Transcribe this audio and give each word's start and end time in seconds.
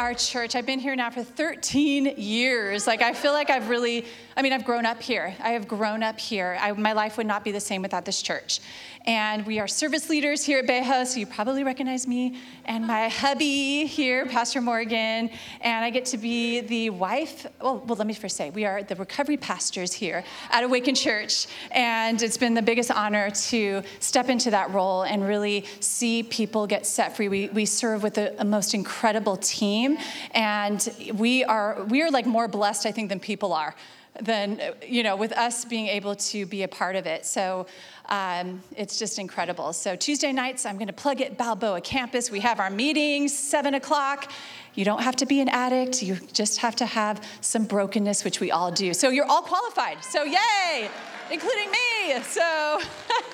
our 0.00 0.14
church. 0.14 0.54
I've 0.54 0.64
been 0.64 0.78
here 0.78 0.96
now 0.96 1.10
for 1.10 1.22
13 1.22 2.14
years. 2.16 2.86
Like, 2.86 3.02
I 3.02 3.12
feel 3.12 3.32
like 3.34 3.50
I've 3.50 3.68
really, 3.68 4.06
I 4.34 4.40
mean, 4.40 4.54
I've 4.54 4.64
grown 4.64 4.86
up 4.86 5.02
here. 5.02 5.34
I 5.40 5.50
have 5.50 5.68
grown 5.68 6.02
up 6.02 6.18
here. 6.18 6.56
I, 6.58 6.72
my 6.72 6.94
life 6.94 7.18
would 7.18 7.26
not 7.26 7.44
be 7.44 7.52
the 7.52 7.60
same 7.60 7.82
without 7.82 8.06
this 8.06 8.22
church. 8.22 8.60
And 9.06 9.46
we 9.46 9.58
are 9.58 9.66
service 9.66 10.10
leaders 10.10 10.44
here 10.44 10.58
at 10.58 10.66
Beja, 10.66 11.06
so 11.06 11.18
you 11.18 11.26
probably 11.26 11.64
recognize 11.64 12.06
me 12.06 12.38
and 12.66 12.86
my 12.86 13.08
hubby 13.08 13.86
here, 13.86 14.26
Pastor 14.26 14.60
Morgan. 14.60 15.30
And 15.62 15.84
I 15.84 15.90
get 15.90 16.04
to 16.06 16.18
be 16.18 16.60
the 16.60 16.90
wife. 16.90 17.46
Well, 17.60 17.82
well, 17.86 17.96
let 17.96 18.06
me 18.06 18.12
first 18.12 18.36
say, 18.36 18.50
we 18.50 18.66
are 18.66 18.82
the 18.82 18.96
recovery 18.96 19.38
pastors 19.38 19.92
here 19.92 20.22
at 20.50 20.64
Awaken 20.64 20.94
Church. 20.94 21.46
And 21.70 22.20
it's 22.22 22.36
been 22.36 22.52
the 22.52 22.62
biggest 22.62 22.90
honor 22.90 23.30
to 23.30 23.82
step 24.00 24.28
into 24.28 24.50
that 24.50 24.70
role 24.70 25.02
and 25.02 25.26
really 25.26 25.64
see 25.80 26.22
people 26.22 26.66
get 26.66 26.86
set 26.86 27.16
free. 27.16 27.28
We, 27.28 27.48
we 27.48 27.64
serve 27.64 28.02
with 28.02 28.18
a 28.18 28.44
most 28.44 28.74
incredible 28.74 29.38
team. 29.38 29.89
And 30.32 30.86
we 31.14 31.44
are, 31.44 31.82
we 31.84 32.02
are 32.02 32.10
like 32.10 32.26
more 32.26 32.48
blessed, 32.48 32.86
I 32.86 32.92
think, 32.92 33.08
than 33.08 33.20
people 33.20 33.52
are 33.52 33.74
than 34.20 34.60
you 34.86 35.02
know 35.02 35.16
with 35.16 35.32
us 35.32 35.64
being 35.64 35.86
able 35.86 36.14
to 36.16 36.44
be 36.46 36.62
a 36.62 36.68
part 36.68 36.96
of 36.96 37.06
it. 37.06 37.24
So 37.24 37.66
um, 38.08 38.60
it's 38.76 38.98
just 38.98 39.18
incredible. 39.18 39.72
So 39.72 39.94
tuesday 39.96 40.32
nights 40.32 40.66
i'm 40.66 40.76
going 40.76 40.88
to 40.88 40.92
plug 40.92 41.20
it 41.20 41.38
balboa 41.38 41.80
campus. 41.80 42.30
We 42.30 42.40
have 42.40 42.60
our 42.60 42.70
meetings 42.70 43.36
7 43.36 43.74
o'clock. 43.74 44.30
You 44.74 44.84
don't 44.84 45.02
have 45.02 45.16
to 45.16 45.26
be 45.26 45.40
an 45.40 45.48
addict. 45.48 46.02
You 46.02 46.16
just 46.32 46.58
have 46.58 46.76
to 46.76 46.86
have 46.86 47.24
some 47.40 47.64
brokenness 47.64 48.24
which 48.24 48.40
we 48.40 48.50
all 48.50 48.70
do. 48.70 48.94
So 48.94 49.10
you're 49.10 49.26
all 49.26 49.42
qualified. 49.42 50.04
So 50.04 50.24
yay 50.24 50.90
including 51.30 51.70
me. 51.70 52.20
So 52.22 52.80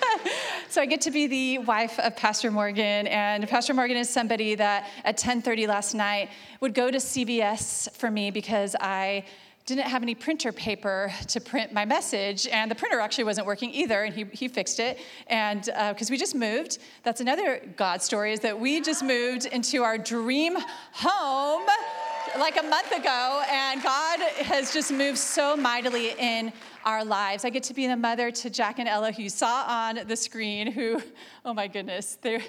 so 0.69 0.81
i 0.81 0.87
get 0.87 1.01
to 1.01 1.11
be 1.11 1.27
the 1.27 1.59
wife 1.59 1.99
of 2.01 2.17
pastor 2.17 2.51
morgan 2.51 3.07
and 3.07 3.49
pastor 3.49 3.75
morgan 3.75 3.97
is 3.97 4.09
somebody 4.09 4.55
that 4.55 4.89
at 5.05 5.19
10.30 5.19 5.69
last 5.69 5.95
night 5.95 6.29
would 6.61 6.75
go 6.75 6.91
to 6.91 6.99
cvs 6.99 7.91
for 7.93 8.11
me 8.11 8.31
because 8.31 8.75
i 8.81 9.25
didn't 9.67 9.87
have 9.87 10.03
any 10.03 10.15
printer 10.15 10.53
paper 10.53 11.13
to 11.27 11.41
print 11.41 11.73
my 11.73 11.85
message, 11.85 12.47
and 12.47 12.71
the 12.71 12.75
printer 12.77 13.01
actually 13.01 13.25
wasn't 13.25 13.45
working 13.45 13.75
either, 13.75 14.05
and 14.05 14.15
he, 14.15 14.25
he 14.33 14.47
fixed 14.47 14.79
it. 14.79 15.01
And 15.27 15.63
because 15.63 16.09
uh, 16.09 16.13
we 16.13 16.17
just 16.17 16.37
moved, 16.37 16.79
that's 17.03 17.21
another 17.21 17.61
God 17.77 18.01
story 18.01 18.33
is 18.33 18.39
that 18.41 18.59
we 18.59 18.81
just 18.81 19.03
moved 19.03 19.47
into 19.47 19.83
our 19.83 19.99
dream 19.99 20.57
home 20.93 21.67
like 22.39 22.61
a 22.61 22.63
month 22.63 22.93
ago, 22.93 23.43
and 23.51 23.83
God 23.83 24.21
has 24.21 24.73
just 24.73 24.93
moved 24.93 25.19
so 25.19 25.57
mightily 25.57 26.13
in 26.19 26.53
our 26.87 27.05
lives. 27.05 27.45
I 27.45 27.51
get 27.51 27.65
to 27.65 27.75
be 27.75 27.87
the 27.87 27.97
mother 27.97 28.31
to 28.31 28.49
Jack 28.49 28.79
and 28.79 28.89
Ella, 28.89 29.13
who 29.13 29.25
you 29.25 29.29
saw 29.29 29.65
on 29.67 30.01
the 30.07 30.17
screen, 30.17 30.71
who, 30.73 31.03
oh 31.45 31.53
my 31.53 31.67
goodness, 31.67 32.17
they're 32.23 32.41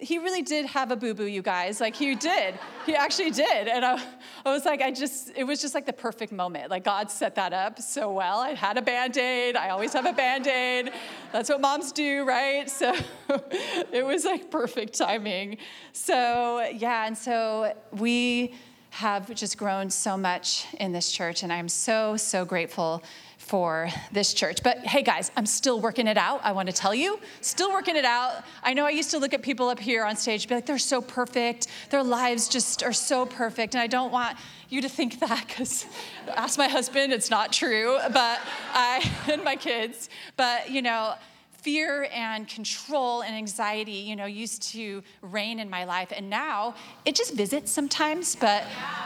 he 0.00 0.18
really 0.18 0.40
did 0.42 0.66
have 0.66 0.90
a 0.90 0.96
boo 0.96 1.14
boo, 1.14 1.26
you 1.26 1.42
guys. 1.42 1.80
Like, 1.80 1.94
he 1.94 2.14
did. 2.14 2.58
He 2.86 2.94
actually 2.94 3.30
did. 3.30 3.68
And 3.68 3.84
I, 3.84 4.02
I, 4.46 4.52
was 4.52 4.64
like, 4.64 4.80
I 4.80 4.90
just, 4.90 5.30
it 5.36 5.44
was 5.44 5.60
just 5.60 5.74
like 5.74 5.84
the 5.84 5.92
perfect 5.92 6.32
moment. 6.32 6.70
Like, 6.70 6.84
God 6.84 7.10
set 7.10 7.34
that 7.34 7.52
up 7.52 7.80
so 7.80 8.10
well. 8.10 8.38
I 8.38 8.50
had 8.50 8.78
a 8.78 8.82
band 8.82 9.16
aid. 9.18 9.56
I 9.56 9.70
always 9.70 9.92
have 9.92 10.06
a 10.06 10.12
band 10.12 10.46
aid. 10.46 10.92
That's 11.32 11.50
what 11.50 11.60
moms 11.60 11.92
do, 11.92 12.24
right? 12.24 12.70
So 12.70 12.94
it 13.92 14.04
was 14.04 14.24
like 14.24 14.50
perfect 14.50 14.94
timing. 14.94 15.58
So, 15.92 16.66
yeah. 16.74 17.06
And 17.06 17.16
so 17.16 17.74
we 17.92 18.54
have 18.90 19.32
just 19.34 19.56
grown 19.56 19.90
so 19.90 20.16
much 20.16 20.66
in 20.78 20.92
this 20.92 21.12
church. 21.12 21.42
And 21.42 21.52
I'm 21.52 21.68
so, 21.68 22.16
so 22.16 22.44
grateful 22.44 23.02
for 23.50 23.88
this 24.12 24.32
church. 24.32 24.62
But 24.62 24.78
hey, 24.78 25.02
guys, 25.02 25.32
I'm 25.36 25.44
still 25.44 25.80
working 25.80 26.06
it 26.06 26.16
out. 26.16 26.40
I 26.44 26.52
want 26.52 26.68
to 26.68 26.72
tell 26.72 26.94
you, 26.94 27.18
still 27.40 27.72
working 27.72 27.96
it 27.96 28.04
out. 28.04 28.44
I 28.62 28.74
know 28.74 28.86
I 28.86 28.90
used 28.90 29.10
to 29.10 29.18
look 29.18 29.34
at 29.34 29.42
people 29.42 29.68
up 29.68 29.80
here 29.80 30.04
on 30.04 30.14
stage, 30.14 30.46
be 30.46 30.54
like, 30.54 30.66
they're 30.66 30.78
so 30.78 31.02
perfect. 31.02 31.66
Their 31.90 32.04
lives 32.04 32.48
just 32.48 32.84
are 32.84 32.92
so 32.92 33.26
perfect. 33.26 33.74
And 33.74 33.82
I 33.82 33.88
don't 33.88 34.12
want 34.12 34.36
you 34.68 34.80
to 34.82 34.88
think 34.88 35.18
that 35.26 35.48
because 35.48 35.84
ask 36.28 36.58
my 36.58 36.68
husband, 36.68 37.12
it's 37.12 37.28
not 37.28 37.52
true. 37.52 37.98
But 38.12 38.38
I, 38.72 39.10
and 39.28 39.42
my 39.42 39.56
kids, 39.56 40.10
but 40.36 40.70
you 40.70 40.80
know, 40.80 41.14
fear 41.50 42.06
and 42.14 42.46
control 42.46 43.22
and 43.22 43.34
anxiety, 43.34 43.90
you 44.10 44.14
know, 44.14 44.26
used 44.26 44.62
to 44.74 45.02
reign 45.22 45.58
in 45.58 45.68
my 45.68 45.82
life. 45.82 46.12
And 46.16 46.30
now 46.30 46.76
it 47.04 47.16
just 47.16 47.34
visits 47.34 47.72
sometimes, 47.72 48.36
but 48.36 48.62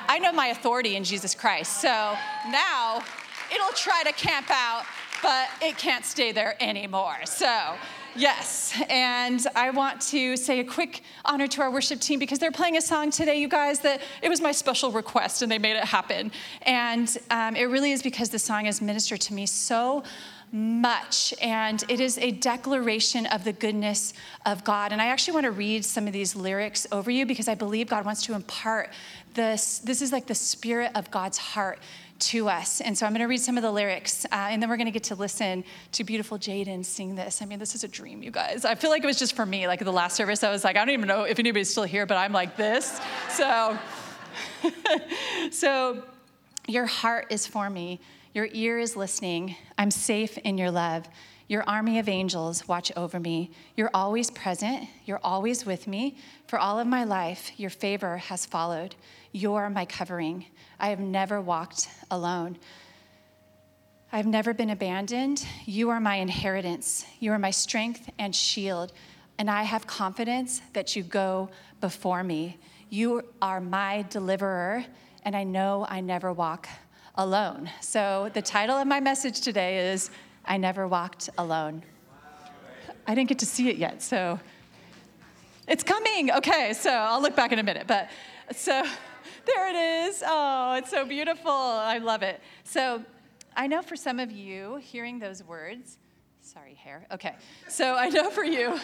I 0.07 0.19
know 0.19 0.33
my 0.33 0.49
authority 0.49 0.97
in 0.97 1.03
Jesus 1.03 1.35
Christ. 1.35 1.81
So 1.81 2.15
now 2.51 3.03
it'll 3.53 3.73
try 3.75 4.03
to 4.05 4.13
camp 4.13 4.47
out, 4.51 4.85
but 5.23 5.49
it 5.61 5.77
can't 5.79 6.05
stay 6.05 6.33
there 6.33 6.57
anymore. 6.61 7.17
So, 7.25 7.75
yes. 8.15 8.79
And 8.89 9.45
I 9.55 9.71
want 9.71 10.01
to 10.03 10.37
say 10.37 10.61
a 10.61 10.65
quick 10.65 11.03
honor 11.25 11.47
to 11.49 11.63
our 11.63 11.71
worship 11.71 12.01
team 12.01 12.19
because 12.19 12.39
they're 12.39 12.53
playing 12.53 12.77
a 12.77 12.83
song 12.83 13.11
today, 13.11 13.37
you 13.37 13.49
guys, 13.49 13.81
that 13.81 14.03
it 14.23 14.29
was 14.29 14.41
my 14.41 14.53
special 14.53 14.93
request 14.93 15.43
and 15.43 15.51
they 15.51 15.59
made 15.59 15.77
it 15.77 15.85
happen. 15.85 16.31
And 16.63 17.17
um, 17.31 17.57
it 17.57 17.65
really 17.65 17.93
is 17.93 18.03
because 18.03 18.31
the 18.31 18.39
song 18.39 18.67
has 18.67 18.81
ministered 18.81 19.21
to 19.23 19.35
me 19.35 19.47
so 19.47 20.05
much, 20.55 21.35
and 21.43 21.83
it 21.89 21.99
is 21.99 22.17
a 22.19 22.31
declaration 22.31 23.27
of 23.27 23.43
the 23.43 23.53
goodness 23.53 24.15
of 24.47 24.63
God. 24.63 24.93
And 24.93 25.03
I 25.03 25.07
actually 25.07 25.35
want 25.35 25.45
to 25.45 25.51
read 25.51 25.85
some 25.85 26.07
of 26.07 26.13
these 26.13 26.37
lyrics 26.37 26.87
over 26.93 27.11
you 27.11 27.27
because 27.27 27.49
I 27.49 27.57
believe 27.57 27.89
God 27.89 28.05
wants 28.05 28.23
to 28.27 28.35
impart 28.35 28.91
this. 29.35 29.81
This 29.81 30.01
is 30.01 30.13
like 30.13 30.29
the 30.29 30.35
spirit 30.35 30.93
of 30.95 31.11
God's 31.11 31.39
heart 31.39 31.81
to 32.19 32.49
us. 32.49 32.81
And 32.81 32.97
so 32.97 33.07
I'm 33.07 33.13
going 33.13 33.21
to 33.21 33.27
read 33.27 33.41
some 33.41 33.57
of 33.57 33.63
the 33.63 33.73
lyrics, 33.73 34.25
uh, 34.27 34.49
and 34.51 34.63
then 34.63 34.71
we're 34.71 34.77
going 34.77 34.87
to 34.87 34.93
get 34.93 35.05
to 35.05 35.15
listen 35.15 35.65
to 35.93 36.05
beautiful 36.05 36.39
Jaden 36.39 36.85
sing 36.85 37.15
this. 37.15 37.43
I 37.43 37.47
mean, 37.47 37.59
this 37.59 37.75
is 37.75 37.85
a 37.85 37.89
dream, 37.89 38.23
you 38.23 38.31
guys. 38.31 38.65
I 38.65 38.75
feel 38.75 38.91
like 38.91 39.03
it 39.03 39.07
was 39.07 39.19
just 39.19 39.35
for 39.35 39.45
me. 39.45 39.67
Like 39.67 39.81
the 39.81 39.93
last 39.93 40.17
service, 40.17 40.45
I 40.45 40.51
was 40.51 40.65
like, 40.65 40.77
I 40.77 40.85
don't 40.85 40.95
even 40.95 41.09
know 41.09 41.25
if 41.25 41.39
anybody's 41.39 41.71
still 41.71 41.85
here, 41.85 42.07
but 42.07 42.17
I'm 42.17 42.33
like 42.33 42.57
this. 42.57 43.01
So, 43.31 43.79
so 45.51 46.03
your 46.67 46.87
heart 46.87 47.27
is 47.31 47.47
for 47.47 47.69
me. 47.69 48.01
Your 48.33 48.49
ear 48.53 48.79
is 48.79 48.97
listening. 48.97 49.57
I'm 49.79 49.91
safe 49.91 50.39
in 50.39 50.59
your 50.59 50.71
love. 50.71 51.09
Your 51.47 51.63
army 51.69 51.99
of 51.99 52.09
angels 52.09 52.67
watch 52.67 52.91
over 52.97 53.21
me. 53.21 53.51
You're 53.77 53.91
always 53.93 54.31
present. 54.31 54.89
You're 55.05 55.21
always 55.23 55.67
with 55.67 55.87
me. 55.87 56.17
For 56.47 56.59
all 56.59 56.79
of 56.79 56.87
my 56.87 57.05
life, 57.05 57.53
your 57.59 57.71
favor 57.71 58.17
has 58.17 58.47
followed. 58.47 58.95
You're 59.33 59.69
my 59.69 59.85
covering. 59.85 60.47
I 60.81 60.89
have 60.89 61.01
never 61.01 61.41
walked 61.41 61.89
alone. 62.11 62.57
I've 64.11 64.27
never 64.27 64.55
been 64.55 64.71
abandoned. 64.71 65.45
You 65.67 65.91
are 65.91 66.01
my 66.01 66.17
inheritance. 66.17 67.05
You 67.21 67.33
are 67.33 67.39
my 67.39 67.51
strength 67.51 68.09
and 68.19 68.35
shield. 68.35 68.93
And 69.39 69.51
I 69.51 69.65
have 69.65 69.87
confidence 69.87 70.63
that 70.73 70.95
you 70.97 71.03
go 71.03 71.51
before 71.81 72.23
me. 72.23 72.59
You 72.89 73.23
are 73.43 73.61
my 73.61 74.07
deliverer, 74.09 74.85
and 75.25 75.35
I 75.35 75.43
know 75.43 75.85
I 75.89 76.01
never 76.01 76.33
walk 76.33 76.69
alone. 77.17 77.69
So, 77.81 78.31
the 78.35 78.43
title 78.43 78.77
of 78.77 78.87
my 78.87 79.01
message 79.01 79.41
today 79.41 79.91
is 79.91 80.11
I 80.47 80.57
Never 80.57 80.87
Walked 80.87 81.31
Alone. 81.39 81.83
I 83.07 83.15
didn't 83.15 83.29
get 83.29 83.39
to 83.41 83.47
see 83.47 83.69
it 83.69 83.77
yet, 83.77 84.03
so 84.03 84.39
it's 85.67 85.83
coming. 85.83 86.31
Okay, 86.31 86.73
so 86.75 86.91
I'll 86.91 87.23
look 87.23 87.35
back 87.35 87.53
in 87.53 87.59
a 87.59 87.63
minute. 87.63 87.87
But 87.87 88.11
so, 88.55 88.85
there 89.47 89.69
it 89.69 90.09
is. 90.09 90.23
Oh, 90.27 90.75
it's 90.75 90.91
so 90.91 91.05
beautiful. 91.07 91.51
I 91.51 91.99
love 91.99 92.23
it. 92.23 92.41
So 92.65 93.03
I 93.57 93.67
know 93.67 93.83
for 93.83 93.97
some 93.97 94.19
of 94.19 94.31
you, 94.31 94.77
hearing 94.77 95.19
those 95.19 95.43
words, 95.43 95.99
sorry, 96.41 96.75
hair. 96.75 97.07
Okay. 97.11 97.37
So 97.69 97.95
I 97.95 98.11
know 98.11 98.31
for 98.31 98.45
you, 98.45 98.79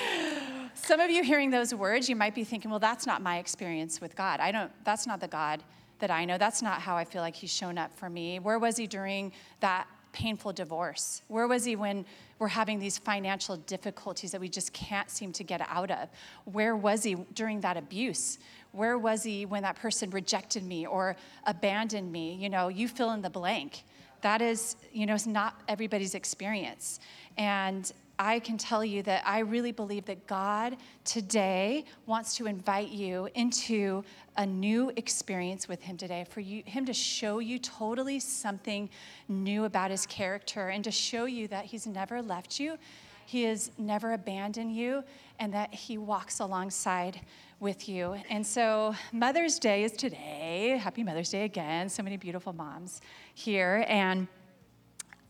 some 0.74 1.00
of 1.00 1.10
you 1.10 1.24
hearing 1.24 1.50
those 1.50 1.74
words, 1.74 2.08
you 2.08 2.16
might 2.16 2.34
be 2.34 2.44
thinking, 2.44 2.70
well, 2.70 2.80
that's 2.80 3.06
not 3.06 3.22
my 3.22 3.38
experience 3.38 4.00
with 4.00 4.14
God. 4.14 4.40
I 4.40 4.52
don't, 4.52 4.70
that's 4.84 5.06
not 5.06 5.20
the 5.20 5.28
God 5.28 5.62
that 5.98 6.10
I 6.10 6.24
know. 6.24 6.38
That's 6.38 6.62
not 6.62 6.80
how 6.80 6.96
I 6.96 7.04
feel 7.04 7.22
like 7.22 7.34
He's 7.34 7.52
shown 7.52 7.78
up 7.78 7.96
for 7.96 8.10
me. 8.10 8.38
Where 8.38 8.58
was 8.58 8.76
He 8.76 8.86
during 8.86 9.32
that 9.60 9.86
painful 10.14 10.54
divorce? 10.54 11.20
Where 11.28 11.46
was 11.46 11.66
He 11.66 11.76
when 11.76 12.06
we're 12.38 12.48
having 12.48 12.78
these 12.78 12.96
financial 12.96 13.58
difficulties 13.58 14.32
that 14.32 14.40
we 14.40 14.48
just 14.48 14.72
can't 14.72 15.10
seem 15.10 15.32
to 15.32 15.44
get 15.44 15.60
out 15.68 15.90
of? 15.90 16.08
Where 16.46 16.74
was 16.74 17.02
He 17.02 17.16
during 17.34 17.60
that 17.60 17.76
abuse? 17.76 18.38
Where 18.74 18.98
was 18.98 19.22
he 19.22 19.46
when 19.46 19.62
that 19.62 19.76
person 19.76 20.10
rejected 20.10 20.64
me 20.64 20.84
or 20.84 21.14
abandoned 21.44 22.10
me? 22.10 22.34
You 22.34 22.48
know, 22.48 22.66
you 22.66 22.88
fill 22.88 23.12
in 23.12 23.22
the 23.22 23.30
blank. 23.30 23.84
That 24.22 24.42
is, 24.42 24.74
you 24.92 25.06
know, 25.06 25.14
it's 25.14 25.28
not 25.28 25.62
everybody's 25.68 26.16
experience. 26.16 26.98
And 27.38 27.90
I 28.18 28.38
can 28.38 28.56
tell 28.56 28.84
you 28.84 29.02
that 29.02 29.22
I 29.26 29.40
really 29.40 29.72
believe 29.72 30.04
that 30.06 30.26
God 30.26 30.76
today 31.04 31.84
wants 32.06 32.36
to 32.36 32.46
invite 32.46 32.90
you 32.90 33.28
into 33.34 34.04
a 34.36 34.46
new 34.46 34.92
experience 34.96 35.68
with 35.68 35.82
Him 35.82 35.96
today, 35.96 36.24
for 36.28 36.40
you, 36.40 36.62
Him 36.64 36.86
to 36.86 36.92
show 36.92 37.40
you 37.40 37.58
totally 37.58 38.20
something 38.20 38.88
new 39.28 39.64
about 39.64 39.90
His 39.90 40.06
character 40.06 40.68
and 40.68 40.84
to 40.84 40.90
show 40.90 41.24
you 41.24 41.48
that 41.48 41.64
He's 41.64 41.86
never 41.86 42.22
left 42.22 42.60
you, 42.60 42.78
He 43.26 43.44
has 43.44 43.72
never 43.78 44.12
abandoned 44.12 44.74
you, 44.74 45.02
and 45.40 45.52
that 45.52 45.74
He 45.74 45.98
walks 45.98 46.40
alongside 46.40 47.20
with 47.58 47.88
you. 47.88 48.16
And 48.30 48.46
so, 48.46 48.94
Mother's 49.12 49.58
Day 49.58 49.84
is 49.84 49.92
today. 49.92 50.78
Happy 50.80 51.02
Mother's 51.02 51.30
Day 51.30 51.44
again. 51.44 51.88
So 51.88 52.02
many 52.02 52.16
beautiful 52.16 52.52
moms 52.52 53.00
here. 53.34 53.84
And 53.88 54.28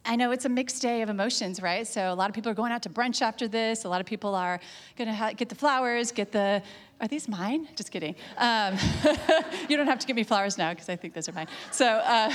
I 0.06 0.16
know 0.16 0.32
it's 0.32 0.44
a 0.44 0.48
mixed 0.50 0.82
day 0.82 1.00
of 1.00 1.08
emotions, 1.08 1.62
right? 1.62 1.86
So 1.86 2.12
a 2.12 2.14
lot 2.14 2.28
of 2.28 2.34
people 2.34 2.50
are 2.50 2.54
going 2.54 2.72
out 2.72 2.82
to 2.82 2.90
brunch 2.90 3.22
after 3.22 3.48
this. 3.48 3.84
A 3.84 3.88
lot 3.88 4.00
of 4.00 4.06
people 4.06 4.34
are 4.34 4.60
going 4.96 5.08
to 5.08 5.14
ha- 5.14 5.32
get 5.32 5.48
the 5.48 5.54
flowers, 5.54 6.12
get 6.12 6.32
the. 6.32 6.62
Are 7.00 7.08
these 7.08 7.26
mine? 7.26 7.68
Just 7.74 7.90
kidding. 7.90 8.14
Um, 8.38 8.76
you 9.68 9.76
don't 9.76 9.86
have 9.86 9.98
to 9.98 10.06
give 10.06 10.14
me 10.14 10.22
flowers 10.22 10.56
now 10.56 10.72
because 10.72 10.88
I 10.88 10.96
think 10.96 11.12
those 11.12 11.28
are 11.28 11.32
mine. 11.32 11.48
So, 11.70 11.86
uh, 11.86 12.32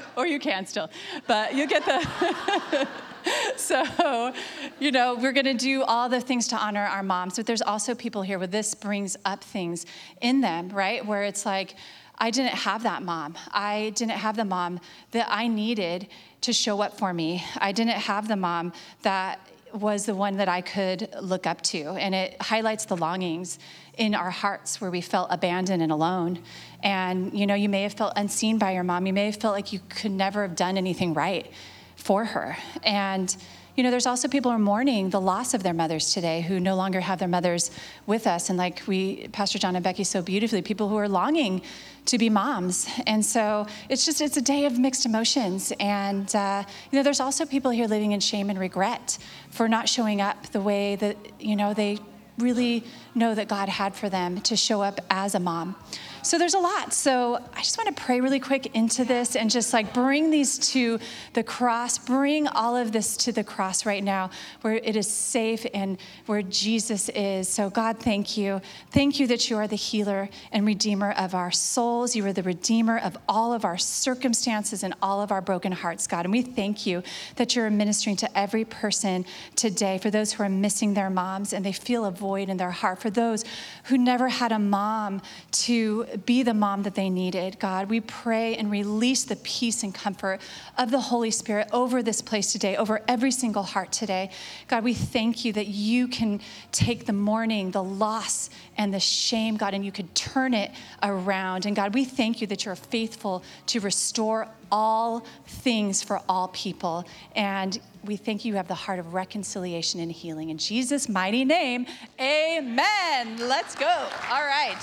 or 0.16 0.26
you 0.26 0.38
can 0.38 0.64
still, 0.64 0.88
but 1.26 1.54
you 1.54 1.66
get 1.66 1.84
the. 1.84 2.88
so, 3.56 4.32
you 4.80 4.92
know, 4.92 5.14
we're 5.14 5.32
going 5.32 5.44
to 5.44 5.54
do 5.54 5.82
all 5.82 6.08
the 6.08 6.20
things 6.20 6.48
to 6.48 6.56
honor 6.56 6.84
our 6.84 7.02
moms, 7.02 7.36
but 7.36 7.46
there's 7.46 7.62
also 7.62 7.94
people 7.94 8.22
here 8.22 8.38
where 8.38 8.46
this 8.46 8.74
brings 8.74 9.16
up 9.24 9.44
things 9.44 9.86
in 10.20 10.40
them, 10.40 10.68
right? 10.70 11.04
Where 11.04 11.24
it's 11.24 11.44
like, 11.44 11.74
I 12.18 12.30
didn't 12.30 12.54
have 12.54 12.84
that 12.84 13.02
mom. 13.02 13.34
I 13.50 13.92
didn't 13.94 14.12
have 14.12 14.36
the 14.36 14.44
mom 14.44 14.80
that 15.10 15.26
I 15.28 15.48
needed 15.48 16.08
to 16.42 16.52
show 16.52 16.80
up 16.80 16.98
for 16.98 17.12
me. 17.12 17.44
I 17.56 17.72
didn't 17.72 17.98
have 17.98 18.28
the 18.28 18.36
mom 18.36 18.72
that 19.02 19.40
was 19.72 20.04
the 20.04 20.14
one 20.14 20.36
that 20.36 20.48
I 20.48 20.60
could 20.60 21.08
look 21.20 21.46
up 21.46 21.62
to. 21.62 21.92
And 21.92 22.14
it 22.14 22.40
highlights 22.40 22.84
the 22.84 22.96
longings 22.96 23.58
in 23.96 24.14
our 24.14 24.30
hearts 24.30 24.80
where 24.80 24.90
we 24.90 25.00
felt 25.00 25.28
abandoned 25.30 25.82
and 25.82 25.90
alone. 25.90 26.40
And, 26.82 27.32
you 27.32 27.46
know, 27.46 27.54
you 27.54 27.68
may 27.68 27.82
have 27.82 27.94
felt 27.94 28.12
unseen 28.16 28.58
by 28.58 28.72
your 28.72 28.84
mom. 28.84 29.06
You 29.06 29.12
may 29.12 29.26
have 29.26 29.36
felt 29.36 29.54
like 29.54 29.72
you 29.72 29.80
could 29.88 30.10
never 30.10 30.42
have 30.42 30.56
done 30.56 30.76
anything 30.76 31.14
right 31.14 31.50
for 31.96 32.24
her. 32.24 32.56
And, 32.82 33.34
you 33.76 33.82
know, 33.82 33.90
there's 33.90 34.06
also 34.06 34.28
people 34.28 34.50
who 34.50 34.56
are 34.56 34.60
mourning 34.60 35.10
the 35.10 35.20
loss 35.20 35.54
of 35.54 35.62
their 35.62 35.72
mothers 35.72 36.12
today 36.12 36.42
who 36.42 36.60
no 36.60 36.76
longer 36.76 37.00
have 37.00 37.18
their 37.18 37.28
mothers 37.28 37.70
with 38.06 38.26
us. 38.26 38.50
And 38.50 38.58
like 38.58 38.82
we, 38.86 39.28
Pastor 39.28 39.58
John 39.58 39.76
and 39.76 39.82
Becky 39.82 40.04
so 40.04 40.20
beautifully, 40.20 40.60
people 40.60 40.88
who 40.88 40.96
are 40.96 41.08
longing 41.08 41.62
to 42.06 42.18
be 42.18 42.28
moms. 42.28 42.86
And 43.06 43.24
so 43.24 43.66
it's 43.88 44.04
just, 44.04 44.20
it's 44.20 44.36
a 44.36 44.42
day 44.42 44.66
of 44.66 44.78
mixed 44.78 45.06
emotions. 45.06 45.72
And, 45.80 46.34
uh, 46.34 46.64
you 46.90 46.98
know, 46.98 47.02
there's 47.02 47.20
also 47.20 47.46
people 47.46 47.70
here 47.70 47.86
living 47.86 48.12
in 48.12 48.20
shame 48.20 48.50
and 48.50 48.58
regret 48.58 49.16
for 49.50 49.68
not 49.68 49.88
showing 49.88 50.20
up 50.20 50.48
the 50.48 50.60
way 50.60 50.96
that, 50.96 51.16
you 51.40 51.56
know, 51.56 51.72
they 51.72 51.98
really 52.38 52.84
know 53.14 53.34
that 53.34 53.48
God 53.48 53.68
had 53.68 53.94
for 53.94 54.08
them 54.08 54.40
to 54.42 54.56
show 54.56 54.82
up 54.82 55.00
as 55.10 55.34
a 55.34 55.40
mom. 55.40 55.76
So 56.24 56.38
there's 56.38 56.54
a 56.54 56.58
lot. 56.58 56.92
So 56.92 57.42
I 57.52 57.58
just 57.58 57.76
want 57.76 57.94
to 57.94 58.02
pray 58.02 58.20
really 58.20 58.38
quick 58.38 58.74
into 58.74 59.04
this 59.04 59.34
and 59.34 59.50
just 59.50 59.72
like 59.72 59.92
bring 59.92 60.30
these 60.30 60.56
to 60.70 61.00
the 61.32 61.42
cross, 61.42 61.98
bring 61.98 62.46
all 62.46 62.76
of 62.76 62.92
this 62.92 63.16
to 63.18 63.32
the 63.32 63.42
cross 63.42 63.84
right 63.84 64.04
now 64.04 64.30
where 64.60 64.74
it 64.74 64.94
is 64.94 65.10
safe 65.10 65.66
and 65.74 65.98
where 66.26 66.42
Jesus 66.42 67.08
is. 67.08 67.48
So, 67.48 67.70
God, 67.70 67.98
thank 67.98 68.36
you. 68.36 68.60
Thank 68.92 69.18
you 69.18 69.26
that 69.26 69.50
you 69.50 69.56
are 69.56 69.66
the 69.66 69.76
healer 69.76 70.28
and 70.52 70.64
redeemer 70.64 71.10
of 71.12 71.34
our 71.34 71.50
souls. 71.50 72.14
You 72.14 72.24
are 72.26 72.32
the 72.32 72.44
redeemer 72.44 72.98
of 72.98 73.18
all 73.28 73.52
of 73.52 73.64
our 73.64 73.76
circumstances 73.76 74.84
and 74.84 74.94
all 75.02 75.20
of 75.20 75.32
our 75.32 75.40
broken 75.40 75.72
hearts, 75.72 76.06
God. 76.06 76.24
And 76.24 76.32
we 76.32 76.42
thank 76.42 76.86
you 76.86 77.02
that 77.36 77.56
you're 77.56 77.68
ministering 77.68 78.16
to 78.16 78.38
every 78.38 78.64
person 78.64 79.26
today 79.56 79.98
for 79.98 80.10
those 80.10 80.32
who 80.32 80.44
are 80.44 80.48
missing 80.48 80.94
their 80.94 81.10
moms 81.10 81.52
and 81.52 81.64
they 81.64 81.72
feel 81.72 82.04
a 82.04 82.12
void 82.12 82.48
in 82.48 82.58
their 82.58 82.70
heart, 82.70 83.00
for 83.00 83.10
those 83.10 83.44
who 83.84 83.98
never 83.98 84.28
had 84.28 84.52
a 84.52 84.58
mom 84.58 85.20
to 85.50 86.06
be 86.24 86.42
the 86.42 86.54
mom 86.54 86.82
that 86.82 86.94
they 86.94 87.10
needed. 87.10 87.58
God, 87.58 87.88
we 87.88 88.00
pray 88.00 88.56
and 88.56 88.70
release 88.70 89.24
the 89.24 89.36
peace 89.36 89.82
and 89.82 89.94
comfort 89.94 90.40
of 90.78 90.90
the 90.90 91.00
Holy 91.00 91.30
Spirit 91.30 91.68
over 91.72 92.02
this 92.02 92.20
place 92.22 92.52
today, 92.52 92.76
over 92.76 93.02
every 93.08 93.30
single 93.30 93.62
heart 93.62 93.92
today. 93.92 94.30
God, 94.68 94.84
we 94.84 94.94
thank 94.94 95.44
you 95.44 95.52
that 95.54 95.68
you 95.68 96.08
can 96.08 96.40
take 96.70 97.06
the 97.06 97.12
mourning, 97.12 97.70
the 97.70 97.82
loss, 97.82 98.50
and 98.76 98.92
the 98.92 99.00
shame, 99.00 99.56
God, 99.56 99.74
and 99.74 99.84
you 99.84 99.92
could 99.92 100.14
turn 100.14 100.54
it 100.54 100.70
around. 101.02 101.66
And 101.66 101.76
God, 101.76 101.94
we 101.94 102.04
thank 102.04 102.40
you 102.40 102.46
that 102.48 102.64
you're 102.64 102.76
faithful 102.76 103.42
to 103.66 103.80
restore 103.80 104.48
all 104.70 105.20
things 105.46 106.02
for 106.02 106.20
all 106.28 106.48
people. 106.48 107.04
And 107.36 107.78
we 108.04 108.16
thank 108.16 108.44
you 108.44 108.54
have 108.54 108.68
the 108.68 108.74
heart 108.74 108.98
of 108.98 109.14
reconciliation 109.14 110.00
and 110.00 110.10
healing. 110.10 110.50
In 110.50 110.58
Jesus' 110.58 111.08
mighty 111.08 111.44
name, 111.44 111.86
amen. 112.20 113.48
Let's 113.48 113.74
go. 113.74 114.08
All 114.30 114.44
right. 114.44 114.78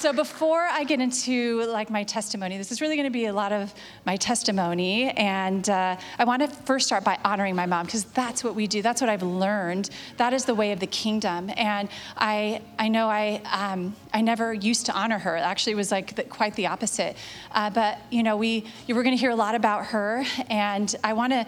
So 0.00 0.14
before 0.14 0.62
I 0.62 0.84
get 0.84 0.98
into 0.98 1.62
like 1.66 1.90
my 1.90 2.04
testimony, 2.04 2.56
this 2.56 2.72
is 2.72 2.80
really 2.80 2.96
going 2.96 3.04
to 3.04 3.12
be 3.12 3.26
a 3.26 3.34
lot 3.34 3.52
of 3.52 3.74
my 4.06 4.16
testimony, 4.16 5.10
and 5.10 5.68
uh, 5.68 5.94
I 6.18 6.24
want 6.24 6.40
to 6.40 6.48
first 6.48 6.86
start 6.86 7.04
by 7.04 7.18
honoring 7.22 7.54
my 7.54 7.66
mom 7.66 7.84
because 7.84 8.04
that's 8.04 8.42
what 8.42 8.54
we 8.54 8.66
do. 8.66 8.80
That's 8.80 9.02
what 9.02 9.10
I've 9.10 9.22
learned. 9.22 9.90
That 10.16 10.32
is 10.32 10.46
the 10.46 10.54
way 10.54 10.72
of 10.72 10.80
the 10.80 10.86
kingdom, 10.86 11.50
and 11.54 11.90
I 12.16 12.62
I 12.78 12.88
know 12.88 13.10
I 13.10 13.42
um, 13.52 13.94
I 14.14 14.22
never 14.22 14.54
used 14.54 14.86
to 14.86 14.94
honor 14.94 15.18
her. 15.18 15.36
It 15.36 15.40
actually, 15.40 15.74
was 15.74 15.92
like 15.92 16.16
the, 16.16 16.22
quite 16.22 16.54
the 16.54 16.68
opposite. 16.68 17.14
Uh, 17.52 17.68
but 17.68 17.98
you 18.10 18.22
know, 18.22 18.38
we 18.38 18.64
you 18.86 18.94
were 18.94 19.02
going 19.02 19.14
to 19.14 19.20
hear 19.20 19.32
a 19.32 19.36
lot 19.36 19.54
about 19.54 19.84
her, 19.88 20.24
and 20.48 20.96
I 21.04 21.12
want 21.12 21.34
to 21.34 21.44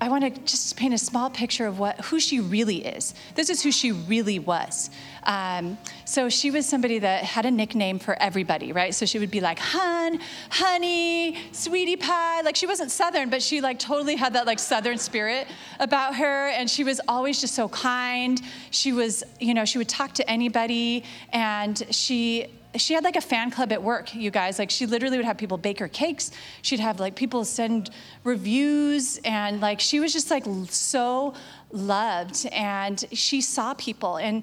I 0.00 0.08
want 0.08 0.22
to 0.22 0.40
just 0.42 0.76
paint 0.76 0.94
a 0.94 0.98
small 0.98 1.28
picture 1.28 1.66
of 1.66 1.80
what 1.80 2.00
who 2.02 2.20
she 2.20 2.38
really 2.38 2.86
is. 2.86 3.14
This 3.34 3.50
is 3.50 3.62
who 3.62 3.72
she 3.72 3.90
really 3.90 4.38
was. 4.38 4.90
Um, 5.24 5.76
so 6.04 6.28
she 6.28 6.52
was 6.52 6.66
somebody 6.66 7.00
that 7.00 7.24
had 7.24 7.46
a 7.46 7.50
nickname 7.50 7.98
for 7.98 8.16
everybody, 8.22 8.70
right? 8.72 8.94
So 8.94 9.06
she 9.06 9.18
would 9.18 9.30
be 9.30 9.40
like, 9.40 9.58
"Hun, 9.58 10.20
honey, 10.50 11.36
sweetie 11.50 11.96
pie." 11.96 12.42
Like 12.42 12.54
she 12.54 12.66
wasn't 12.66 12.92
Southern, 12.92 13.28
but 13.28 13.42
she 13.42 13.60
like 13.60 13.80
totally 13.80 14.14
had 14.14 14.34
that 14.34 14.46
like 14.46 14.60
Southern 14.60 14.98
spirit 14.98 15.48
about 15.80 16.14
her, 16.14 16.48
and 16.48 16.70
she 16.70 16.84
was 16.84 17.00
always 17.08 17.40
just 17.40 17.56
so 17.56 17.68
kind. 17.68 18.40
She 18.70 18.92
was, 18.92 19.24
you 19.40 19.52
know, 19.52 19.64
she 19.64 19.78
would 19.78 19.88
talk 19.88 20.12
to 20.14 20.30
anybody, 20.30 21.02
and 21.32 21.82
she 21.90 22.46
she 22.76 22.94
had 22.94 23.04
like 23.04 23.16
a 23.16 23.20
fan 23.20 23.50
club 23.50 23.72
at 23.72 23.82
work, 23.82 24.14
you 24.14 24.30
guys. 24.30 24.58
Like 24.58 24.70
she 24.70 24.86
literally 24.86 25.16
would 25.16 25.26
have 25.26 25.38
people 25.38 25.56
bake 25.56 25.78
her 25.78 25.88
cakes. 25.88 26.30
She'd 26.62 26.80
have 26.80 27.00
like 27.00 27.14
people 27.16 27.44
send 27.44 27.90
reviews 28.24 29.18
and 29.24 29.60
like 29.60 29.80
she 29.80 30.00
was 30.00 30.12
just 30.12 30.30
like 30.30 30.44
so 30.68 31.34
loved 31.72 32.46
and 32.52 33.04
she 33.12 33.40
saw 33.40 33.74
people 33.74 34.16
and 34.16 34.42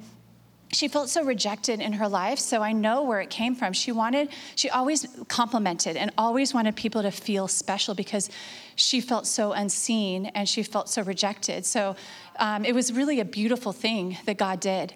she 0.72 0.88
felt 0.88 1.10
so 1.10 1.24
rejected 1.24 1.80
in 1.80 1.94
her 1.94 2.07
life 2.07 2.38
so 2.38 2.62
i 2.62 2.72
know 2.72 3.04
where 3.04 3.22
it 3.22 3.30
came 3.30 3.56
from 3.56 3.72
she 3.72 3.92
wanted 3.92 4.30
she 4.56 4.69
always 4.69 5.07
complimented 5.28 5.95
and 5.95 6.11
always 6.18 6.54
wanted 6.54 6.76
people 6.76 7.02
to 7.02 7.11
feel 7.11 7.47
special 7.47 7.95
because 7.95 8.30
she 8.76 8.99
felt 8.99 9.26
so 9.26 9.54
unseen 9.54 10.26
and 10.28 10.49
she 10.49 10.64
felt 10.64 10.90
so 10.90 11.02
rejected 11.04 11.66
so 11.66 11.95
um, 12.40 12.66
it 12.66 12.76
was 12.76 12.92
really 12.92 13.19
a 13.19 13.26
beautiful 13.26 13.71
thing 13.71 14.18
that 14.26 14.38
god 14.38 14.59
did 14.59 14.94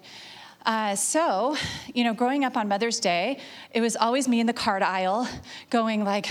uh, 0.66 0.94
so, 0.94 1.56
you 1.94 2.04
know, 2.04 2.12
growing 2.12 2.44
up 2.44 2.56
on 2.56 2.68
Mother's 2.68 3.00
Day, 3.00 3.38
it 3.72 3.80
was 3.80 3.96
always 3.96 4.28
me 4.28 4.40
in 4.40 4.46
the 4.46 4.52
card 4.52 4.82
aisle 4.82 5.28
going 5.70 6.04
like, 6.04 6.28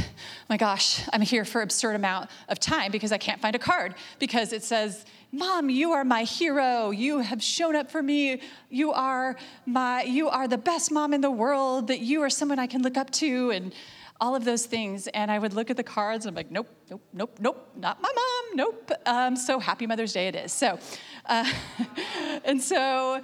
my 0.50 0.58
gosh, 0.58 1.02
I'm 1.12 1.22
here 1.22 1.46
for 1.46 1.62
absurd 1.62 1.96
amount 1.96 2.30
of 2.48 2.60
time 2.60 2.92
because 2.92 3.12
I 3.12 3.18
can't 3.18 3.42
find 3.42 3.56
a 3.56 3.60
card 3.60 3.96
because 4.20 4.54
it 4.54 4.64
says, 4.64 5.06
Mom, 5.32 5.70
you 5.70 5.92
are 5.92 6.04
my 6.04 6.24
hero. 6.24 6.90
You 6.90 7.20
have 7.20 7.42
shown 7.42 7.76
up 7.76 7.92
for 7.92 8.02
me. 8.02 8.42
You 8.70 8.92
are 8.94 9.36
my 9.66 10.02
you 10.02 10.28
are 10.28 10.48
the 10.48 10.58
best 10.58 10.92
mom 10.92 11.14
in 11.14 11.22
the 11.22 11.30
world, 11.30 11.88
that 11.88 12.00
you 12.00 12.24
are 12.24 12.32
someone 12.32 12.58
I 12.58 12.66
can 12.66 12.82
look 12.82 12.98
up 12.98 13.12
to 13.12 13.52
and 13.52 13.72
all 14.20 14.36
of 14.36 14.44
those 14.44 14.66
things. 14.66 15.08
And 15.08 15.30
I 15.30 15.38
would 15.38 15.54
look 15.54 15.70
at 15.70 15.78
the 15.78 15.84
cards 15.84 16.26
and 16.26 16.32
I'm 16.32 16.36
like, 16.36 16.52
nope, 16.52 16.68
nope, 16.90 17.02
nope, 17.14 17.38
nope, 17.40 17.70
not 17.76 18.02
my 18.02 18.12
mom, 18.16 18.56
nope. 18.56 18.92
Um, 19.06 19.36
so 19.36 19.60
happy 19.60 19.86
Mother's 19.86 20.14
Day 20.14 20.28
it 20.28 20.36
is. 20.36 20.52
So, 20.52 20.80
uh, 21.28 21.52
and 22.44 22.62
so 22.62 23.22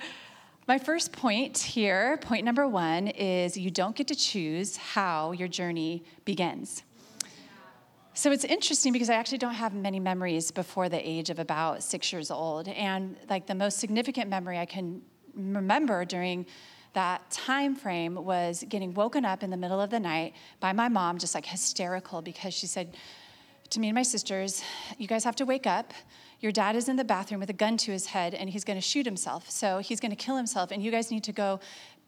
my 0.68 0.80
first 0.80 1.12
point 1.12 1.58
here, 1.60 2.18
point 2.18 2.44
number 2.44 2.68
one, 2.68 3.08
is 3.08 3.56
you 3.56 3.70
don't 3.70 3.96
get 3.96 4.08
to 4.08 4.16
choose 4.16 4.78
how 4.78 5.32
your 5.32 5.48
journey 5.48 6.04
begins. 6.26 6.82
So 8.16 8.32
it's 8.32 8.46
interesting 8.46 8.92
because 8.94 9.10
I 9.10 9.16
actually 9.16 9.38
don't 9.40 9.54
have 9.54 9.74
many 9.74 10.00
memories 10.00 10.50
before 10.50 10.90
the 10.90 11.08
age 11.08 11.30
of 11.30 11.38
about 11.38 11.84
six 11.84 12.12
years 12.12 12.32
old. 12.32 12.68
And 12.70 13.18
like 13.30 13.46
the 13.46 13.54
most 13.54 13.78
significant 13.78 14.30
memory 14.30 14.58
I 14.58 14.66
can 14.66 15.02
remember 15.36 16.06
during 16.06 16.46
that 16.94 17.30
time 17.30 17.76
frame 17.76 18.16
was 18.16 18.64
getting 18.70 18.94
woken 18.94 19.26
up 19.26 19.44
in 19.44 19.50
the 19.50 19.58
middle 19.58 19.82
of 19.82 19.90
the 19.90 20.00
night 20.00 20.34
by 20.62 20.72
my 20.72 20.88
mom, 20.88 21.18
just 21.18 21.36
like 21.36 21.46
hysterical, 21.46 22.22
because 22.22 22.54
she 22.54 22.68
said 22.68 22.96
to 23.72 23.80
me 23.80 23.90
and 23.90 23.96
my 23.96 24.04
sisters, 24.04 24.64
You 24.98 25.08
guys 25.08 25.26
have 25.26 25.36
to 25.36 25.46
wake 25.46 25.68
up 25.68 25.94
your 26.46 26.52
dad 26.52 26.76
is 26.76 26.88
in 26.88 26.96
the 26.96 27.04
bathroom 27.04 27.40
with 27.40 27.50
a 27.50 27.54
gun 27.54 27.76
to 27.76 27.92
his 27.92 28.06
head 28.06 28.36
and 28.36 28.52
he's 28.52 28.64
going 28.64 28.78
to 28.78 28.82
shoot 28.82 29.04
himself. 29.04 29.50
So 29.50 29.80
he's 29.80 30.00
going 30.00 30.12
to 30.12 30.16
kill 30.16 30.38
himself, 30.38 30.70
and 30.70 30.84
you 30.84 30.92
guys 30.92 31.10
need 31.10 31.24
to 31.24 31.32
go 31.32 31.60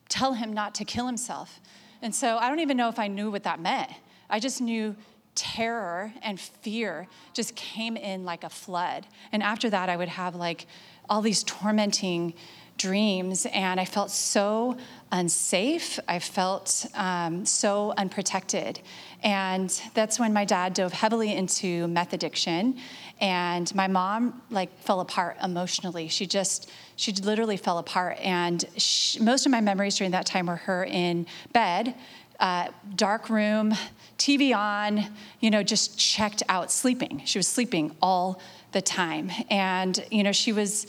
tell 0.09 0.33
him 0.33 0.53
not 0.53 0.75
to 0.75 0.85
kill 0.85 1.07
himself. 1.07 1.59
And 2.03 2.13
so 2.13 2.37
I 2.37 2.47
don't 2.47 2.59
even 2.59 2.77
know 2.77 2.87
if 2.87 2.99
I 2.99 3.07
knew 3.07 3.31
what 3.31 3.41
that 3.45 3.59
meant. 3.59 3.89
I 4.29 4.39
just 4.39 4.61
knew 4.61 4.95
terror 5.33 6.13
and 6.21 6.39
fear 6.39 7.07
just 7.33 7.55
came 7.55 7.97
in 7.97 8.25
like 8.25 8.43
a 8.43 8.49
flood. 8.49 9.07
And 9.31 9.41
after 9.41 9.71
that, 9.71 9.89
I 9.89 9.97
would 9.97 10.09
have 10.09 10.35
like 10.35 10.67
all 11.09 11.21
these 11.21 11.43
tormenting 11.43 12.35
dreams, 12.77 13.45
and 13.51 13.79
I 13.79 13.85
felt 13.85 14.11
so 14.11 14.77
unsafe. 15.11 15.99
I 16.07 16.19
felt 16.19 16.85
um, 16.93 17.45
so 17.45 17.93
unprotected. 17.97 18.79
And 19.23 19.69
that's 19.93 20.19
when 20.19 20.33
my 20.33 20.45
dad 20.45 20.73
dove 20.73 20.93
heavily 20.93 21.33
into 21.33 21.87
meth 21.87 22.13
addiction. 22.13 22.77
And 23.19 23.73
my 23.73 23.87
mom, 23.87 24.41
like, 24.51 24.77
fell 24.79 24.99
apart 24.99 25.37
emotionally. 25.43 26.07
She 26.07 26.27
just, 26.27 26.69
she 26.95 27.11
literally 27.13 27.57
fell 27.57 27.79
apart. 27.79 28.17
And 28.19 28.63
she, 28.77 29.19
most 29.19 29.45
of 29.45 29.51
my 29.51 29.61
memories 29.61 29.97
during 29.97 30.11
that 30.11 30.25
time 30.25 30.47
were 30.47 30.57
her 30.57 30.83
in 30.83 31.25
bed, 31.51 31.95
uh, 32.39 32.69
dark 32.95 33.29
room, 33.29 33.73
TV 34.19 34.55
on, 34.55 35.05
you 35.39 35.49
know, 35.49 35.63
just 35.63 35.97
checked 35.97 36.43
out, 36.49 36.71
sleeping. 36.71 37.21
She 37.25 37.39
was 37.39 37.47
sleeping 37.47 37.95
all 38.01 38.39
the 38.71 38.81
time. 38.81 39.31
And, 39.49 40.05
you 40.11 40.21
know, 40.21 40.31
she 40.31 40.51
was 40.51 40.85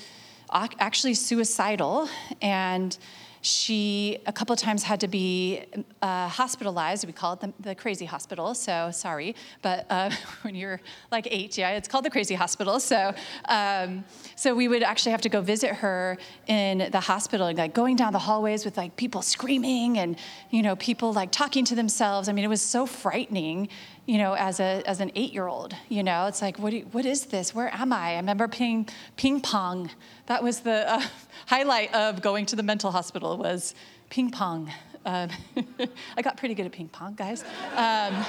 actually 0.52 1.14
suicidal. 1.14 2.08
And, 2.42 2.96
she 3.40 4.18
a 4.26 4.32
couple 4.32 4.52
of 4.52 4.58
times 4.58 4.82
had 4.82 5.00
to 5.00 5.08
be 5.08 5.62
uh, 6.02 6.28
hospitalized. 6.28 7.06
We 7.06 7.12
call 7.12 7.34
it 7.34 7.40
the, 7.40 7.52
the, 7.60 7.74
crazy 7.74 8.04
hospital. 8.04 8.54
So 8.54 8.90
sorry, 8.92 9.36
but 9.62 9.86
uh, 9.90 10.10
when 10.42 10.54
you're 10.54 10.80
like 11.10 11.28
eight, 11.30 11.56
yeah, 11.56 11.70
it's 11.70 11.88
called 11.88 12.04
the 12.04 12.10
crazy 12.10 12.34
hospital. 12.34 12.80
So 12.80 13.14
um, 13.46 14.04
so 14.36 14.54
we 14.54 14.68
would 14.68 14.82
actually 14.82 15.12
have 15.12 15.20
to 15.22 15.28
go 15.28 15.40
visit 15.40 15.74
her 15.74 16.18
in 16.46 16.88
the 16.90 17.00
hospital, 17.00 17.46
and 17.46 17.58
like 17.58 17.74
going 17.74 17.96
down 17.96 18.12
the 18.12 18.18
hallways 18.18 18.64
with 18.64 18.76
like 18.76 18.96
people 18.96 19.22
screaming 19.22 19.98
and 19.98 20.16
you 20.50 20.62
know 20.62 20.76
people 20.76 21.12
like 21.12 21.30
talking 21.30 21.64
to 21.66 21.74
themselves. 21.74 22.28
I 22.28 22.32
mean, 22.32 22.44
it 22.44 22.48
was 22.48 22.62
so 22.62 22.86
frightening 22.86 23.68
you 24.08 24.16
know, 24.16 24.32
as 24.32 24.58
a 24.58 24.82
as 24.86 25.00
an 25.00 25.12
eight 25.14 25.34
year 25.34 25.46
old. 25.46 25.76
You 25.90 26.02
know, 26.02 26.26
it's 26.26 26.40
like, 26.40 26.58
what, 26.58 26.72
you, 26.72 26.88
what 26.92 27.04
is 27.04 27.26
this? 27.26 27.54
Where 27.54 27.72
am 27.74 27.92
I? 27.92 28.12
I 28.12 28.16
remember 28.16 28.48
playing 28.48 28.88
ping 29.18 29.42
pong. 29.42 29.90
That 30.28 30.42
was 30.42 30.60
the 30.60 30.90
uh, 30.92 31.02
highlight 31.46 31.94
of 31.94 32.20
going 32.20 32.44
to 32.46 32.56
the 32.56 32.62
mental 32.62 32.90
hospital 32.90 33.38
was 33.38 33.74
ping 34.10 34.30
pong. 34.30 34.70
Um, 35.06 35.30
I 36.16 36.22
got 36.22 36.36
pretty 36.36 36.54
good 36.54 36.66
at 36.66 36.72
ping 36.72 36.88
pong, 36.88 37.14
guys. 37.14 37.42
Um, 37.74 38.24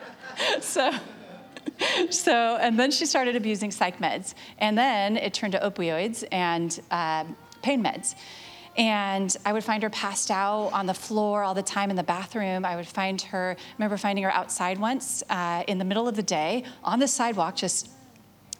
so. 0.60 0.92
So, 2.10 2.56
and 2.60 2.78
then 2.78 2.92
she 2.92 3.04
started 3.04 3.34
abusing 3.34 3.72
psych 3.72 3.98
meds. 3.98 4.34
And 4.58 4.78
then 4.78 5.16
it 5.16 5.34
turned 5.34 5.52
to 5.52 5.58
opioids 5.58 6.22
and 6.30 6.78
uh, 6.90 7.24
pain 7.62 7.82
meds. 7.82 8.14
And 8.76 9.36
I 9.44 9.52
would 9.52 9.64
find 9.64 9.82
her 9.82 9.90
passed 9.90 10.30
out 10.30 10.68
on 10.72 10.86
the 10.86 10.94
floor 10.94 11.42
all 11.42 11.54
the 11.54 11.62
time 11.62 11.90
in 11.90 11.96
the 11.96 12.04
bathroom. 12.04 12.64
I 12.64 12.76
would 12.76 12.86
find 12.86 13.20
her, 13.22 13.56
I 13.58 13.72
remember 13.78 13.96
finding 13.96 14.22
her 14.22 14.32
outside 14.32 14.78
once 14.78 15.24
uh, 15.30 15.64
in 15.66 15.78
the 15.78 15.84
middle 15.84 16.06
of 16.06 16.14
the 16.14 16.22
day 16.22 16.64
on 16.84 17.00
the 17.00 17.08
sidewalk, 17.08 17.56
just 17.56 17.88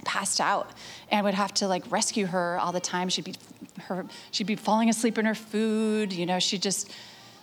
passed 0.04 0.40
out 0.40 0.70
and 1.10 1.24
would 1.24 1.34
have 1.34 1.52
to 1.54 1.68
like 1.68 1.90
rescue 1.90 2.26
her 2.26 2.58
all 2.58 2.72
the 2.72 2.80
time 2.80 3.08
she'd 3.08 3.24
be 3.24 3.34
her 3.82 4.06
she'd 4.30 4.46
be 4.46 4.56
falling 4.56 4.88
asleep 4.88 5.18
in 5.18 5.24
her 5.24 5.34
food 5.34 6.12
you 6.12 6.26
know 6.26 6.38
she 6.38 6.58
just 6.58 6.90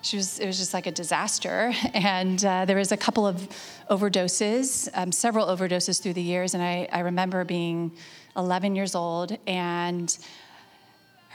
she 0.02 0.18
was 0.18 0.40
it 0.40 0.46
was 0.46 0.58
just 0.58 0.74
like 0.74 0.88
a 0.88 0.92
disaster 0.92 1.74
and 1.94 2.44
uh, 2.46 2.66
there 2.66 2.78
was 2.78 2.92
a 2.92 2.98
couple 2.98 3.28
of 3.28 3.48
overdoses 3.90 4.90
um, 4.94 5.12
several 5.12 5.48
overdoses 5.48 6.02
through 6.02 6.14
the 6.14 6.22
years 6.22 6.54
and 6.54 6.64
I, 6.64 6.88
I 6.92 7.00
remember 7.00 7.44
being 7.44 7.92
11 8.36 8.76
years 8.76 8.96
old 8.96 9.38
and 9.46 10.18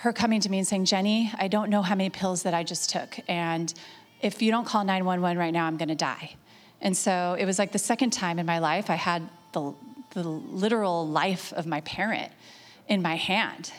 her 0.00 0.12
coming 0.12 0.40
to 0.40 0.50
me 0.50 0.58
and 0.58 0.66
saying, 0.66 0.84
Jenny, 0.84 1.32
I 1.38 1.48
don't 1.48 1.70
know 1.70 1.82
how 1.82 1.94
many 1.94 2.10
pills 2.10 2.42
that 2.42 2.54
I 2.54 2.62
just 2.62 2.90
took. 2.90 3.18
And 3.28 3.72
if 4.20 4.42
you 4.42 4.50
don't 4.50 4.66
call 4.66 4.84
911 4.84 5.38
right 5.38 5.52
now, 5.52 5.66
I'm 5.66 5.76
going 5.76 5.88
to 5.88 5.94
die. 5.94 6.34
And 6.80 6.96
so 6.96 7.36
it 7.38 7.46
was 7.46 7.58
like 7.58 7.72
the 7.72 7.78
second 7.78 8.10
time 8.10 8.38
in 8.38 8.46
my 8.46 8.58
life 8.58 8.90
I 8.90 8.96
had 8.96 9.28
the, 9.52 9.72
the 10.22 10.28
literal 10.28 11.06
life 11.06 11.52
of 11.52 11.66
my 11.66 11.82
parent 11.82 12.32
in 12.88 13.02
my 13.02 13.16
hand. 13.16 13.72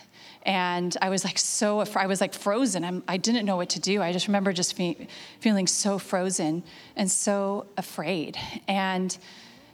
And 0.44 0.96
I 1.02 1.10
was 1.10 1.26
like 1.26 1.38
so, 1.38 1.84
I 1.96 2.08
was 2.08 2.22
like 2.22 2.34
frozen. 2.34 2.86
I'm, 2.86 3.04
I 3.08 3.18
did 3.18 3.34
not 3.34 3.44
know 3.44 3.58
what 3.58 3.70
to 3.70 3.80
do. 3.80 4.02
I 4.02 4.14
just 4.14 4.28
remember 4.28 4.54
just 4.54 4.76
fe- 4.76 5.08
feeling 5.40 5.68
so 5.68 5.98
frozen 5.98 6.64
and 6.96 7.10
so 7.12 7.66
afraid. 7.76 8.38
And 8.68 9.18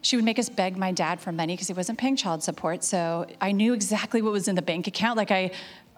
she 0.01 0.15
would 0.15 0.25
make 0.25 0.39
us 0.39 0.49
beg 0.49 0.77
my 0.77 0.91
dad 0.91 1.19
for 1.19 1.31
money 1.31 1.53
because 1.53 1.67
he 1.67 1.73
wasn't 1.73 1.99
paying 1.99 2.15
child 2.15 2.43
support. 2.43 2.83
So 2.83 3.27
I 3.39 3.51
knew 3.51 3.73
exactly 3.73 4.21
what 4.21 4.31
was 4.31 4.47
in 4.47 4.55
the 4.55 4.61
bank 4.61 4.87
account. 4.87 5.17
Like 5.17 5.31
I, 5.31 5.51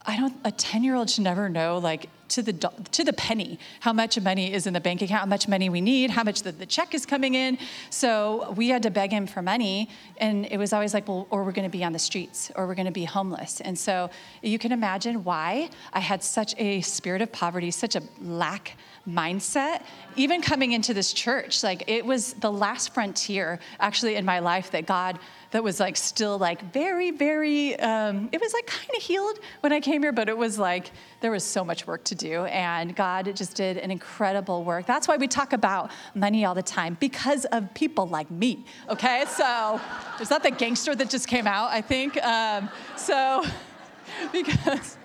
I 0.06 0.18
don't. 0.18 0.36
A 0.44 0.52
ten-year-old 0.52 1.10
should 1.10 1.24
never 1.24 1.48
know, 1.48 1.78
like 1.78 2.10
to 2.30 2.42
the 2.42 2.54
to 2.92 3.04
the 3.04 3.14
penny, 3.14 3.60
how 3.82 3.94
much 3.94 4.20
money 4.20 4.54
is 4.54 4.68
in 4.68 4.74
the 4.74 4.80
bank 4.80 5.02
account, 5.02 5.22
how 5.22 5.26
much 5.26 5.48
money 5.48 5.70
we 5.70 5.82
need, 5.82 6.10
how 6.10 6.24
much 6.24 6.42
the, 6.44 6.52
the 6.52 6.66
check 6.66 6.94
is 6.94 7.06
coming 7.06 7.36
in. 7.36 7.58
So 7.90 8.54
we 8.56 8.70
had 8.70 8.84
to 8.84 8.90
beg 8.90 9.12
him 9.12 9.28
for 9.28 9.42
money, 9.42 9.90
and 10.18 10.46
it 10.46 10.58
was 10.58 10.74
always 10.74 10.94
like, 10.94 11.08
well, 11.08 11.28
or 11.30 11.44
we're 11.44 11.52
going 11.52 11.70
to 11.70 11.78
be 11.78 11.84
on 11.84 11.94
the 11.94 12.00
streets, 12.00 12.52
or 12.56 12.68
we're 12.68 12.76
going 12.76 12.86
to 12.88 12.92
be 12.92 13.06
homeless. 13.06 13.62
And 13.62 13.78
so 13.78 14.10
you 14.42 14.60
can 14.60 14.72
imagine 14.72 15.24
why 15.24 15.70
I 15.94 16.00
had 16.00 16.24
such 16.24 16.56
a 16.58 16.82
spirit 16.82 17.22
of 17.22 17.32
poverty, 17.32 17.72
such 17.72 17.96
a 17.96 18.02
lack 18.22 18.78
mindset 19.08 19.84
even 20.16 20.42
coming 20.42 20.72
into 20.72 20.92
this 20.92 21.14
church 21.14 21.62
like 21.62 21.84
it 21.86 22.04
was 22.04 22.34
the 22.34 22.52
last 22.52 22.92
frontier 22.92 23.60
actually 23.80 24.16
in 24.16 24.26
my 24.26 24.40
life 24.40 24.72
that 24.72 24.88
god 24.88 25.20
that 25.56 25.64
was 25.64 25.80
like 25.80 25.96
still 25.96 26.38
like 26.38 26.62
very, 26.74 27.12
very, 27.12 27.80
um, 27.80 28.28
it 28.34 28.42
was 28.42 28.54
like 28.54 28.68
kind 28.68 28.90
of 28.94 29.02
healed 29.02 29.40
when 29.62 29.72
I 29.72 29.80
came 29.80 30.02
here, 30.04 30.12
but 30.12 30.28
it 30.28 30.38
was 30.38 30.60
like 30.60 30.92
there 31.22 31.32
was 31.32 31.46
so 31.46 31.64
much 31.64 31.88
work 31.88 32.04
to 32.06 32.16
do. 32.16 32.25
And 32.34 32.96
God 32.96 33.32
just 33.36 33.56
did 33.56 33.78
an 33.78 33.92
incredible 33.92 34.64
work. 34.64 34.86
That's 34.86 35.08
why 35.08 35.18
we 35.18 35.28
talk 35.28 35.54
about 35.54 35.92
money 36.14 36.46
all 36.46 36.56
the 36.56 36.64
time 36.64 36.98
because 37.00 37.46
of 37.46 37.74
people 37.74 38.08
like 38.08 38.30
me, 38.32 38.66
okay? 38.90 39.26
So, 39.30 39.80
is 40.20 40.30
that 40.30 40.44
the 40.44 40.52
gangster 40.52 40.96
that 40.96 41.10
just 41.10 41.28
came 41.28 41.48
out? 41.48 41.70
I 41.72 41.82
think. 41.82 42.18
Um, 42.24 42.70
so, 42.98 43.44
because, 44.32 44.98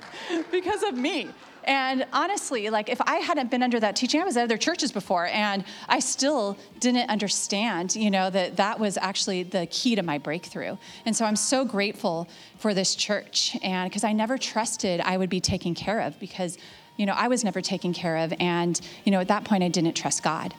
because 0.50 0.82
of 0.82 0.94
me. 0.96 1.28
And 1.64 2.06
honestly, 2.12 2.70
like 2.70 2.88
if 2.88 3.00
I 3.02 3.16
hadn't 3.16 3.50
been 3.50 3.62
under 3.62 3.78
that 3.80 3.96
teaching, 3.96 4.20
I 4.20 4.24
was 4.24 4.36
at 4.36 4.44
other 4.44 4.56
churches 4.56 4.92
before, 4.92 5.26
and 5.26 5.64
I 5.88 6.00
still 6.00 6.56
didn't 6.78 7.10
understand, 7.10 7.94
you 7.94 8.10
know, 8.10 8.30
that 8.30 8.56
that 8.56 8.80
was 8.80 8.96
actually 8.96 9.42
the 9.42 9.66
key 9.66 9.94
to 9.94 10.02
my 10.02 10.18
breakthrough. 10.18 10.76
And 11.04 11.14
so 11.14 11.24
I'm 11.24 11.36
so 11.36 11.64
grateful 11.64 12.28
for 12.58 12.74
this 12.74 12.94
church, 12.94 13.56
and 13.62 13.90
because 13.90 14.04
I 14.04 14.12
never 14.12 14.38
trusted 14.38 15.00
I 15.00 15.16
would 15.16 15.30
be 15.30 15.40
taken 15.40 15.74
care 15.74 16.00
of, 16.00 16.18
because, 16.18 16.58
you 17.00 17.06
know, 17.06 17.14
I 17.14 17.28
was 17.28 17.42
never 17.42 17.62
taken 17.62 17.94
care 17.94 18.18
of, 18.18 18.34
and 18.38 18.78
you 19.04 19.10
know, 19.10 19.20
at 19.20 19.28
that 19.28 19.44
point, 19.44 19.64
I 19.64 19.68
didn't 19.68 19.94
trust 19.94 20.22
God. 20.22 20.52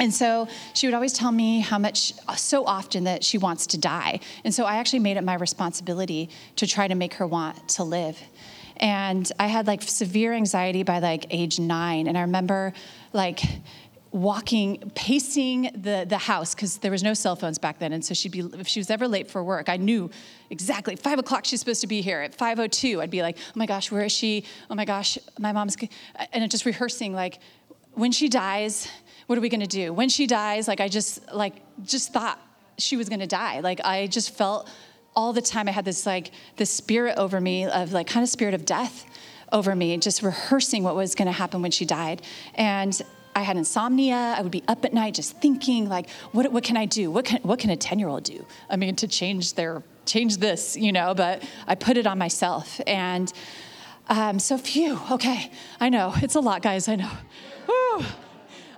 And 0.00 0.12
so 0.12 0.48
she 0.74 0.88
would 0.88 0.94
always 0.94 1.12
tell 1.12 1.30
me 1.30 1.60
how 1.60 1.78
much, 1.78 2.14
so 2.36 2.66
often, 2.66 3.04
that 3.04 3.22
she 3.22 3.38
wants 3.38 3.68
to 3.68 3.78
die. 3.78 4.18
And 4.44 4.52
so 4.52 4.64
I 4.64 4.78
actually 4.78 4.98
made 4.98 5.18
it 5.18 5.22
my 5.22 5.34
responsibility 5.34 6.30
to 6.56 6.66
try 6.66 6.88
to 6.88 6.96
make 6.96 7.14
her 7.14 7.28
want 7.28 7.68
to 7.76 7.84
live. 7.84 8.20
And 8.78 9.30
I 9.38 9.46
had 9.46 9.68
like 9.68 9.82
severe 9.82 10.32
anxiety 10.32 10.82
by 10.82 10.98
like 10.98 11.26
age 11.30 11.60
nine. 11.60 12.08
And 12.08 12.18
I 12.18 12.22
remember 12.22 12.72
like 13.12 13.40
walking, 14.12 14.92
pacing 14.94 15.70
the, 15.74 16.04
the 16.06 16.18
house 16.18 16.54
because 16.54 16.78
there 16.78 16.90
was 16.90 17.02
no 17.02 17.14
cell 17.14 17.34
phones 17.34 17.58
back 17.58 17.78
then. 17.78 17.92
And 17.92 18.04
so 18.04 18.12
she'd 18.14 18.32
be, 18.32 18.40
if 18.58 18.68
she 18.68 18.78
was 18.78 18.90
ever 18.90 19.08
late 19.08 19.30
for 19.30 19.42
work, 19.42 19.68
I 19.68 19.78
knew 19.78 20.10
exactly 20.50 20.96
five 20.96 21.18
o'clock 21.18 21.46
she's 21.46 21.60
supposed 21.60 21.80
to 21.80 21.86
be 21.86 22.02
here. 22.02 22.20
At 22.20 22.36
5.02, 22.36 23.00
I'd 23.00 23.10
be 23.10 23.22
like, 23.22 23.38
oh 23.38 23.52
my 23.54 23.66
gosh, 23.66 23.90
where 23.90 24.04
is 24.04 24.12
she? 24.12 24.44
Oh 24.70 24.74
my 24.74 24.84
gosh, 24.84 25.18
my 25.38 25.52
mom's, 25.52 25.76
and 26.32 26.50
just 26.50 26.66
rehearsing 26.66 27.14
like, 27.14 27.40
when 27.94 28.12
she 28.12 28.28
dies, 28.28 28.88
what 29.26 29.38
are 29.38 29.42
we 29.42 29.48
gonna 29.48 29.66
do? 29.66 29.92
When 29.92 30.08
she 30.08 30.26
dies, 30.26 30.68
like 30.68 30.80
I 30.80 30.88
just, 30.88 31.32
like, 31.32 31.54
just 31.82 32.12
thought 32.12 32.38
she 32.78 32.96
was 32.96 33.08
gonna 33.08 33.26
die. 33.26 33.60
Like 33.60 33.80
I 33.84 34.06
just 34.06 34.34
felt 34.34 34.68
all 35.14 35.32
the 35.32 35.42
time 35.42 35.68
I 35.68 35.72
had 35.72 35.84
this 35.84 36.06
like 36.06 36.30
this 36.56 36.70
spirit 36.70 37.18
over 37.18 37.38
me 37.38 37.66
of 37.66 37.92
like 37.92 38.06
kind 38.06 38.24
of 38.24 38.30
spirit 38.30 38.54
of 38.54 38.64
death 38.64 39.04
over 39.52 39.76
me, 39.76 39.96
just 39.98 40.22
rehearsing 40.22 40.82
what 40.82 40.96
was 40.96 41.14
going 41.14 41.26
to 41.26 41.32
happen 41.32 41.62
when 41.62 41.70
she 41.70 41.84
died. 41.84 42.22
And 42.54 43.00
I 43.34 43.42
had 43.42 43.56
insomnia. 43.56 44.34
I 44.36 44.42
would 44.42 44.52
be 44.52 44.62
up 44.68 44.84
at 44.84 44.92
night 44.92 45.14
just 45.14 45.36
thinking 45.38 45.88
like, 45.88 46.10
what, 46.32 46.50
what 46.52 46.64
can 46.64 46.76
I 46.76 46.86
do? 46.86 47.10
What 47.10 47.24
can, 47.24 47.40
what 47.42 47.58
can 47.58 47.70
a 47.70 47.76
10 47.76 47.98
year 47.98 48.08
old 48.08 48.24
do? 48.24 48.44
I 48.68 48.76
mean, 48.76 48.96
to 48.96 49.08
change 49.08 49.54
their, 49.54 49.82
change 50.04 50.38
this, 50.38 50.76
you 50.76 50.92
know, 50.92 51.14
but 51.14 51.42
I 51.66 51.74
put 51.74 51.96
it 51.96 52.06
on 52.06 52.18
myself. 52.18 52.80
And 52.86 53.32
um, 54.08 54.38
so 54.38 54.58
phew, 54.58 55.00
okay, 55.10 55.50
I 55.80 55.88
know, 55.88 56.12
it's 56.16 56.34
a 56.34 56.40
lot, 56.40 56.62
guys, 56.62 56.88
I 56.88 56.96
know. 56.96 57.10
Whew. 57.66 58.04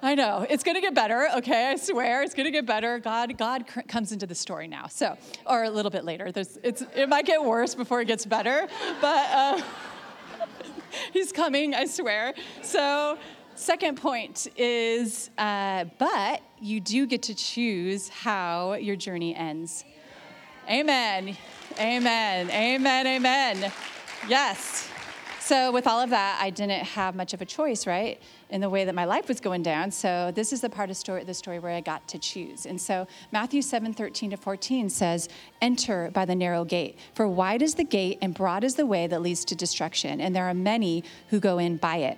I 0.02 0.14
know. 0.14 0.46
It's 0.50 0.62
going 0.62 0.74
to 0.74 0.82
get 0.82 0.92
better, 0.92 1.28
okay? 1.36 1.70
I 1.70 1.76
swear. 1.76 2.22
It's 2.22 2.34
going 2.34 2.44
to 2.44 2.50
get 2.50 2.66
better. 2.66 2.98
God 2.98 3.38
God 3.38 3.66
cr- 3.66 3.80
comes 3.88 4.12
into 4.12 4.26
the 4.26 4.34
story 4.34 4.68
now. 4.68 4.86
So, 4.86 5.16
or 5.46 5.64
a 5.64 5.70
little 5.70 5.90
bit 5.90 6.04
later. 6.04 6.30
There's, 6.30 6.58
it's, 6.62 6.82
it 6.94 7.08
might 7.08 7.24
get 7.24 7.42
worse 7.42 7.74
before 7.74 8.02
it 8.02 8.04
gets 8.04 8.26
better, 8.26 8.68
but 9.00 9.30
uh, 9.30 9.62
he's 11.14 11.32
coming, 11.32 11.74
I 11.74 11.86
swear. 11.86 12.34
So, 12.60 13.16
second 13.54 13.96
point 13.96 14.46
is, 14.56 15.30
uh, 15.38 15.84
but 15.98 16.42
you 16.60 16.80
do 16.80 17.06
get 17.06 17.22
to 17.24 17.34
choose 17.34 18.08
how 18.08 18.74
your 18.74 18.96
journey 18.96 19.34
ends. 19.34 19.84
Amen. 20.68 21.36
Amen. 21.78 22.50
Amen. 22.50 23.06
Amen. 23.06 23.72
Yes. 24.28 24.88
So, 25.40 25.70
with 25.72 25.86
all 25.86 26.00
of 26.00 26.08
that, 26.08 26.38
I 26.40 26.48
didn't 26.48 26.84
have 26.84 27.14
much 27.14 27.34
of 27.34 27.42
a 27.42 27.44
choice, 27.44 27.86
right, 27.86 28.18
in 28.48 28.62
the 28.62 28.70
way 28.70 28.86
that 28.86 28.94
my 28.94 29.04
life 29.04 29.28
was 29.28 29.40
going 29.40 29.62
down. 29.62 29.90
So, 29.90 30.32
this 30.34 30.54
is 30.54 30.62
the 30.62 30.70
part 30.70 30.88
of 30.88 30.96
story, 30.96 31.22
the 31.22 31.34
story 31.34 31.58
where 31.58 31.72
I 31.72 31.82
got 31.82 32.08
to 32.08 32.18
choose. 32.18 32.64
And 32.64 32.80
so, 32.80 33.06
Matthew 33.30 33.60
7 33.60 33.92
13 33.92 34.30
to 34.30 34.38
14 34.38 34.88
says, 34.88 35.28
Enter 35.60 36.10
by 36.14 36.24
the 36.24 36.34
narrow 36.34 36.64
gate, 36.64 36.98
for 37.12 37.28
wide 37.28 37.60
is 37.60 37.74
the 37.74 37.84
gate 37.84 38.16
and 38.22 38.32
broad 38.32 38.64
is 38.64 38.76
the 38.76 38.86
way 38.86 39.06
that 39.06 39.20
leads 39.20 39.44
to 39.44 39.54
destruction, 39.54 40.18
and 40.18 40.34
there 40.34 40.46
are 40.46 40.54
many 40.54 41.04
who 41.28 41.38
go 41.40 41.58
in 41.58 41.76
by 41.76 41.96
it. 41.96 42.16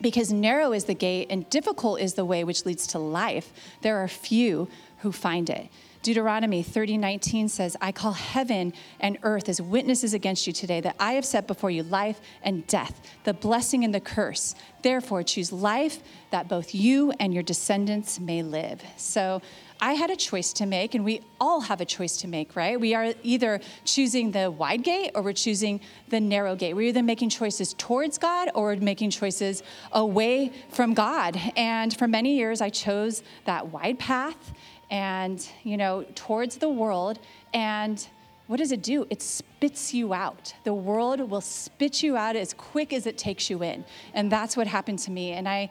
Because 0.00 0.32
narrow 0.32 0.72
is 0.72 0.84
the 0.84 0.94
gate 0.94 1.28
and 1.30 1.48
difficult 1.48 2.00
is 2.00 2.14
the 2.14 2.24
way 2.24 2.44
which 2.44 2.66
leads 2.66 2.86
to 2.88 2.98
life, 2.98 3.52
there 3.82 3.96
are 3.96 4.08
few 4.08 4.68
who 4.98 5.12
find 5.12 5.48
it. 5.50 5.68
Deuteronomy 6.02 6.62
30:19 6.62 7.48
says, 7.48 7.76
"I 7.80 7.90
call 7.90 8.12
heaven 8.12 8.72
and 9.00 9.18
earth 9.24 9.48
as 9.48 9.60
witnesses 9.60 10.14
against 10.14 10.46
you 10.46 10.52
today 10.52 10.80
that 10.80 10.94
I 11.00 11.14
have 11.14 11.24
set 11.24 11.48
before 11.48 11.70
you 11.70 11.82
life 11.82 12.20
and 12.42 12.64
death, 12.68 13.00
the 13.24 13.34
blessing 13.34 13.82
and 13.82 13.92
the 13.92 14.00
curse. 14.00 14.54
Therefore 14.82 15.24
choose 15.24 15.50
life 15.50 15.98
that 16.30 16.48
both 16.48 16.74
you 16.74 17.12
and 17.18 17.34
your 17.34 17.42
descendants 17.42 18.20
may 18.20 18.42
live." 18.42 18.84
So 18.96 19.42
I 19.80 19.92
had 19.92 20.10
a 20.10 20.16
choice 20.16 20.52
to 20.54 20.66
make, 20.66 20.94
and 20.94 21.04
we 21.04 21.20
all 21.40 21.60
have 21.60 21.80
a 21.80 21.84
choice 21.84 22.16
to 22.18 22.28
make, 22.28 22.56
right? 22.56 22.80
We 22.80 22.94
are 22.94 23.12
either 23.22 23.60
choosing 23.84 24.30
the 24.30 24.50
wide 24.50 24.82
gate 24.82 25.12
or 25.14 25.22
we're 25.22 25.32
choosing 25.32 25.80
the 26.08 26.20
narrow 26.20 26.56
gate. 26.56 26.74
We're 26.74 26.88
either 26.88 27.02
making 27.02 27.30
choices 27.30 27.74
towards 27.74 28.18
God 28.18 28.50
or 28.54 28.74
making 28.76 29.10
choices 29.10 29.62
away 29.92 30.52
from 30.70 30.94
God. 30.94 31.38
And 31.56 31.96
for 31.96 32.08
many 32.08 32.36
years, 32.36 32.60
I 32.60 32.70
chose 32.70 33.22
that 33.44 33.68
wide 33.68 33.98
path 33.98 34.52
and, 34.90 35.46
you 35.62 35.76
know, 35.76 36.04
towards 36.14 36.56
the 36.56 36.68
world. 36.68 37.18
And 37.52 38.06
what 38.46 38.58
does 38.58 38.72
it 38.72 38.82
do? 38.82 39.06
It 39.10 39.20
spits 39.20 39.92
you 39.92 40.14
out. 40.14 40.54
The 40.64 40.74
world 40.74 41.20
will 41.30 41.40
spit 41.40 42.02
you 42.02 42.16
out 42.16 42.36
as 42.36 42.54
quick 42.54 42.92
as 42.92 43.06
it 43.06 43.18
takes 43.18 43.50
you 43.50 43.62
in. 43.62 43.84
And 44.14 44.30
that's 44.30 44.56
what 44.56 44.66
happened 44.66 45.00
to 45.00 45.10
me. 45.10 45.32
And 45.32 45.48
I 45.48 45.70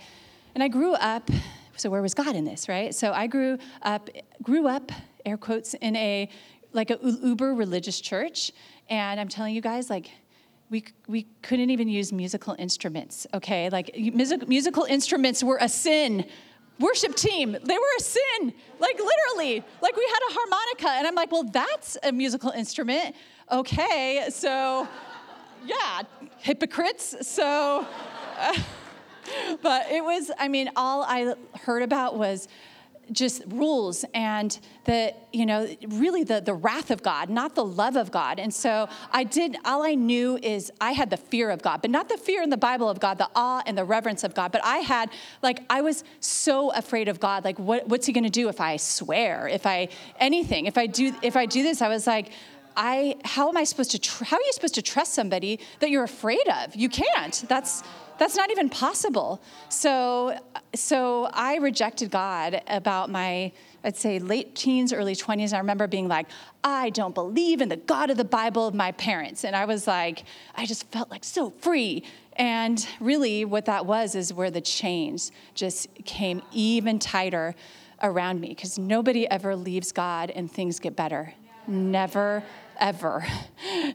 and 0.53 0.63
I 0.63 0.69
grew 0.69 0.93
up, 0.93 1.29
so 1.77 1.89
where 1.89 2.01
was 2.01 2.13
God 2.13 2.35
in 2.35 2.45
this, 2.45 2.67
right? 2.69 2.93
So 2.93 3.11
I 3.11 3.27
grew 3.27 3.57
up 3.81 4.09
grew 4.41 4.67
up 4.67 4.91
air 5.25 5.37
quotes 5.37 5.73
in 5.75 5.95
a 5.95 6.29
like 6.73 6.91
a 6.91 6.99
uber 7.01 7.53
religious 7.53 7.99
church 8.01 8.51
and 8.89 9.19
I'm 9.19 9.29
telling 9.29 9.55
you 9.55 9.61
guys 9.61 9.89
like 9.89 10.11
we, 10.69 10.83
we 11.07 11.27
couldn't 11.43 11.69
even 11.69 11.87
use 11.87 12.11
musical 12.11 12.55
instruments, 12.57 13.27
okay? 13.33 13.69
Like 13.69 13.95
music, 13.95 14.47
musical 14.47 14.83
instruments 14.85 15.43
were 15.43 15.59
a 15.61 15.69
sin 15.69 16.25
worship 16.79 17.15
team. 17.15 17.51
They 17.51 17.77
were 17.77 17.95
a 17.97 18.01
sin, 18.01 18.53
like 18.79 18.97
literally. 18.97 19.63
Like 19.81 19.95
we 19.95 20.05
had 20.05 20.19
a 20.29 20.33
harmonica, 20.33 20.89
and 20.89 21.07
I'm 21.07 21.15
like, 21.15 21.31
well, 21.31 21.43
that's 21.43 21.97
a 22.03 22.11
musical 22.11 22.51
instrument. 22.51 23.15
Okay, 23.51 24.27
so 24.29 24.87
yeah, 25.65 26.01
hypocrites. 26.39 27.15
So, 27.27 27.85
uh, 28.39 28.57
but 29.61 29.91
it 29.91 30.03
was, 30.03 30.31
I 30.37 30.47
mean, 30.47 30.69
all 30.75 31.03
I 31.03 31.35
heard 31.61 31.83
about 31.83 32.17
was 32.17 32.47
just 33.11 33.43
rules 33.47 34.05
and 34.13 34.57
the 34.85 35.13
you 35.31 35.45
know 35.45 35.67
really 35.87 36.23
the 36.23 36.41
the 36.41 36.53
wrath 36.53 36.89
of 36.89 37.03
god 37.03 37.29
not 37.29 37.55
the 37.55 37.63
love 37.63 37.95
of 37.95 38.11
god 38.11 38.39
and 38.39 38.53
so 38.53 38.87
i 39.11 39.23
did 39.23 39.55
all 39.65 39.83
i 39.83 39.93
knew 39.93 40.37
is 40.41 40.71
i 40.81 40.91
had 40.91 41.09
the 41.09 41.17
fear 41.17 41.49
of 41.49 41.61
god 41.61 41.81
but 41.81 41.91
not 41.91 42.09
the 42.09 42.17
fear 42.17 42.41
in 42.41 42.49
the 42.49 42.57
bible 42.57 42.89
of 42.89 42.99
god 42.99 43.17
the 43.17 43.29
awe 43.35 43.61
and 43.65 43.77
the 43.77 43.83
reverence 43.83 44.23
of 44.23 44.33
god 44.33 44.51
but 44.51 44.61
i 44.63 44.77
had 44.77 45.09
like 45.43 45.59
i 45.69 45.81
was 45.81 46.03
so 46.19 46.71
afraid 46.71 47.07
of 47.07 47.19
god 47.19 47.43
like 47.43 47.59
what, 47.59 47.87
what's 47.87 48.05
he 48.05 48.13
going 48.13 48.23
to 48.23 48.29
do 48.29 48.49
if 48.49 48.59
i 48.59 48.75
swear 48.75 49.47
if 49.47 49.65
i 49.65 49.87
anything 50.19 50.65
if 50.65 50.77
i 50.77 50.87
do 50.87 51.13
if 51.21 51.35
i 51.35 51.45
do 51.45 51.61
this 51.63 51.81
i 51.81 51.87
was 51.87 52.07
like 52.07 52.31
I, 52.77 53.15
how 53.23 53.47
am 53.47 53.55
I 53.55 53.63
supposed 53.63 53.91
to, 53.91 53.99
tr- 53.99 54.25
how 54.25 54.35
are 54.35 54.41
you 54.41 54.51
supposed 54.51 54.75
to 54.75 54.81
trust 54.81 55.13
somebody 55.13 55.61
that 55.79 55.91
you're 55.91 56.03
afraid 56.03 56.45
of? 56.49 56.75
You 56.75 56.89
can't. 56.89 57.45
That's, 57.47 57.83
that's 58.17 58.35
not 58.35 58.51
even 58.51 58.69
possible. 58.69 59.41
So, 59.69 60.37
so 60.73 61.29
I 61.33 61.57
rejected 61.57 62.11
God 62.11 62.61
about 62.67 63.09
my, 63.09 63.51
I'd 63.83 63.97
say, 63.97 64.19
late 64.19 64.55
teens, 64.55 64.93
early 64.93 65.15
20s. 65.15 65.53
I 65.53 65.57
remember 65.57 65.87
being 65.87 66.07
like, 66.07 66.27
I 66.63 66.89
don't 66.91 67.13
believe 67.13 67.61
in 67.61 67.69
the 67.69 67.77
God 67.77 68.09
of 68.09 68.17
the 68.17 68.25
Bible 68.25 68.67
of 68.67 68.73
my 68.73 68.91
parents. 68.93 69.43
And 69.43 69.55
I 69.55 69.65
was 69.65 69.87
like, 69.87 70.23
I 70.55 70.65
just 70.65 70.89
felt 70.91 71.09
like 71.11 71.23
so 71.23 71.49
free. 71.49 72.03
And 72.37 72.85
really, 72.99 73.45
what 73.45 73.65
that 73.65 73.85
was 73.85 74.15
is 74.15 74.33
where 74.33 74.51
the 74.51 74.61
chains 74.61 75.31
just 75.53 75.87
came 76.05 76.41
even 76.51 76.99
tighter 76.99 77.55
around 78.01 78.41
me 78.41 78.49
because 78.49 78.77
nobody 78.77 79.29
ever 79.29 79.55
leaves 79.55 79.91
God 79.91 80.29
and 80.31 80.51
things 80.51 80.79
get 80.79 80.95
better. 80.95 81.33
Never 81.67 82.43
ever. 82.79 83.25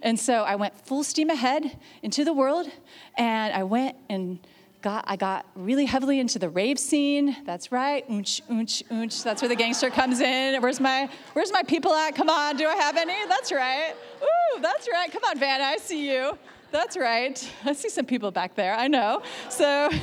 And 0.02 0.18
so 0.18 0.42
I 0.42 0.56
went 0.56 0.74
full 0.86 1.04
steam 1.04 1.30
ahead 1.30 1.78
into 2.02 2.24
the 2.24 2.32
world, 2.32 2.68
and 3.16 3.52
I 3.52 3.62
went 3.64 3.96
and 4.08 4.38
got 4.82 5.04
I 5.06 5.16
got 5.16 5.46
really 5.54 5.84
heavily 5.84 6.18
into 6.20 6.38
the 6.38 6.48
rave 6.48 6.78
scene. 6.78 7.36
That's 7.44 7.70
right, 7.70 8.08
oonch, 8.08 8.40
oonch, 8.48 8.82
oonch. 8.88 9.22
That's 9.22 9.42
where 9.42 9.48
the 9.48 9.56
gangster 9.56 9.90
comes 9.90 10.20
in. 10.20 10.60
Where's 10.62 10.80
my 10.80 11.08
Where's 11.34 11.52
my 11.52 11.62
people 11.62 11.92
at? 11.92 12.14
Come 12.14 12.30
on, 12.30 12.56
do 12.56 12.66
I 12.66 12.74
have 12.76 12.96
any? 12.96 13.26
That's 13.28 13.52
right. 13.52 13.94
Ooh, 14.22 14.60
that's 14.60 14.88
right. 14.90 15.10
Come 15.10 15.22
on, 15.28 15.38
Van, 15.38 15.60
I 15.60 15.76
see 15.76 16.10
you. 16.10 16.36
That's 16.70 16.96
right. 16.96 17.52
I 17.64 17.72
see 17.72 17.88
some 17.88 18.06
people 18.06 18.30
back 18.30 18.54
there. 18.54 18.74
I 18.74 18.88
know. 18.88 19.22
So. 19.48 19.90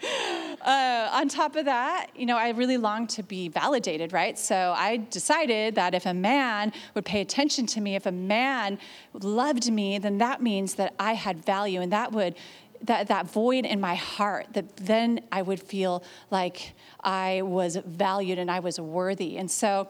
Uh, 0.66 1.08
on 1.12 1.28
top 1.28 1.54
of 1.54 1.66
that, 1.66 2.08
you 2.16 2.26
know, 2.26 2.36
I 2.36 2.48
really 2.48 2.76
longed 2.76 3.10
to 3.10 3.22
be 3.22 3.48
validated, 3.48 4.12
right? 4.12 4.36
So 4.36 4.74
I 4.76 4.96
decided 4.96 5.76
that 5.76 5.94
if 5.94 6.06
a 6.06 6.14
man 6.14 6.72
would 6.94 7.04
pay 7.04 7.20
attention 7.20 7.66
to 7.66 7.80
me, 7.80 7.94
if 7.94 8.04
a 8.04 8.10
man 8.10 8.80
loved 9.12 9.70
me, 9.70 9.98
then 9.98 10.18
that 10.18 10.42
means 10.42 10.74
that 10.74 10.92
I 10.98 11.12
had 11.12 11.44
value, 11.44 11.80
and 11.82 11.92
that 11.92 12.10
would 12.10 12.34
that, 12.82 13.06
that 13.06 13.30
void 13.30 13.64
in 13.64 13.80
my 13.80 13.94
heart 13.94 14.48
that 14.52 14.76
then 14.76 15.20
i 15.32 15.40
would 15.40 15.58
feel 15.58 16.04
like 16.30 16.74
i 17.02 17.40
was 17.40 17.78
valued 17.86 18.38
and 18.38 18.50
i 18.50 18.60
was 18.60 18.78
worthy 18.78 19.38
and 19.38 19.50
so 19.50 19.88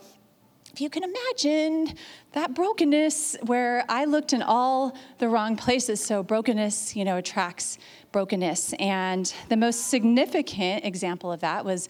if 0.77 0.83
you 0.83 0.91
can 0.91 1.05
imagine 1.05 1.97
that 2.33 2.53
brokenness 2.53 3.35
where 3.45 3.83
I 3.89 4.05
looked 4.05 4.35
in 4.35 4.43
all 4.43 4.95
the 5.17 5.27
wrong 5.27 5.57
places. 5.57 6.05
So 6.05 6.23
brokenness, 6.23 6.95
you 6.95 7.03
know, 7.03 7.17
attracts 7.17 7.79
brokenness. 8.13 8.73
And 8.75 9.33
the 9.49 9.57
most 9.57 9.89
significant 9.89 10.85
example 10.85 11.33
of 11.33 11.41
that 11.41 11.65
was 11.65 11.89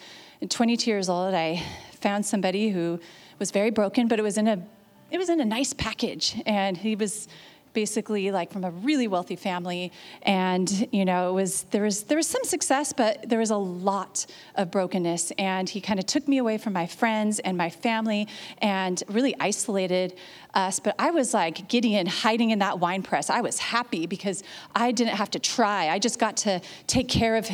22 0.48 0.90
years 0.90 1.09
old, 1.09 1.35
I 1.35 1.62
found 1.92 2.26
somebody 2.26 2.70
who 2.70 3.00
was 3.38 3.50
very 3.50 3.70
broken, 3.70 4.09
but 4.09 4.18
it 4.18 4.22
was 4.22 4.38
in 4.38 4.48
a 4.48 4.62
it 5.11 5.18
was 5.18 5.29
in 5.29 5.40
a 5.40 5.44
nice 5.44 5.72
package. 5.72 6.40
And 6.46 6.76
he 6.76 6.96
was 6.96 7.29
basically 7.76 8.30
like 8.30 8.50
from 8.50 8.64
a 8.64 8.70
really 8.70 9.06
wealthy 9.06 9.36
family. 9.36 9.92
And 10.22 10.88
you 10.92 11.04
know 11.04 11.28
it 11.28 11.34
was 11.34 11.64
there 11.74 11.82
was 11.82 12.04
there 12.04 12.16
was 12.16 12.26
some 12.26 12.42
success 12.42 12.94
but 12.94 13.28
there 13.28 13.38
was 13.38 13.50
a 13.50 13.56
lot 13.56 14.24
of 14.54 14.70
brokenness. 14.70 15.30
And 15.38 15.68
he 15.68 15.82
kind 15.82 16.00
of 16.00 16.06
took 16.06 16.26
me 16.26 16.38
away 16.38 16.56
from 16.56 16.72
my 16.72 16.86
friends 16.86 17.38
and 17.38 17.54
my 17.56 17.68
family 17.68 18.26
and 18.62 18.96
really 19.08 19.34
isolated 19.38 20.14
us. 20.54 20.80
But 20.80 20.94
i 20.98 21.10
was 21.10 21.34
like 21.34 21.68
gideon 21.68 22.06
hiding 22.06 22.48
in 22.50 22.60
that 22.60 22.80
wine 22.80 23.02
press. 23.02 23.28
I 23.28 23.42
was 23.42 23.58
happy 23.58 24.06
because 24.06 24.42
i 24.74 24.90
didn't 24.90 25.16
have 25.22 25.30
to 25.32 25.38
try. 25.38 25.90
I 25.90 25.98
just 25.98 26.18
got 26.18 26.34
to 26.38 26.62
take 26.86 27.08
care 27.08 27.36
of 27.36 27.44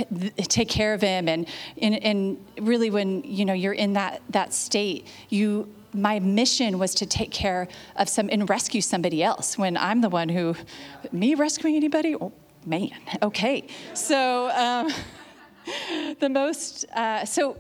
take 0.58 0.68
care 0.68 0.94
of 0.94 1.00
him. 1.00 1.28
And 1.28 1.48
and, 1.85 1.94
and 2.11 2.20
really 2.61 2.90
when 2.90 3.24
you 3.24 3.44
know 3.44 3.54
you're 3.62 3.80
in 3.87 3.94
that 3.94 4.22
that 4.30 4.54
state 4.54 5.08
you 5.30 5.68
my 5.92 6.18
mission 6.20 6.78
was 6.78 6.94
to 6.96 7.07
take 7.07 7.31
care 7.31 7.68
of 7.96 8.09
some 8.09 8.28
and 8.31 8.48
rescue 8.48 8.81
somebody 8.81 9.22
else 9.22 9.59
when 9.59 9.76
I'm 9.76 10.00
the 10.00 10.09
one 10.09 10.28
who, 10.28 10.57
me 11.11 11.35
rescuing 11.35 11.76
anybody? 11.76 12.14
Oh, 12.14 12.33
man, 12.64 12.90
okay. 13.22 13.66
So, 13.94 14.50
um, 14.50 14.92
the 16.20 16.28
most, 16.28 16.85
uh, 16.92 17.24
so 17.24 17.57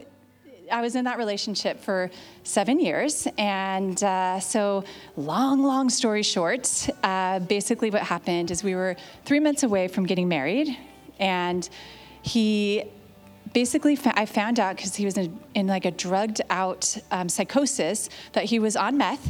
I 0.70 0.80
was 0.80 0.96
in 0.96 1.04
that 1.04 1.18
relationship 1.18 1.80
for 1.80 2.10
seven 2.44 2.80
years. 2.80 3.28
And 3.36 4.02
uh, 4.02 4.40
so, 4.40 4.84
long, 5.16 5.62
long 5.62 5.90
story 5.90 6.22
short, 6.22 6.88
uh, 7.02 7.40
basically 7.40 7.90
what 7.90 8.02
happened 8.02 8.50
is 8.50 8.64
we 8.64 8.74
were 8.74 8.96
three 9.24 9.40
months 9.40 9.62
away 9.62 9.88
from 9.88 10.06
getting 10.06 10.28
married. 10.28 10.76
And 11.18 11.68
he 12.22 12.84
basically 13.52 13.98
I 14.04 14.26
found 14.26 14.58
out 14.58 14.76
because 14.76 14.94
he 14.96 15.04
was 15.04 15.16
in, 15.16 15.38
in, 15.54 15.66
like 15.66 15.84
a 15.84 15.90
drugged 15.90 16.40
out 16.50 16.96
um, 17.10 17.28
psychosis 17.28 18.08
that 18.32 18.44
he 18.44 18.58
was 18.58 18.76
on 18.76 18.96
meth, 18.96 19.28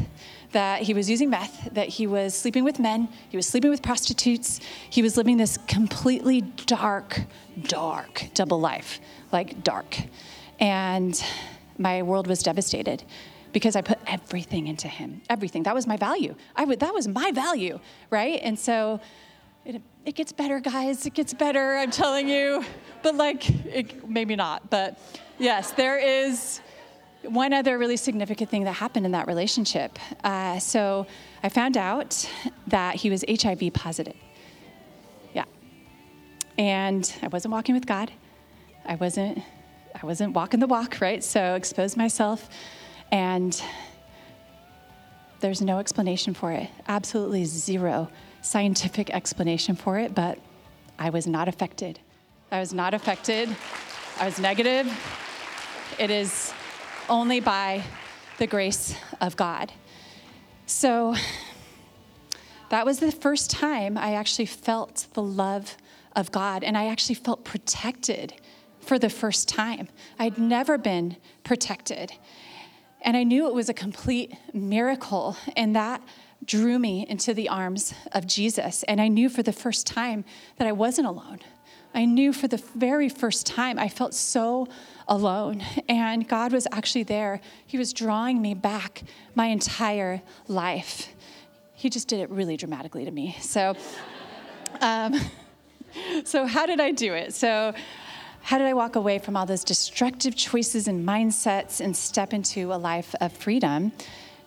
that 0.53 0.83
he 0.83 0.95
was 0.95 1.09
using 1.09 1.31
meth, 1.31 1.73
that 1.73 1.89
he 1.89 2.07
was 2.07 2.35
sleeping 2.35 2.65
with 2.65 2.79
men, 2.79 3.09
he 3.29 3.37
was 3.37 3.47
sleeping 3.47 3.71
with 3.71 3.83
prostitutes, 3.83 4.61
he 4.91 5.03
was 5.03 5.17
living 5.17 5.37
this 5.37 5.59
completely 5.67 6.43
dark, 6.67 7.21
dark 7.63 8.29
double 8.35 8.61
life, 8.61 9.01
like 9.33 9.63
dark. 9.65 9.97
And 10.61 11.23
my 11.79 12.03
world 12.03 12.27
was 12.27 12.43
devastated 12.43 13.03
because 13.53 13.77
I 13.77 13.83
put 13.83 13.99
everything 14.07 14.67
into 14.67 14.89
him, 14.89 15.23
everything. 15.29 15.65
That 15.65 15.75
was 15.75 15.87
my 15.87 15.97
value. 15.97 16.35
I 16.57 16.65
would, 16.65 16.81
that 16.81 16.95
was 16.95 17.07
my 17.09 17.33
value, 17.33 17.81
right? 18.11 18.41
And 18.43 18.59
so 18.59 19.01
it, 19.64 19.81
it 20.05 20.14
gets 20.14 20.33
better, 20.33 20.61
guys. 20.61 21.07
It 21.07 21.14
gets 21.14 21.33
better, 21.33 21.77
I'm 21.77 21.90
telling 21.90 22.29
you. 22.29 22.64
But, 23.03 23.14
like, 23.16 23.48
it, 23.66 24.09
maybe 24.09 24.37
not. 24.37 24.70
But 24.70 24.98
yes, 25.38 25.72
there 25.72 25.98
is 25.98 26.61
one 27.22 27.53
other 27.53 27.79
really 27.79 27.96
significant 27.96 28.51
thing 28.51 28.64
that 28.64 28.72
happened 28.72 29.07
in 29.07 29.12
that 29.12 29.27
relationship. 29.27 29.98
Uh, 30.25 30.59
so 30.59 31.07
I 31.42 31.48
found 31.48 31.77
out 31.77 32.29
that 32.66 32.96
he 32.96 33.11
was 33.11 33.25
HIV 33.29 33.72
positive. 33.75 34.16
Yeah. 35.33 35.44
and 36.59 37.12
I 37.22 37.29
wasn't 37.29 37.53
walking 37.53 37.75
with 37.75 37.87
God. 37.87 38.11
I 38.85 38.96
wasn't, 38.96 39.38
I 40.01 40.05
wasn't 40.05 40.35
walking 40.35 40.59
the 40.59 40.66
walk, 40.66 41.01
right? 41.01 41.22
So 41.22 41.55
exposed 41.55 41.96
myself, 41.96 42.48
and 43.12 43.61
there's 45.38 45.62
no 45.62 45.79
explanation 45.79 46.35
for 46.35 46.51
it. 46.51 46.68
Absolutely 46.88 47.44
zero 47.44 48.11
scientific 48.43 49.11
explanation 49.11 49.75
for 49.75 49.99
it, 49.99 50.15
but 50.15 50.39
I 50.99 51.11
was 51.11 51.27
not 51.27 51.49
affected. 51.49 51.99
I 52.51 52.61
was 52.61 52.75
not 52.75 52.93
affected. 52.93 53.49
I 54.19 54.27
was 54.27 54.39
negative. 54.39 54.87
It 55.99 56.11
is 56.11 56.53
only 57.09 57.41
by 57.41 57.83
the 58.39 58.47
grace 58.47 58.95
of 59.21 59.37
God. 59.37 59.73
So 60.67 61.15
that 62.69 62.85
was 62.85 62.99
the 62.99 63.13
first 63.13 63.51
time 63.51 63.97
I 63.97 64.15
actually 64.15 64.47
felt 64.47 65.07
the 65.15 65.23
love 65.23 65.77
of 66.15 66.31
God, 66.31 66.63
and 66.63 66.77
I 66.77 66.87
actually 66.89 67.15
felt 67.15 67.45
protected 67.45 68.35
for 68.81 68.99
the 68.99 69.09
first 69.09 69.49
time. 69.49 69.89
I'd 70.19 70.39
never 70.39 70.77
been 70.77 71.17
protected. 71.45 72.13
And 73.03 73.17
I 73.17 73.23
knew 73.23 73.47
it 73.49 73.55
was 73.55 73.69
a 73.69 73.75
complete 73.75 74.35
miracle, 74.53 75.37
and 75.57 75.75
that 75.75 76.03
drew 76.45 76.79
me 76.79 77.07
into 77.09 77.35
the 77.35 77.49
arms 77.49 77.95
of 78.13 78.27
Jesus. 78.27 78.83
And 78.85 79.01
I 79.01 79.09
knew 79.09 79.29
for 79.29 79.43
the 79.43 79.53
first 79.53 79.87
time 79.87 80.25
that 80.59 80.67
I 80.67 80.73
wasn't 80.73 81.07
alone. 81.07 81.41
I 81.95 82.05
knew 82.05 82.33
for 82.33 82.49
the 82.49 82.63
very 82.75 83.09
first 83.09 83.47
time 83.47 83.79
I 83.79 83.89
felt 83.89 84.15
so 84.15 84.67
alone. 85.07 85.63
And 85.89 86.27
God 86.27 86.53
was 86.53 86.67
actually 86.73 87.03
there. 87.03 87.41
He 87.67 87.79
was 87.79 87.93
drawing 87.93 88.41
me 88.41 88.55
back 88.55 89.03
my 89.35 89.47
entire 89.47 90.23
life. 90.49 91.09
He 91.75 91.91
just 91.91 92.09
did 92.09 92.21
it 92.21 92.31
really 92.31 92.57
dramatically 92.57 93.05
to 93.05 93.11
me. 93.11 93.37
So, 93.41 93.77
um, 94.81 95.21
so 96.25 96.47
how 96.47 96.67
did 96.67 96.81
I 96.81 96.93
do 96.93 97.13
it? 97.15 97.35
So, 97.35 97.75
how 98.45 98.59
did 98.59 98.67
I 98.67 98.73
walk 98.73 98.97
away 98.97 99.21
from 99.21 99.37
all 99.37 99.47
those 99.47 99.63
destructive 99.63 100.35
choices 100.35 100.89
and 100.89 101.07
mindsets 101.07 101.81
and 101.81 101.97
step 101.97 102.33
into 102.33 102.73
a 102.73 102.75
life 102.75 103.15
of 103.21 103.33
freedom? 103.33 103.93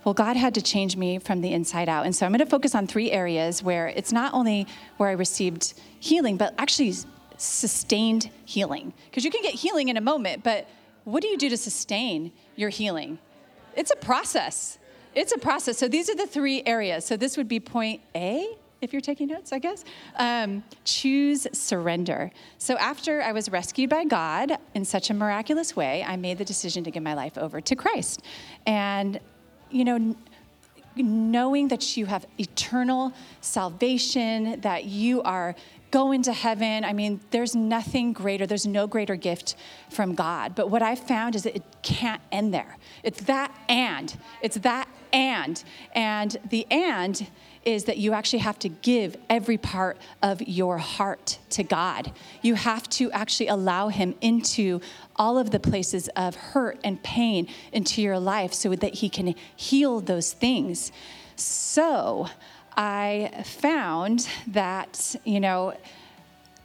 Well, 0.06 0.14
God 0.14 0.38
had 0.38 0.54
to 0.54 0.62
change 0.62 0.96
me 0.96 1.18
from 1.18 1.42
the 1.42 1.52
inside 1.52 1.90
out. 1.90 2.06
And 2.06 2.16
so 2.16 2.26
I'm 2.26 2.32
going 2.32 2.40
to 2.40 2.46
focus 2.46 2.76
on 2.76 2.86
three 2.86 3.12
areas 3.12 3.64
where 3.64 3.88
it's 3.88 4.12
not 4.12 4.34
only 4.36 4.68
where 4.98 5.10
I 5.10 5.14
received 5.14 5.74
healing, 6.00 6.38
but 6.38 6.54
actually 6.60 6.94
sustained 7.38 8.30
healing. 8.46 8.94
Because 9.10 9.26
you 9.26 9.32
can 9.32 9.42
get 9.42 9.56
healing 9.56 9.90
in 9.90 9.98
a 9.98 10.02
moment, 10.02 10.44
but 10.44 10.70
what 11.06 11.22
do 11.22 11.28
you 11.28 11.38
do 11.38 11.50
to 11.50 11.58
sustain 11.58 12.32
your 12.56 12.70
healing? 12.70 13.18
It's 13.76 13.92
a 13.92 13.96
process. 13.96 14.78
It's 15.16 15.34
a 15.34 15.40
process. 15.40 15.78
So 15.80 15.88
these 15.88 16.10
are 16.10 16.16
the 16.16 16.28
three 16.28 16.62
areas. 16.66 17.04
So 17.04 17.18
this 17.18 17.36
would 17.36 17.48
be 17.48 17.60
point 17.60 18.02
A, 18.16 18.48
if 18.82 18.94
you're 18.94 19.02
taking 19.02 19.28
notes, 19.28 19.52
I 19.52 19.60
guess. 19.60 19.84
Um, 20.18 20.64
choose 20.84 21.48
surrender. 21.52 22.32
So 22.60 22.76
after 22.78 23.24
I 23.24 23.32
was 23.32 23.50
rescued 23.50 23.90
by 23.90 24.06
God 24.06 24.58
in 24.76 24.86
such 24.86 25.10
a 25.10 25.16
miraculous 25.16 25.76
way, 25.76 26.04
I 26.04 26.16
made 26.16 26.38
the 26.38 26.46
decision 26.46 26.84
to 26.84 26.92
give 26.92 27.02
my 27.02 27.16
life 27.16 27.40
over 27.40 27.60
to 27.60 27.76
Christ. 27.76 28.22
And, 28.68 29.20
you 29.70 29.84
know, 29.84 30.16
knowing 30.96 31.68
that 31.70 31.98
you 31.98 32.06
have 32.06 32.26
eternal 32.40 33.12
salvation, 33.42 34.62
that 34.62 34.86
you 34.86 35.22
are 35.24 35.56
going 35.92 36.22
to 36.24 36.34
heaven. 36.34 36.84
I 36.84 36.94
mean, 36.94 37.22
there's 37.32 37.56
nothing 37.56 38.14
greater, 38.14 38.46
there's 38.46 38.68
no 38.68 38.88
greater 38.88 39.16
gift 39.16 39.56
from 39.90 40.14
God. 40.16 40.56
But 40.56 40.70
what 40.70 40.82
I've 40.82 41.00
found 41.00 41.36
is 41.36 41.44
that 41.44 41.56
it 41.56 41.64
can't 41.84 42.22
end 42.32 42.54
there. 42.54 42.78
It's 43.04 43.22
that 43.24 43.58
and. 43.70 44.16
It's 44.42 44.58
that 44.58 44.88
and. 45.14 45.64
And 45.94 46.38
the 46.50 46.68
and 46.70 47.28
is 47.66 47.86
that 47.86 47.98
you 47.98 48.14
actually 48.14 48.40
have 48.40 48.60
to 48.60 48.70
give 48.70 49.18
every 49.30 49.58
part 49.58 49.98
of 50.22 50.42
your 50.42 50.78
heart 50.78 51.40
to 51.50 51.64
God. 51.64 52.12
You 52.42 52.56
have 52.56 52.88
to 52.92 53.12
actually 53.12 53.48
allow 53.48 53.90
Him 53.90 54.16
into 54.22 54.82
all 55.16 55.38
of 55.38 55.52
the 55.52 55.60
places 55.60 56.08
of 56.10 56.36
hurt 56.36 56.80
and 56.84 57.02
pain 57.02 57.48
into 57.72 58.02
your 58.02 58.20
life 58.20 58.54
so 58.54 58.76
that 58.76 58.96
He 58.96 59.10
can 59.10 59.36
heal 59.56 60.00
those 60.00 60.32
things. 60.32 60.92
So, 61.36 62.30
I 62.78 63.44
found 63.46 64.28
that, 64.48 65.16
you 65.24 65.40
know, 65.40 65.76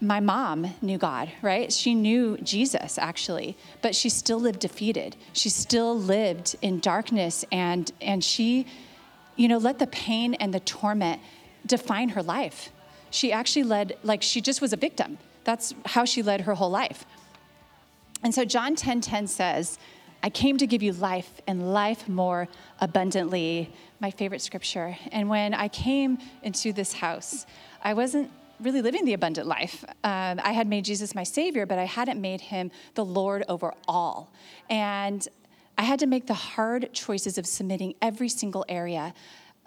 my 0.01 0.19
mom 0.21 0.75
knew 0.81 0.99
God, 0.99 1.31
right? 1.43 1.73
She 1.73 1.95
knew 1.95 2.39
Jesus 2.39 2.99
actually, 2.99 3.57
but 3.83 3.95
she 3.95 4.09
still 4.09 4.41
lived 4.41 4.61
defeated. 4.61 5.15
She 5.33 5.51
still 5.51 5.97
lived 5.97 6.57
in 6.63 6.81
darkness 6.81 7.45
and 7.53 7.91
and 8.01 8.25
she 8.25 8.67
you 9.41 9.49
know 9.49 9.57
let 9.57 9.79
the 9.79 9.87
pain 9.87 10.35
and 10.35 10.53
the 10.53 10.61
torment 10.61 11.19
define 11.65 12.11
her 12.11 12.23
life. 12.23 12.71
She 13.11 13.33
actually 13.33 13.63
led 13.63 13.97
like 14.03 14.23
she 14.23 14.43
just 14.43 14.61
was 14.61 14.75
a 14.75 14.77
victim. 14.77 15.17
That's 15.45 15.75
how 15.87 16.05
she 16.05 16.23
led 16.23 16.43
her 16.43 16.55
whole 16.55 16.71
life. 16.71 17.07
And 18.23 18.35
so 18.35 18.45
John 18.45 18.77
10:10 18.77 18.79
10, 18.79 19.01
10 19.01 19.27
says, 19.27 19.79
I 20.23 20.29
came 20.29 20.59
to 20.59 20.67
give 20.67 20.83
you 20.83 20.93
life 20.93 21.41
and 21.47 21.73
life 21.73 22.07
more 22.07 22.49
abundantly 22.81 23.73
my 23.99 24.11
favorite 24.11 24.43
scripture. 24.43 24.99
And 25.11 25.31
when 25.31 25.55
I 25.55 25.69
came 25.69 26.19
into 26.43 26.75
this 26.75 26.93
house, 26.93 27.47
I 27.83 27.95
wasn't 27.95 28.31
really 28.61 28.83
living 28.83 29.07
the 29.07 29.15
abundant 29.15 29.47
life. 29.47 29.85
Um, 30.05 30.39
I 30.43 30.53
had 30.53 30.69
made 30.69 30.85
Jesus 30.85 31.15
my 31.15 31.25
Savior, 31.25 31.65
but 31.65 31.79
I 31.79 31.85
hadn't 31.85 32.21
made 32.21 32.43
him 32.43 32.71
the 32.95 33.07
Lord 33.07 33.45
over 33.49 33.73
all. 33.89 34.31
And 34.69 35.27
I 35.79 35.83
had 35.83 35.99
to 36.01 36.07
make 36.07 36.27
the 36.27 36.35
hard 36.35 36.93
choices 36.93 37.39
of 37.39 37.47
submitting 37.47 37.95
every 38.03 38.29
single 38.29 38.65
area 38.69 39.15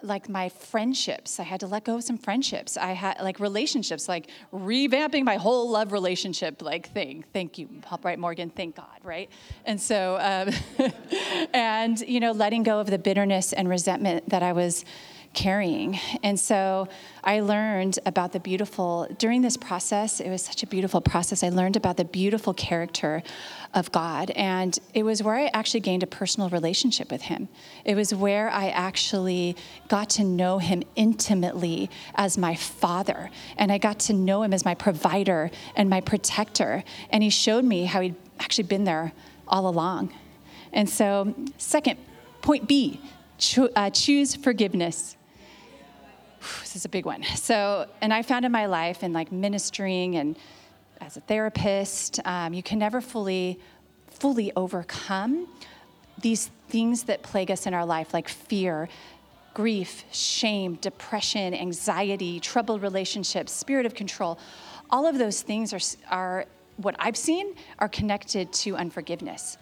like 0.04 0.28
my 0.28 0.50
friendships. 0.50 1.40
I 1.40 1.44
had 1.44 1.60
to 1.60 1.66
let 1.66 1.84
go 1.84 1.96
of 1.96 2.04
some 2.04 2.18
friendships. 2.18 2.76
I 2.76 2.92
had 2.92 3.20
like 3.20 3.40
relationships, 3.40 4.08
like 4.08 4.30
revamping 4.52 5.24
my 5.24 5.36
whole 5.36 5.70
love 5.70 5.92
relationship 5.92 6.60
like 6.62 6.92
thing. 6.92 7.24
Thank 7.32 7.58
you, 7.58 7.68
Right, 8.02 8.18
Morgan. 8.18 8.50
Thank 8.50 8.76
God, 8.76 9.00
right? 9.02 9.30
And 9.64 9.80
so, 9.80 10.18
um, 10.20 10.90
and 11.54 11.98
you 12.00 12.20
know, 12.20 12.32
letting 12.32 12.62
go 12.64 12.80
of 12.80 12.90
the 12.90 12.98
bitterness 12.98 13.52
and 13.52 13.68
resentment 13.68 14.28
that 14.28 14.42
I 14.42 14.52
was 14.52 14.84
carrying. 15.34 15.98
And 16.22 16.38
so 16.38 16.88
I 17.22 17.40
learned 17.40 17.98
about 18.06 18.32
the 18.32 18.40
beautiful, 18.40 19.08
during 19.18 19.42
this 19.42 19.56
process, 19.56 20.20
it 20.20 20.30
was 20.30 20.42
such 20.42 20.62
a 20.62 20.66
beautiful 20.66 21.00
process. 21.00 21.42
I 21.42 21.48
learned 21.48 21.76
about 21.76 21.96
the 21.96 22.04
beautiful 22.04 22.54
character 22.54 23.22
of 23.74 23.90
God. 23.92 24.30
And 24.30 24.78
it 24.94 25.02
was 25.02 25.22
where 25.22 25.34
I 25.34 25.50
actually 25.52 25.80
gained 25.80 26.02
a 26.02 26.06
personal 26.06 26.48
relationship 26.48 27.10
with 27.10 27.22
Him. 27.22 27.48
It 27.84 27.96
was 27.96 28.14
where 28.14 28.48
I 28.48 28.68
actually 28.68 29.56
got 29.88 30.08
to 30.10 30.24
know 30.24 30.58
Him 30.58 30.82
intimately 30.96 31.90
as 32.14 32.38
my 32.38 32.54
Father. 32.54 33.30
And 33.58 33.72
I 33.72 33.78
got 33.78 33.98
to 34.00 34.12
know 34.12 34.42
Him 34.42 34.54
as 34.54 34.64
my 34.64 34.74
provider 34.74 35.50
and 35.76 35.90
my 35.90 36.00
protector. 36.00 36.84
And 37.10 37.22
He 37.22 37.30
showed 37.30 37.64
me 37.64 37.84
how 37.84 38.00
He'd 38.00 38.14
actually 38.38 38.64
been 38.64 38.84
there 38.84 39.12
all 39.48 39.68
along. 39.68 40.14
And 40.72 40.88
so, 40.88 41.34
second, 41.58 41.98
point 42.42 42.68
B. 42.68 43.00
Cho- 43.38 43.70
uh, 43.74 43.90
choose 43.90 44.36
forgiveness 44.36 45.16
this 46.60 46.76
is 46.76 46.84
a 46.84 46.88
big 46.88 47.06
one. 47.06 47.22
So, 47.36 47.86
and 48.00 48.12
I 48.12 48.22
found 48.22 48.44
in 48.44 48.52
my 48.52 48.66
life 48.66 49.02
in 49.02 49.12
like 49.12 49.30
ministering 49.32 50.16
and 50.16 50.36
as 51.00 51.16
a 51.16 51.20
therapist, 51.20 52.20
um, 52.24 52.54
you 52.54 52.62
can 52.62 52.78
never 52.78 53.00
fully, 53.00 53.58
fully 54.06 54.52
overcome 54.56 55.48
these 56.20 56.50
things 56.68 57.04
that 57.04 57.22
plague 57.22 57.50
us 57.50 57.66
in 57.66 57.74
our 57.74 57.84
life, 57.84 58.14
like 58.14 58.28
fear, 58.28 58.88
grief, 59.52 60.04
shame, 60.12 60.74
depression, 60.76 61.54
anxiety, 61.54 62.40
troubled 62.40 62.82
relationships, 62.82 63.52
spirit 63.52 63.86
of 63.86 63.94
control. 63.94 64.38
All 64.90 65.06
of 65.06 65.18
those 65.18 65.42
things 65.42 65.72
are, 65.72 65.80
are 66.10 66.46
what 66.76 66.96
I've 66.98 67.16
seen 67.16 67.54
are 67.78 67.88
connected 67.88 68.52
to 68.52 68.76
unforgiveness. 68.76 69.58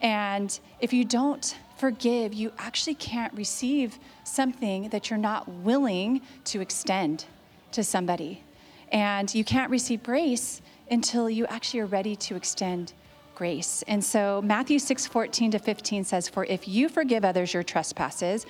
And 0.00 0.58
if 0.80 0.92
you 0.92 1.04
don't 1.04 1.56
forgive, 1.84 2.32
you 2.32 2.50
actually 2.56 2.94
can't 2.94 3.30
receive 3.34 3.98
something 4.24 4.88
that 4.88 5.10
you're 5.10 5.18
not 5.18 5.46
willing 5.46 6.22
to 6.42 6.62
extend 6.62 7.26
to 7.72 7.84
somebody. 7.84 8.42
And 8.90 9.34
you 9.34 9.44
can't 9.44 9.70
receive 9.70 10.02
grace 10.02 10.62
until 10.90 11.28
you 11.28 11.44
actually 11.44 11.80
are 11.80 11.86
ready 11.86 12.16
to 12.16 12.36
extend 12.36 12.94
grace. 13.34 13.84
And 13.86 14.02
so 14.02 14.40
Matthew 14.42 14.78
6 14.78 15.06
14 15.06 15.50
to 15.50 15.58
15 15.58 16.04
says, 16.04 16.26
For 16.26 16.46
if 16.46 16.66
you 16.66 16.88
forgive 16.88 17.22
others 17.22 17.52
your 17.52 17.62
trespasses, 17.62 18.46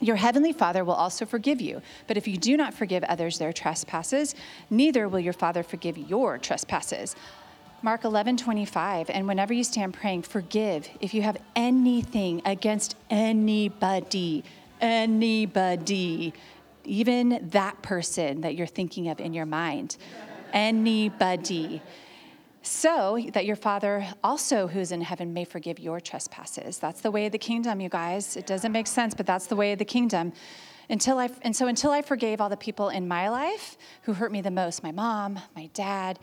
your 0.00 0.16
heavenly 0.16 0.54
Father 0.54 0.86
will 0.86 0.94
also 0.94 1.26
forgive 1.26 1.60
you. 1.60 1.82
But 2.06 2.16
if 2.16 2.26
you 2.26 2.38
do 2.38 2.56
not 2.56 2.72
forgive 2.72 3.04
others 3.04 3.36
their 3.36 3.52
trespasses, 3.52 4.34
neither 4.70 5.06
will 5.06 5.20
your 5.20 5.34
Father 5.34 5.62
forgive 5.62 5.98
your 5.98 6.38
trespasses. 6.38 7.14
Mark 7.80 8.02
11, 8.02 8.38
25. 8.38 9.08
And 9.08 9.28
whenever 9.28 9.54
you 9.54 9.62
stand 9.62 9.94
praying, 9.94 10.22
forgive 10.22 10.88
if 11.00 11.14
you 11.14 11.22
have 11.22 11.36
anything 11.54 12.42
against 12.44 12.96
anybody, 13.08 14.42
anybody, 14.80 16.34
even 16.84 17.38
that 17.50 17.80
person 17.82 18.40
that 18.40 18.56
you're 18.56 18.66
thinking 18.66 19.08
of 19.08 19.20
in 19.20 19.32
your 19.32 19.46
mind. 19.46 19.96
Anybody. 20.52 21.80
So 22.62 23.24
that 23.32 23.46
your 23.46 23.54
Father 23.54 24.08
also 24.24 24.66
who's 24.66 24.90
in 24.90 25.00
heaven 25.00 25.32
may 25.32 25.44
forgive 25.44 25.78
your 25.78 26.00
trespasses. 26.00 26.78
That's 26.78 27.00
the 27.00 27.12
way 27.12 27.26
of 27.26 27.32
the 27.32 27.38
kingdom, 27.38 27.80
you 27.80 27.88
guys. 27.88 28.36
It 28.36 28.46
doesn't 28.46 28.72
make 28.72 28.88
sense, 28.88 29.14
but 29.14 29.24
that's 29.24 29.46
the 29.46 29.56
way 29.56 29.70
of 29.72 29.78
the 29.78 29.84
kingdom. 29.84 30.32
until 30.90 31.18
I, 31.18 31.30
and 31.42 31.54
so 31.54 31.66
until 31.66 31.90
I 31.90 32.02
forgave 32.02 32.40
all 32.40 32.48
the 32.48 32.56
people 32.56 32.88
in 32.88 33.06
my 33.06 33.28
life 33.28 33.76
who 34.02 34.14
hurt 34.14 34.32
me 34.32 34.40
the 34.40 34.50
most 34.50 34.82
my 34.82 34.92
mom, 34.92 35.38
my 35.54 35.66
dad, 35.74 36.18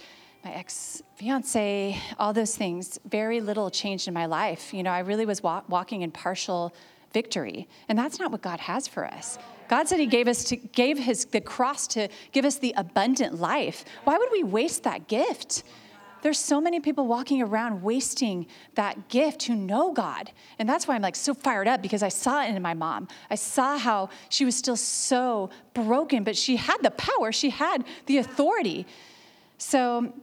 my 0.46 0.54
ex 0.54 1.02
fiance, 1.16 2.00
all 2.20 2.32
those 2.32 2.56
things, 2.56 3.00
very 3.10 3.42
little 3.42 3.72
changed 3.72 4.08
in 4.08 4.14
my 4.14 4.28
life. 4.28 4.76
You 4.76 4.84
know, 4.84 4.92
I 4.92 5.00
really 5.00 5.26
was 5.26 5.42
wa- 5.42 5.64
walking 5.68 6.04
in 6.04 6.12
partial 6.12 6.72
victory. 7.14 7.68
And 7.90 7.98
that's 7.98 8.20
not 8.20 8.32
what 8.32 8.44
God 8.44 8.60
has 8.60 8.88
for 8.88 9.06
us. 9.06 9.40
God 9.68 9.88
said 9.88 10.00
He 10.00 10.06
gave 10.06 10.28
us 10.28 10.44
to, 10.46 10.56
gave 10.56 11.00
His 11.00 11.26
the 11.26 11.42
cross 11.42 11.88
to 11.88 12.10
give 12.32 12.46
us 12.46 12.60
the 12.60 12.76
abundant 12.78 13.42
life. 13.42 13.86
Why 14.04 14.20
would 14.20 14.30
we 14.32 14.44
waste 14.44 14.84
that 14.84 15.08
gift? 15.08 15.64
There's 16.22 16.40
so 16.40 16.62
many 16.62 16.80
people 16.80 17.08
walking 17.08 17.42
around 17.42 17.82
wasting 17.82 18.46
that 18.76 19.10
gift 19.10 19.44
who 19.44 19.56
know 19.56 19.94
God. 19.94 20.32
And 20.60 20.70
that's 20.70 20.88
why 20.88 20.94
I'm 20.94 21.02
like 21.02 21.16
so 21.16 21.34
fired 21.34 21.68
up 21.68 21.82
because 21.82 22.04
I 22.04 22.10
saw 22.10 22.44
it 22.44 22.56
in 22.56 22.62
my 22.62 22.76
mom. 22.76 23.08
I 23.32 23.36
saw 23.36 23.80
how 23.80 24.10
she 24.30 24.46
was 24.46 24.56
still 24.56 24.76
so 24.76 25.50
broken, 25.74 26.24
but 26.24 26.38
she 26.38 26.56
had 26.58 26.78
the 26.84 26.92
power, 26.92 27.32
she 27.32 27.50
had 27.50 27.84
the 28.06 28.20
authority. 28.20 28.86
So 29.58 30.14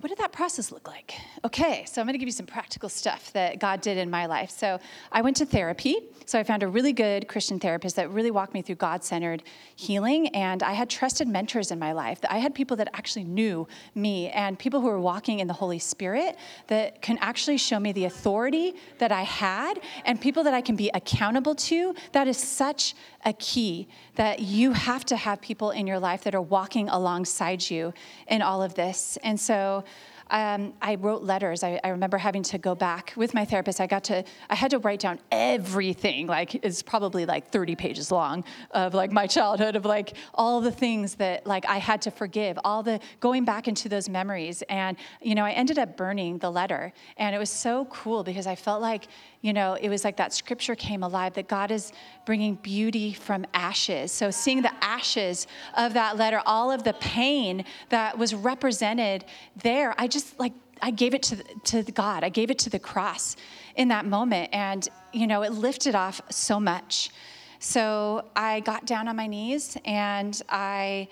what 0.00 0.10
did 0.10 0.18
that 0.18 0.30
process 0.30 0.70
look 0.70 0.86
like? 0.86 1.14
Okay, 1.44 1.84
so 1.84 2.00
I'm 2.00 2.06
going 2.06 2.14
to 2.14 2.18
give 2.18 2.28
you 2.28 2.32
some 2.32 2.46
practical 2.46 2.88
stuff 2.88 3.32
that 3.32 3.58
God 3.58 3.80
did 3.80 3.98
in 3.98 4.08
my 4.08 4.26
life. 4.26 4.48
So 4.48 4.78
I 5.10 5.22
went 5.22 5.36
to 5.38 5.44
therapy. 5.44 5.96
So 6.24 6.38
I 6.38 6.44
found 6.44 6.62
a 6.62 6.68
really 6.68 6.92
good 6.92 7.26
Christian 7.26 7.58
therapist 7.58 7.96
that 7.96 8.08
really 8.10 8.30
walked 8.30 8.54
me 8.54 8.62
through 8.62 8.76
God 8.76 9.02
centered 9.02 9.42
healing. 9.74 10.28
And 10.28 10.62
I 10.62 10.74
had 10.74 10.88
trusted 10.88 11.26
mentors 11.26 11.72
in 11.72 11.80
my 11.80 11.90
life. 11.90 12.20
I 12.30 12.38
had 12.38 12.54
people 12.54 12.76
that 12.76 12.88
actually 12.92 13.24
knew 13.24 13.66
me 13.96 14.28
and 14.28 14.56
people 14.56 14.80
who 14.80 14.86
were 14.86 15.00
walking 15.00 15.40
in 15.40 15.48
the 15.48 15.54
Holy 15.54 15.80
Spirit 15.80 16.36
that 16.68 17.02
can 17.02 17.18
actually 17.18 17.56
show 17.56 17.80
me 17.80 17.90
the 17.90 18.04
authority 18.04 18.76
that 18.98 19.10
I 19.10 19.22
had 19.22 19.80
and 20.04 20.20
people 20.20 20.44
that 20.44 20.54
I 20.54 20.60
can 20.60 20.76
be 20.76 20.92
accountable 20.94 21.56
to. 21.56 21.92
That 22.12 22.28
is 22.28 22.36
such 22.36 22.94
a 23.24 23.32
key 23.32 23.88
that 24.14 24.38
you 24.38 24.72
have 24.72 25.04
to 25.06 25.16
have 25.16 25.40
people 25.40 25.72
in 25.72 25.88
your 25.88 25.98
life 25.98 26.22
that 26.22 26.36
are 26.36 26.42
walking 26.42 26.88
alongside 26.88 27.68
you 27.68 27.92
in 28.28 28.42
all 28.42 28.62
of 28.62 28.74
this. 28.74 29.18
And 29.24 29.40
so 29.40 29.82
um, 30.30 30.74
I 30.82 30.96
wrote 30.96 31.22
letters. 31.22 31.62
I, 31.62 31.80
I, 31.82 31.88
remember 31.88 32.18
having 32.18 32.42
to 32.44 32.58
go 32.58 32.74
back 32.74 33.14
with 33.16 33.32
my 33.32 33.44
therapist. 33.44 33.80
I 33.80 33.86
got 33.86 34.04
to, 34.04 34.24
I 34.50 34.54
had 34.54 34.70
to 34.72 34.78
write 34.78 35.00
down 35.00 35.18
everything. 35.32 36.26
Like 36.26 36.54
it's 36.64 36.82
probably 36.82 37.24
like 37.24 37.50
30 37.50 37.76
pages 37.76 38.12
long 38.12 38.44
of 38.72 38.92
like 38.94 39.10
my 39.10 39.26
childhood 39.26 39.74
of 39.74 39.84
like 39.84 40.14
all 40.34 40.60
the 40.60 40.70
things 40.70 41.14
that 41.16 41.46
like 41.46 41.66
I 41.66 41.78
had 41.78 42.02
to 42.02 42.10
forgive, 42.10 42.58
all 42.64 42.82
the 42.82 43.00
going 43.20 43.44
back 43.44 43.68
into 43.68 43.88
those 43.88 44.08
memories. 44.08 44.62
And 44.68 44.96
you 45.22 45.34
know, 45.34 45.44
I 45.44 45.52
ended 45.52 45.78
up 45.78 45.96
burning 45.96 46.38
the 46.38 46.50
letter, 46.50 46.92
and 47.16 47.34
it 47.34 47.38
was 47.38 47.50
so 47.50 47.86
cool 47.86 48.22
because 48.22 48.46
I 48.46 48.54
felt 48.54 48.82
like 48.82 49.08
you 49.40 49.52
know, 49.52 49.74
it 49.74 49.88
was 49.88 50.04
like 50.04 50.16
that 50.16 50.32
scripture 50.32 50.74
came 50.74 51.04
alive 51.04 51.34
that 51.34 51.46
God 51.46 51.70
is 51.70 51.92
bringing 52.26 52.56
beauty 52.56 53.12
from 53.12 53.46
ashes. 53.54 54.10
So, 54.10 54.30
seeing 54.32 54.62
the 54.62 54.72
ashes 54.82 55.46
of 55.76 55.94
that 55.94 56.16
letter, 56.16 56.42
all 56.44 56.72
of 56.72 56.82
the 56.82 56.94
pain 56.94 57.64
that 57.90 58.18
was 58.18 58.34
represented 58.34 59.24
there, 59.62 59.94
I 59.96 60.08
just 60.08 60.17
like, 60.38 60.52
I 60.80 60.90
gave 60.90 61.14
it 61.14 61.22
to, 61.24 61.36
to 61.64 61.82
God. 61.92 62.24
I 62.24 62.28
gave 62.28 62.50
it 62.50 62.58
to 62.60 62.70
the 62.70 62.78
cross 62.78 63.36
in 63.74 63.88
that 63.88 64.06
moment. 64.06 64.50
And, 64.52 64.86
you 65.12 65.26
know, 65.26 65.42
it 65.42 65.52
lifted 65.52 65.94
off 65.94 66.20
so 66.30 66.60
much. 66.60 67.10
So, 67.58 68.24
I 68.36 68.60
got 68.60 68.86
down 68.86 69.08
on 69.08 69.16
my 69.16 69.26
knees 69.26 69.76
and 69.84 70.40
I. 70.48 71.08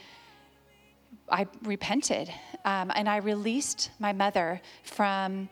I 1.29 1.49
repented 1.65 2.33
um, 2.65 2.93
and 2.95 3.09
I 3.09 3.17
released 3.17 3.91
my 3.99 4.13
mother 4.13 4.61
from 4.85 5.49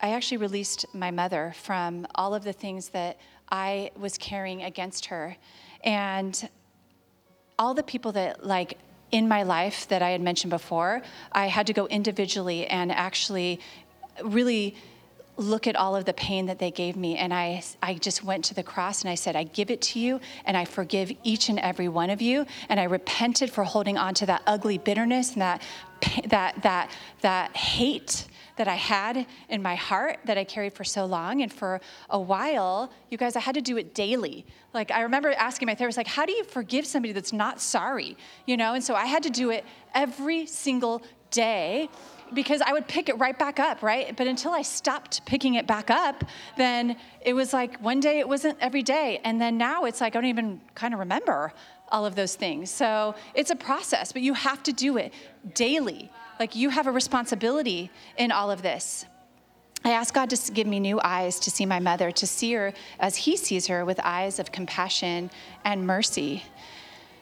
I 0.00 0.10
actually 0.10 0.36
released 0.36 0.86
my 0.94 1.10
mother 1.10 1.52
from 1.56 2.06
all 2.14 2.34
of 2.34 2.44
the 2.44 2.52
things 2.52 2.90
that 2.90 3.18
I 3.50 3.90
was 3.96 4.16
carrying 4.16 4.62
against 4.62 5.06
her. 5.06 5.36
And 5.82 6.48
all 7.58 7.74
the 7.74 7.82
people 7.82 8.12
that, 8.12 8.46
like, 8.46 8.78
in 9.10 9.28
my 9.28 9.42
life 9.42 9.88
that 9.88 10.02
I 10.02 10.10
had 10.10 10.20
mentioned 10.20 10.50
before, 10.50 11.02
I 11.32 11.46
had 11.46 11.66
to 11.68 11.72
go 11.72 11.86
individually 11.86 12.66
and 12.66 12.92
actually 12.92 13.60
really 14.22 14.74
look 15.38 15.68
at 15.68 15.76
all 15.76 15.94
of 15.94 16.04
the 16.04 16.12
pain 16.12 16.46
that 16.46 16.58
they 16.58 16.70
gave 16.70 16.96
me. 16.96 17.16
And 17.16 17.32
I, 17.32 17.62
I 17.82 17.94
just 17.94 18.24
went 18.24 18.44
to 18.46 18.54
the 18.54 18.62
cross 18.62 19.02
and 19.02 19.10
I 19.10 19.14
said, 19.14 19.36
I 19.36 19.44
give 19.44 19.70
it 19.70 19.80
to 19.82 20.00
you 20.00 20.20
and 20.44 20.56
I 20.56 20.64
forgive 20.64 21.12
each 21.22 21.48
and 21.48 21.58
every 21.60 21.88
one 21.88 22.10
of 22.10 22.20
you. 22.20 22.44
And 22.68 22.80
I 22.80 22.84
repented 22.84 23.50
for 23.50 23.64
holding 23.64 23.96
on 23.96 24.14
to 24.14 24.26
that 24.26 24.42
ugly 24.46 24.78
bitterness 24.78 25.32
and 25.32 25.42
that, 25.42 25.62
that, 26.26 26.60
that, 26.62 26.90
that 27.20 27.56
hate 27.56 28.26
that 28.58 28.68
I 28.68 28.74
had 28.74 29.26
in 29.48 29.62
my 29.62 29.74
heart 29.74 30.18
that 30.26 30.38
I 30.38 30.44
carried 30.44 30.74
for 30.74 30.84
so 30.84 31.04
long. 31.06 31.42
And 31.42 31.52
for 31.52 31.80
a 32.10 32.20
while, 32.20 32.92
you 33.10 33.18
guys, 33.18 33.34
I 33.34 33.40
had 33.40 33.54
to 33.54 33.62
do 33.62 33.76
it 33.76 33.94
daily. 33.94 34.44
Like, 34.74 34.90
I 34.90 35.00
remember 35.00 35.32
asking 35.32 35.66
my 35.66 35.74
therapist, 35.74 35.96
like, 35.96 36.06
how 36.06 36.26
do 36.26 36.32
you 36.32 36.44
forgive 36.44 36.86
somebody 36.86 37.12
that's 37.12 37.32
not 37.32 37.60
sorry? 37.60 38.16
You 38.46 38.56
know, 38.56 38.74
and 38.74 38.84
so 38.84 38.94
I 38.94 39.06
had 39.06 39.22
to 39.24 39.30
do 39.30 39.50
it 39.50 39.64
every 39.94 40.46
single 40.46 41.02
day 41.30 41.88
because 42.34 42.60
I 42.60 42.72
would 42.72 42.86
pick 42.86 43.08
it 43.08 43.18
right 43.18 43.38
back 43.38 43.58
up, 43.58 43.82
right? 43.82 44.14
But 44.16 44.26
until 44.26 44.52
I 44.52 44.62
stopped 44.62 45.24
picking 45.24 45.54
it 45.54 45.66
back 45.66 45.90
up, 45.90 46.24
then 46.56 46.96
it 47.22 47.32
was 47.32 47.52
like 47.52 47.78
one 47.80 48.00
day 48.00 48.18
it 48.18 48.28
wasn't 48.28 48.58
every 48.60 48.82
day. 48.82 49.20
And 49.24 49.40
then 49.40 49.56
now 49.56 49.84
it's 49.84 50.00
like 50.00 50.14
I 50.14 50.20
don't 50.20 50.28
even 50.28 50.60
kind 50.74 50.92
of 50.92 51.00
remember 51.00 51.52
all 51.90 52.04
of 52.04 52.14
those 52.14 52.34
things. 52.34 52.70
So 52.70 53.14
it's 53.34 53.50
a 53.50 53.56
process, 53.56 54.12
but 54.12 54.22
you 54.22 54.34
have 54.34 54.62
to 54.64 54.72
do 54.72 54.98
it 54.98 55.12
daily. 55.54 56.10
Like 56.38 56.54
you 56.54 56.70
have 56.70 56.86
a 56.86 56.92
responsibility 56.92 57.90
in 58.16 58.30
all 58.30 58.50
of 58.50 58.62
this. 58.62 59.06
I 59.84 59.90
ask 59.90 60.12
God 60.12 60.30
to 60.30 60.52
give 60.52 60.66
me 60.66 60.80
new 60.80 61.00
eyes 61.02 61.38
to 61.40 61.50
see 61.50 61.64
my 61.64 61.78
mother, 61.78 62.10
to 62.10 62.26
see 62.26 62.52
her 62.52 62.72
as 62.98 63.16
He 63.16 63.36
sees 63.36 63.68
her 63.68 63.84
with 63.84 64.00
eyes 64.02 64.38
of 64.38 64.50
compassion 64.50 65.30
and 65.64 65.86
mercy. 65.86 66.44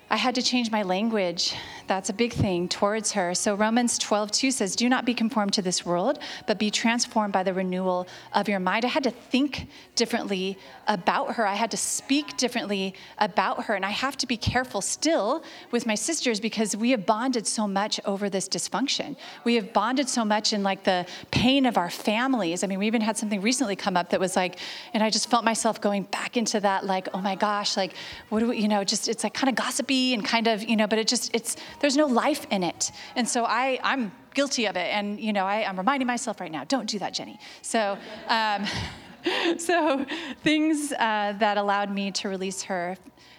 I 0.08 0.16
had 0.16 0.36
to 0.36 0.42
change 0.42 0.70
my 0.70 0.84
language. 0.84 1.52
That's 1.88 2.10
a 2.10 2.12
big 2.12 2.32
thing 2.32 2.68
towards 2.68 3.12
her. 3.12 3.34
So 3.34 3.56
Romans 3.56 3.98
12, 3.98 4.30
2 4.30 4.50
says, 4.52 4.76
Do 4.76 4.88
not 4.88 5.04
be 5.04 5.14
conformed 5.14 5.52
to 5.54 5.62
this 5.62 5.84
world, 5.84 6.20
but 6.46 6.60
be 6.60 6.70
transformed 6.70 7.32
by 7.32 7.42
the 7.42 7.52
renewal 7.52 8.06
of 8.32 8.48
your 8.48 8.60
mind. 8.60 8.84
I 8.84 8.88
had 8.88 9.02
to 9.02 9.10
think 9.10 9.66
differently 9.96 10.58
about 10.86 11.34
her. 11.34 11.44
I 11.46 11.54
had 11.54 11.72
to 11.72 11.76
speak 11.76 12.36
differently 12.36 12.94
about 13.18 13.64
her. 13.64 13.74
And 13.74 13.84
I 13.84 13.90
have 13.90 14.16
to 14.18 14.28
be 14.28 14.36
careful 14.36 14.80
still 14.80 15.42
with 15.72 15.86
my 15.86 15.96
sisters 15.96 16.38
because 16.38 16.76
we 16.76 16.90
have 16.92 17.04
bonded 17.04 17.44
so 17.44 17.66
much 17.66 17.98
over 18.04 18.30
this 18.30 18.48
dysfunction. 18.48 19.16
We 19.42 19.56
have 19.56 19.72
bonded 19.72 20.08
so 20.08 20.24
much 20.24 20.52
in 20.52 20.62
like 20.62 20.84
the 20.84 21.04
pain 21.32 21.66
of 21.66 21.76
our 21.76 21.90
families. 21.90 22.62
I 22.62 22.68
mean, 22.68 22.78
we 22.78 22.86
even 22.86 23.00
had 23.00 23.16
something 23.16 23.40
recently 23.40 23.74
come 23.74 23.96
up 23.96 24.10
that 24.10 24.20
was 24.20 24.36
like, 24.36 24.60
and 24.94 25.02
I 25.02 25.10
just 25.10 25.28
felt 25.28 25.44
myself 25.44 25.80
going 25.80 26.04
back 26.04 26.36
into 26.36 26.60
that, 26.60 26.86
like, 26.86 27.08
oh 27.12 27.20
my 27.20 27.34
gosh, 27.34 27.76
like, 27.76 27.94
what 28.28 28.38
do 28.38 28.50
we, 28.50 28.58
you 28.58 28.68
know, 28.68 28.84
just, 28.84 29.08
it's 29.08 29.24
like 29.24 29.34
kind 29.34 29.48
of 29.48 29.56
gossipy 29.56 29.95
and 30.14 30.24
kind 30.24 30.46
of, 30.46 30.62
you 30.62 30.76
know, 30.76 30.86
but 30.86 30.98
it 30.98 31.08
just, 31.08 31.34
it's, 31.34 31.56
there's 31.80 31.96
no 31.96 32.06
life 32.06 32.46
in 32.50 32.62
it. 32.62 32.92
And 33.14 33.28
so 33.28 33.44
I, 33.44 33.78
I'm 33.82 34.12
guilty 34.34 34.66
of 34.66 34.76
it. 34.76 34.88
And, 34.92 35.20
you 35.20 35.32
know, 35.32 35.44
I, 35.44 35.62
am 35.62 35.76
reminding 35.76 36.06
myself 36.06 36.40
right 36.40 36.52
now, 36.52 36.64
don't 36.64 36.88
do 36.88 36.98
that, 36.98 37.14
Jenny. 37.14 37.38
So, 37.62 37.98
um, 38.28 38.66
so 39.58 40.04
things 40.42 40.92
uh, 40.92 41.34
that 41.38 41.56
allowed 41.56 41.90
me 41.90 42.10
to 42.12 42.28
release 42.28 42.62
her, 42.64 42.96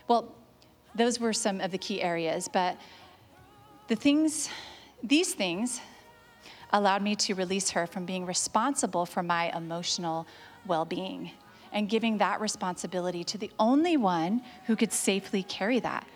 well, 0.08 0.34
those 0.96 1.20
were 1.20 1.34
some 1.34 1.62
of 1.62 1.72
the 1.72 1.78
key 1.78 2.02
areas, 2.02 2.50
but 2.52 2.78
the 3.88 3.96
things, 3.96 4.50
these 5.04 5.34
things 5.34 5.80
allowed 6.74 7.02
me 7.02 7.16
to 7.16 7.34
release 7.34 7.70
her 7.72 7.88
from 7.88 8.06
being 8.06 8.26
responsible 8.26 9.06
for 9.06 9.24
my 9.24 9.56
emotional 9.56 10.28
well 10.66 10.86
being 10.86 11.32
and 11.72 11.90
giving 11.90 12.18
that 12.18 12.42
responsibility 12.42 13.24
to 13.24 13.38
the 13.38 13.52
only 13.60 13.98
one 13.98 14.42
who 14.66 14.76
could 14.76 14.92
safely 14.92 15.44
carry 15.44 15.80
that, 15.80 16.08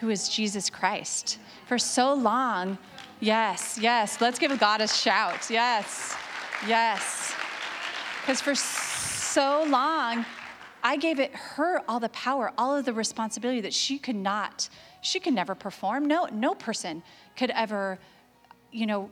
who 0.00 0.08
is 0.08 0.28
Jesus 0.28 0.70
Christ. 0.70 1.38
For 1.66 1.78
so 1.78 2.14
long, 2.14 2.78
yes, 3.20 3.78
yes, 3.80 4.20
let's 4.20 4.38
give 4.38 4.58
God 4.58 4.80
a 4.80 4.88
shout. 4.88 5.50
Yes, 5.50 6.16
yes. 6.66 7.34
Because 8.20 8.40
for 8.40 8.54
so 8.54 9.64
long, 9.68 10.24
I 10.82 10.96
gave 10.96 11.20
it 11.20 11.34
her 11.34 11.82
all 11.86 12.00
the 12.00 12.08
power, 12.08 12.52
all 12.56 12.74
of 12.74 12.84
the 12.84 12.92
responsibility 12.92 13.60
that 13.60 13.74
she 13.74 13.98
could 13.98 14.16
not, 14.16 14.68
she 15.02 15.20
could 15.20 15.34
never 15.34 15.54
perform. 15.54 16.06
No, 16.06 16.26
no 16.32 16.54
person 16.54 17.02
could 17.36 17.50
ever, 17.50 17.98
you 18.72 18.86
know, 18.86 19.10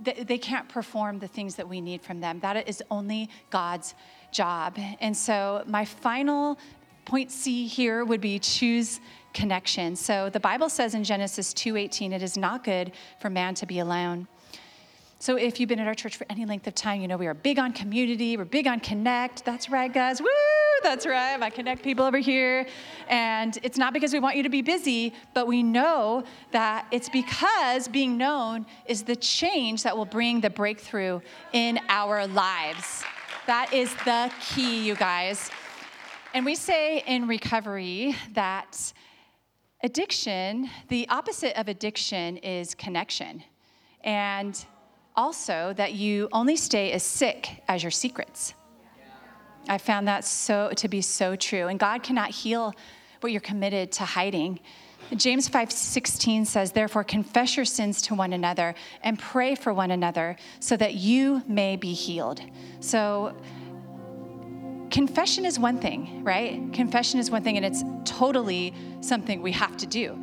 they, 0.00 0.24
they 0.24 0.38
can't 0.38 0.68
perform 0.68 1.18
the 1.18 1.28
things 1.28 1.56
that 1.56 1.68
we 1.68 1.80
need 1.80 2.02
from 2.02 2.20
them. 2.20 2.40
That 2.40 2.68
is 2.68 2.82
only 2.90 3.28
God's 3.50 3.94
job. 4.30 4.78
And 5.00 5.16
so 5.16 5.62
my 5.66 5.84
final 5.84 6.58
point 7.04 7.30
C 7.30 7.66
here 7.66 8.04
would 8.04 8.20
be 8.20 8.38
choose 8.38 9.00
connection. 9.32 9.96
So 9.96 10.30
the 10.30 10.40
Bible 10.40 10.68
says 10.68 10.94
in 10.94 11.04
Genesis 11.04 11.52
2:18, 11.54 12.12
it 12.12 12.22
is 12.22 12.36
not 12.36 12.64
good 12.64 12.92
for 13.20 13.30
man 13.30 13.54
to 13.56 13.66
be 13.66 13.78
alone. 13.78 14.28
So 15.18 15.36
if 15.36 15.60
you've 15.60 15.68
been 15.68 15.78
at 15.78 15.86
our 15.86 15.94
church 15.94 16.16
for 16.16 16.26
any 16.28 16.44
length 16.44 16.66
of 16.66 16.74
time, 16.74 17.00
you 17.00 17.06
know 17.06 17.16
we 17.16 17.28
are 17.28 17.34
big 17.34 17.58
on 17.60 17.72
community, 17.72 18.36
we're 18.36 18.44
big 18.44 18.66
on 18.66 18.80
connect. 18.80 19.44
That's 19.44 19.70
right, 19.70 19.92
guys. 19.92 20.20
Woo! 20.20 20.26
That's 20.82 21.06
right. 21.06 21.40
I 21.40 21.48
connect 21.48 21.84
people 21.84 22.04
over 22.04 22.18
here. 22.18 22.66
And 23.08 23.56
it's 23.62 23.78
not 23.78 23.92
because 23.92 24.12
we 24.12 24.18
want 24.18 24.36
you 24.36 24.42
to 24.42 24.48
be 24.48 24.62
busy, 24.62 25.14
but 25.32 25.46
we 25.46 25.62
know 25.62 26.24
that 26.50 26.86
it's 26.90 27.08
because 27.08 27.86
being 27.86 28.18
known 28.18 28.66
is 28.86 29.04
the 29.04 29.14
change 29.14 29.84
that 29.84 29.96
will 29.96 30.06
bring 30.06 30.40
the 30.40 30.50
breakthrough 30.50 31.20
in 31.52 31.78
our 31.88 32.26
lives. 32.26 33.04
That 33.46 33.72
is 33.72 33.94
the 34.04 34.28
key, 34.40 34.84
you 34.84 34.96
guys. 34.96 35.50
And 36.34 36.44
we 36.44 36.56
say 36.56 37.04
in 37.06 37.28
recovery 37.28 38.16
that 38.32 38.92
addiction, 39.82 40.70
the 40.88 41.08
opposite 41.08 41.58
of 41.58 41.68
addiction 41.68 42.36
is 42.38 42.74
connection. 42.74 43.42
And 44.04 44.64
also 45.16 45.74
that 45.76 45.92
you 45.92 46.28
only 46.32 46.56
stay 46.56 46.92
as 46.92 47.02
sick 47.02 47.62
as 47.68 47.82
your 47.82 47.90
secrets. 47.90 48.54
I 49.68 49.78
found 49.78 50.08
that 50.08 50.24
so 50.24 50.70
to 50.76 50.88
be 50.88 51.02
so 51.02 51.36
true. 51.36 51.68
And 51.68 51.78
God 51.78 52.02
cannot 52.02 52.30
heal 52.30 52.74
what 53.20 53.30
you're 53.30 53.40
committed 53.40 53.92
to 53.92 54.04
hiding. 54.04 54.58
James 55.14 55.48
5:16 55.48 56.44
says, 56.44 56.72
"Therefore 56.72 57.04
confess 57.04 57.56
your 57.56 57.64
sins 57.64 58.02
to 58.02 58.14
one 58.14 58.32
another 58.32 58.74
and 59.02 59.18
pray 59.18 59.54
for 59.54 59.72
one 59.72 59.90
another 59.90 60.36
so 60.58 60.76
that 60.76 60.94
you 60.94 61.42
may 61.46 61.76
be 61.76 61.92
healed." 61.92 62.40
So 62.80 63.36
confession 64.92 65.46
is 65.46 65.58
one 65.58 65.78
thing, 65.78 66.22
right? 66.22 66.70
Confession 66.72 67.18
is 67.18 67.30
one 67.30 67.42
thing 67.42 67.56
and 67.56 67.64
it's 67.66 67.82
totally 68.04 68.74
something 69.00 69.42
we 69.42 69.52
have 69.52 69.76
to 69.78 69.86
do. 69.86 70.16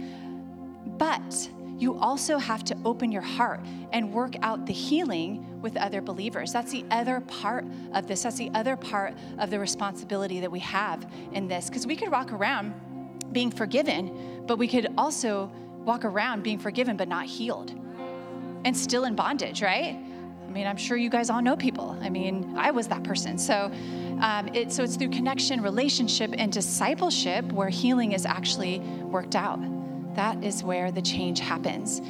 But 0.86 1.49
you 1.77 1.97
also 1.97 2.38
have 2.38 2.63
to 2.65 2.77
open 2.86 3.12
your 3.12 3.21
heart 3.21 3.62
and 3.93 4.13
work 4.13 4.36
out 4.43 4.65
the 4.65 4.73
healing 4.73 5.62
with 5.62 5.75
other 5.75 6.01
believers. 6.01 6.53
That's 6.53 6.71
the 6.71 6.86
other 6.91 7.21
part 7.21 7.65
of 7.93 8.08
this. 8.08 8.23
That's 8.23 8.38
the 8.38 8.51
other 8.53 8.75
part 8.75 9.15
of 9.39 9.49
the 9.49 9.60
responsibility 9.60 10.39
that 10.41 10.51
we 10.51 10.60
have 10.60 11.12
in 11.34 11.47
this. 11.47 11.67
Because 11.69 11.88
we 11.88 11.95
could 11.95 12.12
walk 12.12 12.32
around 12.32 12.73
being 13.32 13.49
forgiven, 13.49 14.43
but 14.45 14.58
we 14.58 14.67
could 14.67 14.88
also 14.97 15.51
walk 15.84 16.05
around 16.05 16.43
being 16.43 16.60
forgiven 16.60 16.95
but 16.95 17.08
not 17.08 17.25
healed 17.25 17.71
and 18.65 18.75
still 18.75 19.05
in 19.05 19.15
bondage, 19.15 19.63
right? 19.63 19.97
I 20.49 20.51
mean, 20.51 20.65
I'm 20.65 20.77
sure 20.77 20.97
you 20.97 21.12
guys 21.12 21.29
all 21.29 21.43
know 21.43 21.55
people. 21.55 21.95
I 22.01 22.09
mean, 22.09 22.55
I 22.57 22.71
was 22.71 22.88
that 22.88 23.03
person. 23.03 23.38
So, 23.38 23.71
um, 24.19 24.47
it, 24.55 24.71
so 24.71 24.83
it's 24.83 24.95
through 24.95 25.12
connection, 25.12 25.62
relationship, 25.62 26.33
and 26.35 26.51
discipleship 26.51 27.45
where 27.51 27.69
healing 27.69 28.13
is 28.13 28.25
actually 28.25 28.79
worked 28.79 29.35
out. 29.35 29.59
That 30.15 30.43
is 30.43 30.63
where 30.63 30.91
the 30.91 31.03
change 31.03 31.39
happens. 31.39 32.01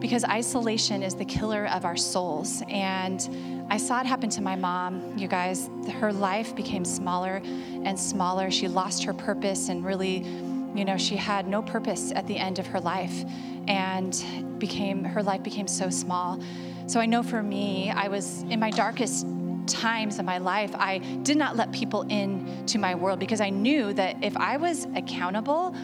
Because 0.00 0.24
isolation 0.24 1.04
is 1.04 1.14
the 1.14 1.24
killer 1.24 1.68
of 1.68 1.84
our 1.84 1.96
souls. 1.96 2.64
And 2.68 3.66
I 3.70 3.76
saw 3.76 4.00
it 4.00 4.06
happen 4.06 4.28
to 4.30 4.42
my 4.42 4.56
mom, 4.56 5.16
you 5.16 5.28
guys. 5.28 5.70
Her 6.00 6.12
life 6.12 6.56
became 6.56 6.84
smaller 6.84 7.40
and 7.44 7.98
smaller. 7.98 8.50
She 8.50 8.66
lost 8.66 9.04
her 9.04 9.14
purpose 9.14 9.68
and 9.68 9.84
really, 9.84 10.16
you 10.74 10.84
know, 10.84 10.98
she 10.98 11.14
had 11.14 11.46
no 11.46 11.62
purpose 11.62 12.10
at 12.10 12.26
the 12.26 12.36
end 12.36 12.58
of 12.58 12.66
her 12.66 12.80
life 12.80 13.24
and 13.68 14.58
became 14.58 15.04
her 15.04 15.22
life 15.22 15.44
became 15.44 15.68
so 15.68 15.90
small. 15.90 16.40
So 16.86 17.00
I 17.00 17.06
know 17.06 17.22
for 17.22 17.42
me, 17.42 17.90
I 17.90 18.08
was 18.08 18.42
in 18.50 18.60
my 18.60 18.70
darkest 18.70 19.26
times 19.66 20.18
of 20.18 20.24
my 20.24 20.38
life, 20.38 20.74
I 20.74 20.98
did 20.98 21.36
not 21.36 21.56
let 21.56 21.72
people 21.72 22.02
in 22.08 22.66
to 22.66 22.78
my 22.78 22.94
world 22.94 23.18
because 23.18 23.40
I 23.40 23.50
knew 23.50 23.92
that 23.94 24.22
if 24.22 24.36
I 24.36 24.56
was 24.58 24.86
accountable 24.94 25.74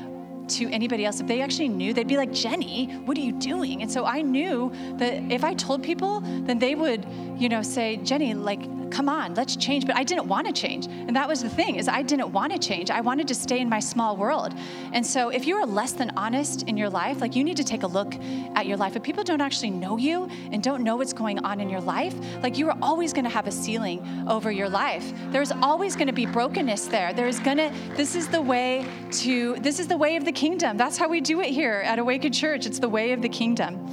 to 0.48 0.68
anybody 0.70 1.04
else, 1.04 1.20
if 1.20 1.26
they 1.26 1.40
actually 1.40 1.68
knew, 1.68 1.94
they'd 1.94 2.08
be 2.08 2.16
like, 2.16 2.32
Jenny, 2.32 2.86
what 3.04 3.16
are 3.16 3.20
you 3.20 3.32
doing? 3.32 3.82
And 3.82 3.90
so 3.90 4.04
I 4.04 4.20
knew 4.20 4.72
that 4.96 5.32
if 5.32 5.44
I 5.44 5.54
told 5.54 5.82
people, 5.82 6.20
then 6.20 6.58
they 6.58 6.74
would, 6.74 7.06
you 7.38 7.48
know, 7.48 7.62
say, 7.62 7.96
Jenny, 7.98 8.34
like, 8.34 8.62
come 8.90 9.08
on, 9.08 9.34
let's 9.34 9.56
change. 9.56 9.86
But 9.86 9.96
I 9.96 10.04
didn't 10.04 10.26
want 10.26 10.46
to 10.46 10.52
change. 10.52 10.86
And 10.86 11.14
that 11.16 11.28
was 11.28 11.42
the 11.42 11.48
thing 11.48 11.76
is 11.76 11.88
I 11.88 12.02
didn't 12.02 12.32
want 12.32 12.52
to 12.52 12.58
change. 12.58 12.90
I 12.90 13.00
wanted 13.00 13.28
to 13.28 13.34
stay 13.34 13.60
in 13.60 13.68
my 13.68 13.80
small 13.80 14.16
world. 14.16 14.54
And 14.92 15.04
so 15.06 15.28
if 15.28 15.46
you 15.46 15.56
are 15.56 15.66
less 15.66 15.92
than 15.92 16.10
honest 16.16 16.64
in 16.64 16.76
your 16.76 16.90
life, 16.90 17.20
like 17.20 17.36
you 17.36 17.44
need 17.44 17.56
to 17.56 17.64
take 17.64 17.82
a 17.82 17.86
look 17.86 18.14
at 18.54 18.66
your 18.66 18.76
life. 18.76 18.96
If 18.96 19.02
people 19.02 19.24
don't 19.24 19.40
actually 19.40 19.70
know 19.70 19.96
you 19.96 20.28
and 20.52 20.62
don't 20.62 20.82
know 20.82 20.96
what's 20.96 21.12
going 21.12 21.38
on 21.40 21.60
in 21.60 21.68
your 21.68 21.80
life, 21.80 22.14
like 22.42 22.58
you 22.58 22.68
are 22.68 22.78
always 22.82 23.12
going 23.12 23.24
to 23.24 23.30
have 23.30 23.46
a 23.46 23.52
ceiling 23.52 24.06
over 24.28 24.50
your 24.50 24.68
life. 24.68 25.12
There's 25.30 25.52
always 25.52 25.94
going 25.94 26.08
to 26.08 26.12
be 26.12 26.26
brokenness 26.26 26.86
there. 26.86 27.12
There's 27.12 27.40
going 27.40 27.58
to 27.58 27.72
this 27.96 28.14
is 28.14 28.28
the 28.28 28.42
way 28.42 28.86
to 29.12 29.56
this 29.56 29.78
is 29.78 29.88
the 29.88 29.96
way 29.96 30.16
of 30.16 30.24
the 30.24 30.32
kingdom. 30.32 30.76
That's 30.76 30.96
how 30.96 31.08
we 31.08 31.20
do 31.20 31.40
it 31.40 31.50
here 31.50 31.82
at 31.84 31.98
Awaken 31.98 32.32
Church. 32.32 32.66
It's 32.66 32.78
the 32.78 32.88
way 32.88 33.12
of 33.12 33.22
the 33.22 33.28
kingdom. 33.28 33.88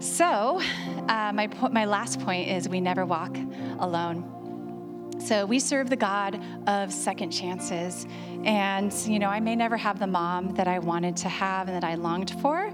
So, 0.00 0.60
uh, 1.08 1.32
my, 1.32 1.46
po- 1.46 1.70
my 1.70 1.84
last 1.84 2.20
point 2.20 2.48
is 2.48 2.68
we 2.68 2.80
never 2.80 3.04
walk 3.04 3.36
alone. 3.78 4.34
So, 5.20 5.44
we 5.46 5.58
serve 5.58 5.90
the 5.90 5.96
God 5.96 6.40
of 6.68 6.92
second 6.92 7.30
chances. 7.30 8.06
And, 8.44 8.92
you 9.06 9.18
know, 9.18 9.28
I 9.28 9.40
may 9.40 9.56
never 9.56 9.76
have 9.76 9.98
the 9.98 10.06
mom 10.06 10.54
that 10.54 10.68
I 10.68 10.78
wanted 10.78 11.16
to 11.18 11.28
have 11.28 11.66
and 11.66 11.76
that 11.76 11.84
I 11.84 11.96
longed 11.96 12.30
for, 12.40 12.72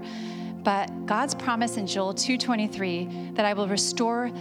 but 0.63 1.05
God's 1.05 1.33
promise 1.33 1.77
in 1.77 1.87
Joel 1.87 2.13
2:23 2.13 3.35
that 3.35 3.45
I 3.45 3.53
will 3.53 3.67
restore 3.67 4.31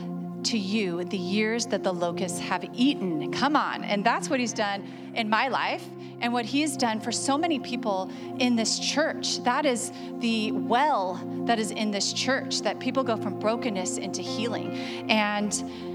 to 0.44 0.58
you 0.58 1.04
the 1.04 1.18
years 1.18 1.66
that 1.66 1.82
the 1.82 1.92
locusts 1.92 2.38
have 2.40 2.64
eaten. 2.74 3.32
Come 3.32 3.56
on. 3.56 3.84
And 3.84 4.04
that's 4.04 4.28
what 4.28 4.40
he's 4.40 4.52
done 4.52 4.84
in 5.14 5.28
my 5.28 5.48
life 5.48 5.84
and 6.20 6.32
what 6.32 6.44
he's 6.44 6.76
done 6.76 7.00
for 7.00 7.12
so 7.12 7.36
many 7.36 7.58
people 7.58 8.10
in 8.38 8.56
this 8.56 8.78
church. 8.78 9.42
That 9.44 9.66
is 9.66 9.92
the 10.18 10.52
well 10.52 11.20
that 11.46 11.58
is 11.58 11.70
in 11.70 11.90
this 11.90 12.12
church, 12.12 12.62
that 12.62 12.78
people 12.78 13.02
go 13.02 13.16
from 13.16 13.38
brokenness 13.38 13.98
into 13.98 14.22
healing. 14.22 14.72
And 15.10 15.93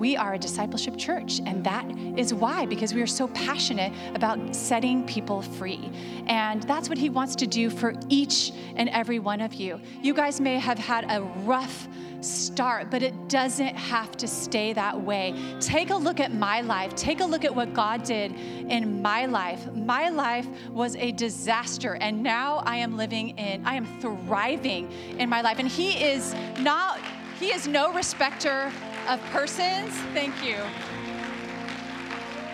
we 0.00 0.16
are 0.16 0.32
a 0.32 0.38
discipleship 0.38 0.96
church, 0.96 1.42
and 1.44 1.62
that 1.62 1.84
is 2.16 2.32
why, 2.32 2.64
because 2.64 2.94
we 2.94 3.02
are 3.02 3.06
so 3.06 3.28
passionate 3.28 3.92
about 4.14 4.56
setting 4.56 5.06
people 5.06 5.42
free. 5.42 5.92
And 6.26 6.62
that's 6.62 6.88
what 6.88 6.96
He 6.96 7.10
wants 7.10 7.36
to 7.36 7.46
do 7.46 7.68
for 7.68 7.92
each 8.08 8.52
and 8.76 8.88
every 8.88 9.18
one 9.18 9.42
of 9.42 9.52
you. 9.52 9.78
You 10.00 10.14
guys 10.14 10.40
may 10.40 10.58
have 10.58 10.78
had 10.78 11.04
a 11.10 11.20
rough 11.20 11.86
start, 12.22 12.90
but 12.90 13.02
it 13.02 13.28
doesn't 13.28 13.76
have 13.76 14.16
to 14.16 14.26
stay 14.26 14.72
that 14.72 14.98
way. 14.98 15.34
Take 15.60 15.90
a 15.90 15.96
look 15.96 16.18
at 16.18 16.32
my 16.32 16.62
life. 16.62 16.94
Take 16.94 17.20
a 17.20 17.26
look 17.26 17.44
at 17.44 17.54
what 17.54 17.74
God 17.74 18.02
did 18.02 18.32
in 18.32 19.02
my 19.02 19.26
life. 19.26 19.70
My 19.74 20.08
life 20.08 20.46
was 20.70 20.96
a 20.96 21.12
disaster, 21.12 21.96
and 21.96 22.22
now 22.22 22.62
I 22.64 22.76
am 22.76 22.96
living 22.96 23.36
in, 23.38 23.66
I 23.66 23.74
am 23.74 23.84
thriving 24.00 24.90
in 25.18 25.28
my 25.28 25.42
life. 25.42 25.58
And 25.58 25.68
He 25.68 26.02
is 26.02 26.34
not, 26.58 27.00
He 27.38 27.52
is 27.52 27.68
no 27.68 27.92
respecter 27.92 28.72
of 29.08 29.20
persons. 29.30 29.94
Thank 30.12 30.44
you. 30.44 30.56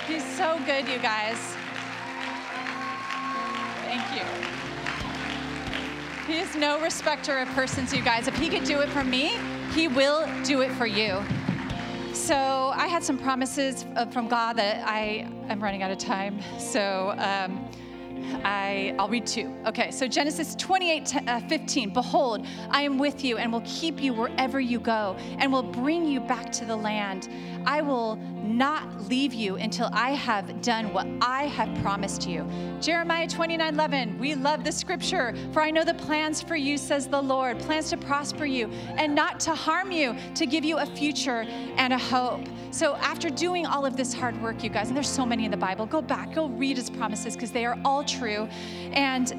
He's 0.06 0.24
so 0.36 0.58
good, 0.66 0.88
you 0.88 0.98
guys. 0.98 1.36
Thank 3.84 4.04
you. 4.14 4.24
He 6.26 6.38
is 6.40 6.54
no 6.56 6.80
respecter 6.80 7.38
of 7.38 7.48
persons, 7.48 7.92
you 7.94 8.02
guys. 8.02 8.26
If 8.28 8.36
he 8.36 8.48
could 8.48 8.64
do 8.64 8.80
it 8.80 8.88
for 8.88 9.04
me, 9.04 9.38
he 9.74 9.88
will 9.88 10.28
do 10.44 10.62
it 10.62 10.72
for 10.72 10.86
you. 10.86 11.22
So 12.12 12.72
I 12.74 12.86
had 12.86 13.04
some 13.04 13.18
promises 13.18 13.84
from 14.10 14.26
God 14.26 14.56
that 14.56 14.86
I 14.86 15.28
am 15.48 15.62
running 15.62 15.82
out 15.82 15.90
of 15.90 15.98
time. 15.98 16.40
So 16.58 17.14
um, 17.18 17.65
I, 18.44 18.94
I'll 18.98 19.08
read 19.08 19.26
two. 19.26 19.54
Okay, 19.66 19.90
so 19.90 20.06
Genesis 20.06 20.54
28 20.56 21.28
uh, 21.28 21.40
15. 21.40 21.90
Behold, 21.90 22.46
I 22.70 22.82
am 22.82 22.98
with 22.98 23.24
you 23.24 23.38
and 23.38 23.52
will 23.52 23.62
keep 23.64 24.00
you 24.00 24.12
wherever 24.12 24.60
you 24.60 24.78
go 24.78 25.16
and 25.38 25.52
will 25.52 25.62
bring 25.62 26.06
you 26.06 26.20
back 26.20 26.52
to 26.52 26.64
the 26.64 26.76
land. 26.76 27.28
I 27.66 27.82
will 27.82 28.16
not 28.42 29.08
leave 29.08 29.34
you 29.34 29.56
until 29.56 29.90
I 29.92 30.10
have 30.10 30.62
done 30.62 30.92
what 30.92 31.06
I 31.20 31.46
have 31.46 31.82
promised 31.82 32.28
you. 32.28 32.48
Jeremiah 32.80 33.26
29 33.26 33.74
11. 33.74 34.18
We 34.18 34.34
love 34.34 34.64
the 34.64 34.72
scripture. 34.72 35.34
For 35.52 35.60
I 35.60 35.70
know 35.70 35.84
the 35.84 35.94
plans 35.94 36.40
for 36.40 36.56
you, 36.56 36.78
says 36.78 37.08
the 37.08 37.20
Lord 37.20 37.58
plans 37.58 37.90
to 37.90 37.96
prosper 37.96 38.46
you 38.46 38.68
and 38.96 39.14
not 39.14 39.40
to 39.40 39.54
harm 39.54 39.90
you, 39.90 40.14
to 40.34 40.46
give 40.46 40.64
you 40.64 40.78
a 40.78 40.86
future 40.86 41.44
and 41.76 41.92
a 41.92 41.98
hope. 41.98 42.46
So, 42.70 42.96
after 42.96 43.30
doing 43.30 43.64
all 43.64 43.86
of 43.86 43.96
this 43.96 44.12
hard 44.12 44.40
work, 44.42 44.62
you 44.62 44.70
guys, 44.70 44.88
and 44.88 44.96
there's 44.96 45.08
so 45.08 45.24
many 45.24 45.44
in 45.44 45.50
the 45.50 45.56
Bible, 45.56 45.86
go 45.86 46.02
back, 46.02 46.34
go 46.34 46.48
read 46.48 46.76
his 46.76 46.90
promises 46.90 47.34
because 47.34 47.50
they 47.50 47.64
are 47.64 47.78
all 47.84 48.04
true. 48.06 48.48
And 48.92 49.32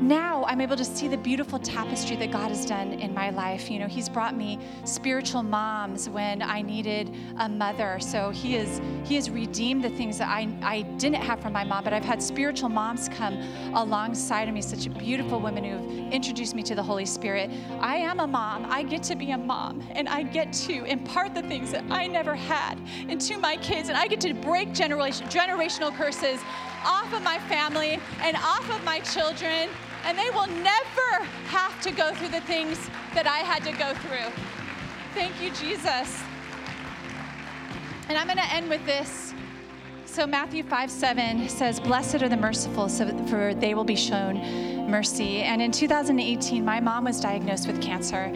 now 0.00 0.44
I'm 0.46 0.60
able 0.60 0.76
to 0.76 0.84
see 0.84 1.06
the 1.06 1.16
beautiful 1.16 1.58
tapestry 1.58 2.16
that 2.16 2.32
God 2.32 2.48
has 2.48 2.66
done 2.66 2.94
in 2.94 3.14
my 3.14 3.30
life. 3.30 3.70
You 3.70 3.78
know, 3.78 3.86
He's 3.86 4.08
brought 4.08 4.36
me 4.36 4.58
spiritual 4.84 5.42
moms 5.42 6.08
when 6.08 6.42
I 6.42 6.62
needed 6.62 7.14
a 7.38 7.48
mother. 7.48 7.98
So 8.00 8.30
He 8.30 8.56
is 8.56 8.80
He 9.04 9.14
has 9.14 9.30
redeemed 9.30 9.84
the 9.84 9.90
things 9.90 10.18
that 10.18 10.28
I, 10.28 10.48
I 10.62 10.82
didn't 10.98 11.22
have 11.22 11.40
from 11.40 11.52
my 11.52 11.64
mom, 11.64 11.84
but 11.84 11.92
I've 11.92 12.04
had 12.04 12.20
spiritual 12.22 12.68
moms 12.68 13.08
come 13.08 13.34
alongside 13.74 14.48
of 14.48 14.54
me, 14.54 14.62
such 14.62 14.92
beautiful 14.98 15.40
women 15.40 15.64
who've 15.64 16.12
introduced 16.12 16.54
me 16.54 16.62
to 16.64 16.74
the 16.74 16.82
Holy 16.82 17.06
Spirit. 17.06 17.50
I 17.80 17.96
am 17.96 18.18
a 18.20 18.26
mom. 18.26 18.66
I 18.68 18.82
get 18.82 19.02
to 19.04 19.14
be 19.14 19.30
a 19.30 19.38
mom, 19.38 19.82
and 19.92 20.08
I 20.08 20.24
get 20.24 20.52
to 20.64 20.84
impart 20.84 21.34
the 21.34 21.42
things 21.42 21.70
that 21.70 21.84
I 21.90 22.08
never 22.08 22.34
had 22.34 22.80
into 23.08 23.38
my 23.38 23.56
kids, 23.58 23.88
and 23.88 23.96
I 23.96 24.08
get 24.08 24.20
to 24.22 24.34
break 24.34 24.72
generation, 24.72 25.28
generational 25.28 25.94
curses 25.96 26.40
off 26.84 27.12
of 27.12 27.22
my 27.22 27.38
family 27.38 27.98
and 28.20 28.36
off 28.36 28.68
of 28.70 28.84
my 28.84 29.00
children, 29.00 29.68
and 30.04 30.18
they 30.18 30.30
will 30.30 30.46
never 30.46 31.24
have 31.46 31.80
to 31.82 31.90
go 31.90 32.14
through 32.14 32.28
the 32.28 32.40
things 32.42 32.78
that 33.14 33.26
I 33.26 33.38
had 33.38 33.64
to 33.64 33.72
go 33.72 33.94
through. 33.94 34.30
Thank 35.14 35.40
you, 35.40 35.50
Jesus. 35.50 36.22
And 38.08 38.18
I'm 38.18 38.26
going 38.26 38.38
to 38.38 38.52
end 38.52 38.68
with 38.68 38.84
this. 38.84 39.32
So, 40.04 40.26
Matthew 40.26 40.62
5 40.62 40.90
7 40.90 41.48
says, 41.48 41.80
Blessed 41.80 42.22
are 42.22 42.28
the 42.28 42.36
merciful, 42.36 42.88
for 42.88 43.54
they 43.54 43.74
will 43.74 43.84
be 43.84 43.96
shown 43.96 44.36
mercy. 44.88 45.38
And 45.38 45.60
in 45.62 45.72
2018, 45.72 46.64
my 46.64 46.78
mom 46.80 47.04
was 47.04 47.20
diagnosed 47.20 47.66
with 47.66 47.80
cancer. 47.82 48.30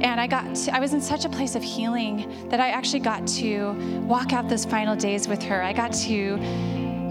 And 0.00 0.20
I 0.20 0.26
got, 0.26 0.54
to, 0.54 0.74
I 0.74 0.80
was 0.80 0.94
in 0.94 1.00
such 1.00 1.24
a 1.24 1.28
place 1.28 1.54
of 1.54 1.62
healing 1.62 2.48
that 2.48 2.60
I 2.60 2.70
actually 2.70 3.00
got 3.00 3.26
to 3.28 3.72
walk 4.06 4.32
out 4.32 4.48
those 4.48 4.64
final 4.64 4.94
days 4.94 5.28
with 5.28 5.42
her. 5.42 5.62
I 5.62 5.72
got 5.72 5.92
to 5.92 6.38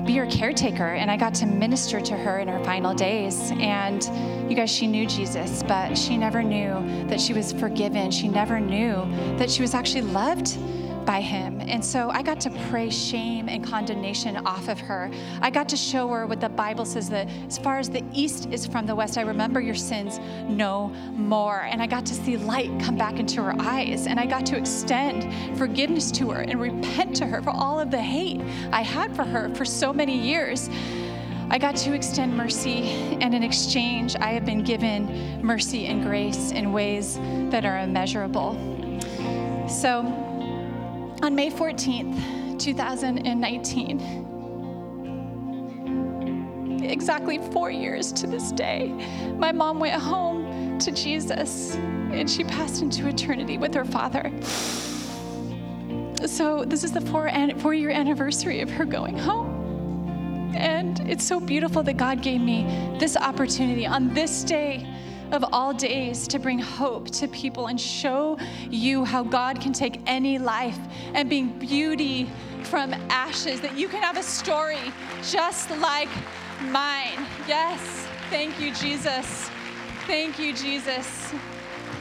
be 0.08 0.16
her 0.16 0.26
caretaker. 0.26 0.94
And 0.94 1.12
I 1.12 1.18
got 1.18 1.34
to 1.36 1.46
minister 1.46 2.00
to 2.00 2.18
her 2.18 2.40
in 2.40 2.48
her 2.48 2.64
final 2.64 2.94
days. 2.94 3.52
And 3.60 4.04
you 4.50 4.56
guys, 4.56 4.72
she 4.72 4.88
knew 4.88 5.06
Jesus, 5.06 5.62
but 5.64 5.98
she 5.98 6.18
never 6.18 6.42
knew 6.42 7.06
that 7.08 7.20
she 7.20 7.34
was 7.34 7.52
forgiven. 7.52 8.10
She 8.10 8.30
never 8.30 8.60
knew 8.60 9.06
that 9.38 9.52
she 9.52 9.62
was 9.62 9.74
actually 9.74 10.04
loved 10.04 10.58
by 11.08 11.22
him. 11.22 11.62
And 11.62 11.84
so 11.84 12.10
I 12.10 12.22
got 12.22 12.42
to 12.42 12.50
pray 12.70 12.90
shame 12.90 13.48
and 13.48 13.64
condemnation 13.64 14.36
off 14.46 14.68
of 14.68 14.78
her. 14.82 15.10
I 15.42 15.50
got 15.50 15.70
to 15.70 15.78
show 15.78 16.10
her 16.10 16.28
what 16.28 16.42
the 16.42 16.50
Bible 16.50 16.86
says 16.86 17.10
that 17.10 17.30
as 17.48 17.58
far 17.58 17.80
as 17.80 17.90
the 17.90 18.04
east 18.12 18.48
is 18.52 18.68
from 18.68 18.86
the 18.86 18.94
west, 18.94 19.18
I 19.18 19.22
remember 19.22 19.62
your 19.62 19.74
sins 19.74 20.20
no 20.50 20.90
more. 21.14 21.62
And 21.62 21.82
I 21.82 21.88
got 21.88 22.06
to 22.08 22.14
see 22.14 22.36
light 22.36 22.70
come 22.82 22.98
back 22.98 23.20
into 23.20 23.42
her 23.42 23.56
eyes. 23.58 24.06
And 24.06 24.20
I 24.20 24.26
got 24.26 24.46
to 24.48 24.58
extend 24.58 25.58
forgiveness 25.58 26.12
to 26.12 26.30
her 26.32 26.42
and 26.42 26.60
repent 26.60 27.16
to 27.16 27.26
her 27.26 27.42
for 27.42 27.52
all 27.52 27.80
of 27.80 27.90
the 27.90 28.02
hate 28.02 28.42
I 28.74 28.82
had 28.82 29.16
for 29.16 29.24
her 29.24 29.56
for 29.56 29.64
so 29.64 29.94
many 29.94 30.18
years. 30.18 30.70
I 31.50 31.58
got 31.58 31.78
to 31.78 31.94
extend 31.94 32.36
mercy, 32.36 32.82
and 33.22 33.34
in 33.34 33.42
exchange, 33.42 34.18
I 34.18 34.32
have 34.32 34.46
been 34.46 34.64
given 34.66 35.42
mercy 35.42 35.86
and 35.86 36.04
grace 36.04 36.52
in 36.52 36.74
ways 36.74 37.18
that 37.52 37.64
are 37.64 37.78
immeasurable. 37.78 38.52
So, 39.70 40.27
on 41.22 41.36
May 41.36 41.50
14th, 41.50 42.60
2019, 42.60 44.28
exactly 46.84 47.40
four 47.52 47.72
years 47.72 48.12
to 48.14 48.28
this 48.28 48.52
day, 48.52 48.90
my 49.38 49.52
mom 49.52 49.80
went 49.80 50.02
home 50.02 50.78
to 50.80 50.92
Jesus 50.92 51.76
and 51.76 52.30
she 52.30 52.44
passed 52.44 52.82
into 52.82 53.08
eternity 53.08 53.58
with 53.58 53.74
her 53.74 53.86
father. 53.86 54.32
So, 56.26 56.66
this 56.66 56.84
is 56.84 56.92
the 56.92 57.02
four, 57.02 57.30
four 57.60 57.74
year 57.74 57.92
anniversary 57.92 58.62
of 58.62 58.70
her 58.72 58.86
going 58.86 59.18
home. 59.18 60.52
And 60.56 61.00
it's 61.02 61.24
so 61.24 61.40
beautiful 61.40 61.84
that 61.84 61.98
God 61.98 62.22
gave 62.22 62.42
me 62.42 62.96
this 63.00 63.16
opportunity 63.16 63.86
on 63.86 64.14
this 64.14 64.44
day 64.44 64.88
of 65.32 65.46
all 65.52 65.74
days 65.74 66.28
to 66.30 66.40
bring 66.40 66.60
hope 66.60 67.10
to 67.12 67.28
people 67.28 67.68
and 67.68 67.80
show 67.80 68.38
you 68.70 69.04
how 69.06 69.24
God 69.24 69.62
can 69.62 69.74
take 69.74 70.00
any 70.06 70.38
life 70.38 70.80
and 71.14 71.30
bring 71.30 71.50
beauty 71.60 72.30
from 72.64 72.94
ashes, 73.10 73.62
that 73.62 73.78
you 73.78 73.88
can 73.88 74.02
have 74.02 74.18
a 74.18 74.24
story 74.24 74.92
just 75.24 75.70
like 75.78 76.10
mine. 76.70 77.26
Yes, 77.48 78.08
thank 78.30 78.60
you, 78.60 78.74
Jesus. 78.74 79.50
Thank 80.06 80.40
you, 80.40 80.54
Jesus. 80.54 81.34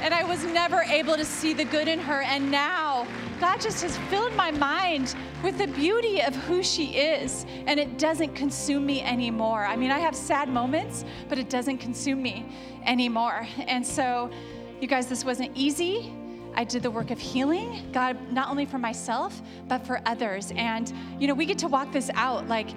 And 0.03 0.13
I 0.15 0.25
was 0.25 0.45
never 0.45 0.83
able 0.83 1.17
to 1.17 1.25
see 1.25 1.53
the 1.53 1.65
good 1.65 1.89
in 1.89 1.99
her, 1.99 2.23
and 2.23 2.51
now 2.51 3.07
God 3.41 3.61
just 3.61 3.83
has 3.83 3.97
filled 4.09 4.35
my 4.35 4.51
mind 4.51 5.15
with 5.43 5.59
the 5.59 5.67
beauty 5.67 6.23
of 6.23 6.35
who 6.35 6.63
she 6.63 6.97
is, 6.97 7.45
and 7.67 7.81
it 7.81 7.99
doesn't 7.99 8.35
consume 8.35 8.87
me 8.87 9.03
anymore. 9.03 9.67
I 9.67 9.77
mean, 9.77 9.91
I 9.91 9.99
have 9.99 10.15
sad 10.15 10.49
moments, 10.49 11.05
but 11.29 11.39
it 11.39 11.49
doesn't 11.49 11.79
consume 11.79 12.23
me 12.23 12.47
anymore. 12.85 13.47
And 13.67 13.87
so, 13.87 14.31
you 14.81 14.87
guys, 14.87 15.07
this 15.07 15.25
wasn't 15.25 15.57
easy. 15.57 16.13
I 16.55 16.65
did 16.65 16.83
the 16.83 16.91
work 16.91 17.11
of 17.11 17.19
healing, 17.19 17.91
God, 17.93 18.17
not 18.33 18.49
only 18.49 18.65
for 18.65 18.79
myself, 18.79 19.43
but 19.69 19.87
for 19.87 20.01
others. 20.07 20.53
And, 20.57 20.91
you 21.19 21.27
know, 21.27 21.35
we 21.35 21.45
get 21.45 21.59
to 21.59 21.69
walk 21.69 21.93
this 21.93 22.11
out 22.15 22.49
like, 22.49 22.69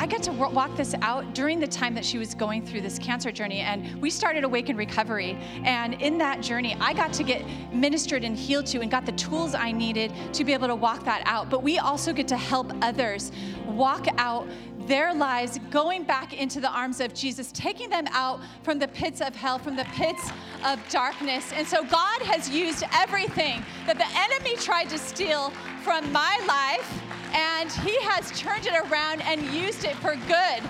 I 0.00 0.06
got 0.06 0.22
to 0.22 0.32
walk 0.32 0.74
this 0.78 0.94
out 1.02 1.34
during 1.34 1.60
the 1.60 1.66
time 1.66 1.94
that 1.94 2.06
she 2.06 2.16
was 2.16 2.34
going 2.34 2.64
through 2.64 2.80
this 2.80 2.98
cancer 2.98 3.30
journey. 3.30 3.58
And 3.58 4.00
we 4.00 4.08
started 4.08 4.44
Awaken 4.44 4.74
Recovery. 4.74 5.36
And 5.62 5.92
in 6.00 6.16
that 6.16 6.40
journey, 6.40 6.74
I 6.80 6.94
got 6.94 7.12
to 7.12 7.22
get 7.22 7.44
ministered 7.70 8.24
and 8.24 8.34
healed 8.34 8.64
to 8.68 8.80
and 8.80 8.90
got 8.90 9.04
the 9.04 9.12
tools 9.12 9.54
I 9.54 9.72
needed 9.72 10.10
to 10.32 10.42
be 10.42 10.54
able 10.54 10.68
to 10.68 10.74
walk 10.74 11.04
that 11.04 11.22
out. 11.26 11.50
But 11.50 11.62
we 11.62 11.78
also 11.78 12.14
get 12.14 12.26
to 12.28 12.38
help 12.38 12.72
others 12.80 13.30
walk 13.66 14.06
out 14.16 14.48
their 14.90 15.14
lives 15.14 15.60
going 15.70 16.02
back 16.02 16.32
into 16.32 16.60
the 16.60 16.68
arms 16.68 17.00
of 17.00 17.14
Jesus, 17.14 17.52
taking 17.52 17.88
them 17.88 18.06
out 18.10 18.40
from 18.64 18.80
the 18.80 18.88
pits 18.88 19.20
of 19.20 19.36
hell, 19.36 19.56
from 19.56 19.76
the 19.76 19.86
pits 19.92 20.30
of 20.64 20.80
darkness. 20.88 21.52
And 21.52 21.64
so 21.64 21.84
God 21.84 22.20
has 22.22 22.50
used 22.50 22.82
everything 22.92 23.64
that 23.86 23.98
the 23.98 24.06
enemy 24.18 24.56
tried 24.56 24.90
to 24.90 24.98
steal 24.98 25.50
from 25.82 26.10
my 26.12 26.40
life 26.46 27.02
and 27.32 27.70
he 27.70 27.96
has 28.00 28.32
turned 28.32 28.66
it 28.66 28.74
around 28.90 29.20
and 29.22 29.40
used 29.54 29.84
it 29.84 29.94
for 29.96 30.16
good. 30.26 30.60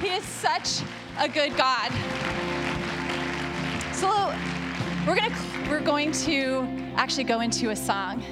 He 0.00 0.10
is 0.14 0.22
such 0.24 0.82
a 1.18 1.28
good 1.28 1.56
God. 1.56 1.90
So 3.92 4.32
we're 5.06 5.16
going 5.16 5.30
to 5.30 5.36
we're 5.68 5.80
going 5.80 6.12
to 6.12 6.64
actually 6.94 7.24
go 7.24 7.40
into 7.40 7.70
a 7.70 7.76
song 7.76 8.22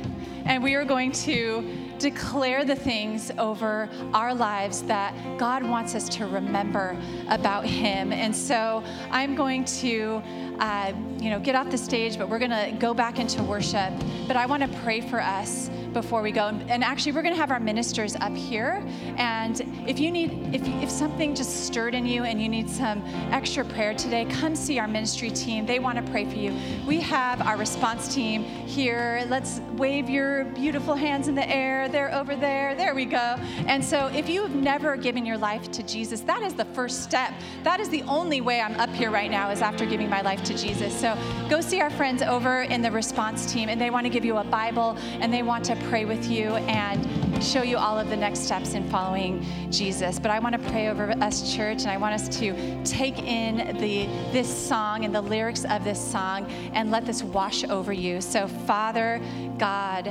and 0.44 0.62
we 0.62 0.76
are 0.76 0.84
going 0.84 1.10
to 1.10 1.93
declare 2.04 2.66
the 2.66 2.76
things 2.76 3.30
over 3.38 3.88
our 4.12 4.34
lives 4.34 4.82
that 4.82 5.14
God 5.38 5.62
wants 5.62 5.94
us 5.94 6.06
to 6.10 6.26
remember 6.26 6.98
about 7.30 7.64
Him. 7.64 8.12
And 8.12 8.36
so 8.36 8.84
I'm 9.10 9.34
going 9.34 9.64
to, 9.80 10.22
uh, 10.58 10.92
you 11.18 11.30
know, 11.30 11.40
get 11.40 11.54
off 11.54 11.70
the 11.70 11.78
stage, 11.78 12.18
but 12.18 12.28
we're 12.28 12.38
going 12.38 12.50
to 12.50 12.76
go 12.78 12.92
back 12.92 13.18
into 13.18 13.42
worship. 13.42 13.90
But 14.28 14.36
I 14.36 14.44
want 14.44 14.62
to 14.62 14.68
pray 14.80 15.00
for 15.00 15.18
us 15.18 15.70
before 15.94 16.20
we 16.20 16.32
go. 16.32 16.48
And 16.68 16.84
actually, 16.84 17.12
we're 17.12 17.22
going 17.22 17.34
to 17.34 17.40
have 17.40 17.50
our 17.50 17.60
ministers 17.60 18.16
up 18.16 18.34
here. 18.34 18.84
And 19.16 19.60
if 19.88 19.98
you 19.98 20.10
need, 20.10 20.54
if, 20.54 20.66
if 20.82 20.90
something 20.90 21.34
just 21.34 21.64
stirred 21.64 21.94
in 21.94 22.04
you 22.04 22.24
and 22.24 22.42
you 22.42 22.48
need 22.48 22.68
some 22.68 23.02
extra 23.30 23.64
prayer 23.64 23.94
today, 23.94 24.26
come 24.26 24.54
see 24.56 24.78
our 24.78 24.88
ministry 24.88 25.30
team. 25.30 25.64
They 25.64 25.78
want 25.78 25.96
to 26.04 26.10
pray 26.10 26.24
for 26.24 26.36
you. 26.36 26.54
We 26.86 27.00
have 27.00 27.40
our 27.40 27.56
response 27.56 28.14
team 28.14 28.42
here. 28.42 29.24
Let's 29.28 29.60
wave 29.76 30.10
your 30.10 30.44
beautiful 30.46 30.94
hands 30.94 31.28
in 31.28 31.34
the 31.34 31.48
air. 31.48 31.88
They're 31.88 32.12
over 32.12 32.34
there. 32.36 32.74
There 32.74 32.94
we 32.94 33.04
go. 33.04 33.36
And 33.66 33.82
so, 33.82 34.08
if 34.08 34.28
you've 34.28 34.54
never 34.54 34.96
given 34.96 35.24
your 35.24 35.38
life 35.38 35.70
to 35.72 35.82
Jesus, 35.82 36.20
that 36.22 36.42
is 36.42 36.54
the 36.54 36.64
first 36.66 37.02
step. 37.02 37.32
That 37.62 37.80
is 37.80 37.88
the 37.88 38.02
only 38.02 38.40
way 38.40 38.60
I'm 38.60 38.74
up 38.80 38.90
here 38.90 39.10
right 39.10 39.30
now 39.30 39.50
is 39.50 39.62
after 39.62 39.86
giving 39.86 40.10
my 40.10 40.22
life 40.22 40.42
to 40.44 40.54
Jesus. 40.56 40.98
So, 40.98 41.16
go 41.48 41.60
see 41.60 41.80
our 41.80 41.90
friends 41.90 42.20
over 42.22 42.62
in 42.62 42.82
the 42.82 42.90
response 42.90 43.52
team, 43.52 43.68
and 43.68 43.80
they 43.80 43.90
want 43.90 44.04
to 44.04 44.10
give 44.10 44.24
you 44.24 44.38
a 44.38 44.44
Bible 44.44 44.96
and 45.20 45.32
they 45.32 45.42
want 45.42 45.64
to 45.66 45.76
pray 45.88 46.04
with 46.04 46.30
you 46.30 46.56
and 46.56 47.42
show 47.42 47.62
you 47.62 47.76
all 47.76 47.98
of 47.98 48.08
the 48.08 48.16
next 48.16 48.40
steps 48.40 48.74
in 48.74 48.88
following 48.88 49.44
Jesus. 49.70 50.18
But 50.18 50.30
I 50.30 50.38
want 50.38 50.54
to 50.54 50.70
pray 50.70 50.88
over 50.88 51.10
us, 51.20 51.54
church, 51.54 51.82
and 51.82 51.90
I 51.90 51.96
want 51.96 52.14
us 52.14 52.28
to 52.38 52.84
take 52.84 53.18
in 53.18 53.76
the 53.78 54.06
this 54.32 54.48
song 54.48 55.04
and 55.04 55.14
the 55.14 55.20
lyrics 55.20 55.64
of 55.64 55.84
this 55.84 56.00
song 56.00 56.50
and 56.72 56.90
let 56.90 57.06
this 57.06 57.22
wash 57.22 57.64
over 57.64 57.92
you. 57.92 58.20
So, 58.20 58.48
Father, 58.48 59.20
God, 59.58 60.04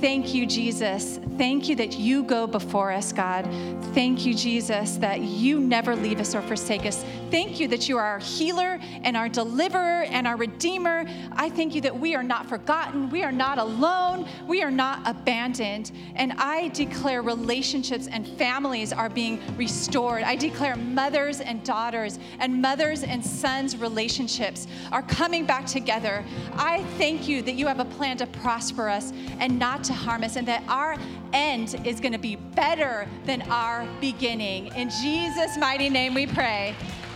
thank 0.00 0.34
you, 0.34 0.46
Jesus. 0.46 1.20
Thank 1.38 1.68
you 1.68 1.76
that 1.76 1.98
you 1.98 2.22
go 2.22 2.46
before 2.46 2.92
us, 2.92 3.12
God. 3.12 3.48
Thank 3.94 4.26
you, 4.26 4.34
Jesus, 4.34 4.96
that 4.96 5.20
you 5.20 5.60
never 5.60 5.96
leave 5.96 6.20
us 6.20 6.34
or 6.34 6.42
forsake 6.42 6.86
us. 6.86 7.04
Thank 7.30 7.60
you 7.60 7.68
that 7.68 7.88
you 7.88 7.96
are 7.96 8.04
our 8.04 8.18
healer 8.18 8.80
and 9.04 9.16
our 9.16 9.28
deliverer 9.28 10.02
and 10.02 10.26
our 10.26 10.36
redeemer. 10.36 11.04
I 11.32 11.48
thank 11.48 11.76
you 11.76 11.80
that 11.82 11.96
we 11.96 12.16
are 12.16 12.24
not 12.24 12.48
forgotten, 12.48 13.08
we 13.08 13.22
are 13.22 13.30
not 13.30 13.58
alone, 13.58 14.26
we 14.48 14.62
are 14.64 14.70
not 14.70 15.06
abandoned. 15.06 15.92
And 16.16 16.32
I 16.32 16.68
declare 16.68 17.22
relationships 17.22 18.08
and 18.08 18.26
families 18.26 18.92
are 18.92 19.08
being 19.08 19.40
restored. 19.56 20.24
I 20.24 20.34
declare 20.34 20.74
mothers 20.74 21.40
and 21.40 21.62
daughters 21.62 22.18
and 22.40 22.60
mothers 22.60 23.04
and 23.04 23.24
sons 23.24 23.76
relationships 23.76 24.66
are 24.90 25.02
coming 25.02 25.46
back 25.46 25.66
together. 25.66 26.24
I 26.54 26.82
thank 26.98 27.28
you 27.28 27.42
that 27.42 27.54
you 27.54 27.68
have 27.68 27.78
a 27.78 27.84
plan 27.84 28.16
to 28.16 28.26
prosper 28.26 28.88
us 28.88 29.12
and 29.38 29.56
not 29.56 29.84
to 29.84 29.92
harm 29.92 30.24
us, 30.24 30.36
and 30.36 30.48
that 30.48 30.64
our 30.68 30.96
end 31.32 31.80
is 31.86 32.00
going 32.00 32.12
to 32.12 32.18
be 32.18 32.34
better 32.34 33.06
than 33.24 33.42
our 33.42 33.86
beginning. 34.00 34.74
In 34.74 34.90
Jesus' 34.90 35.56
mighty 35.56 35.88
name 35.88 36.14
we 36.14 36.26
pray. 36.26 36.74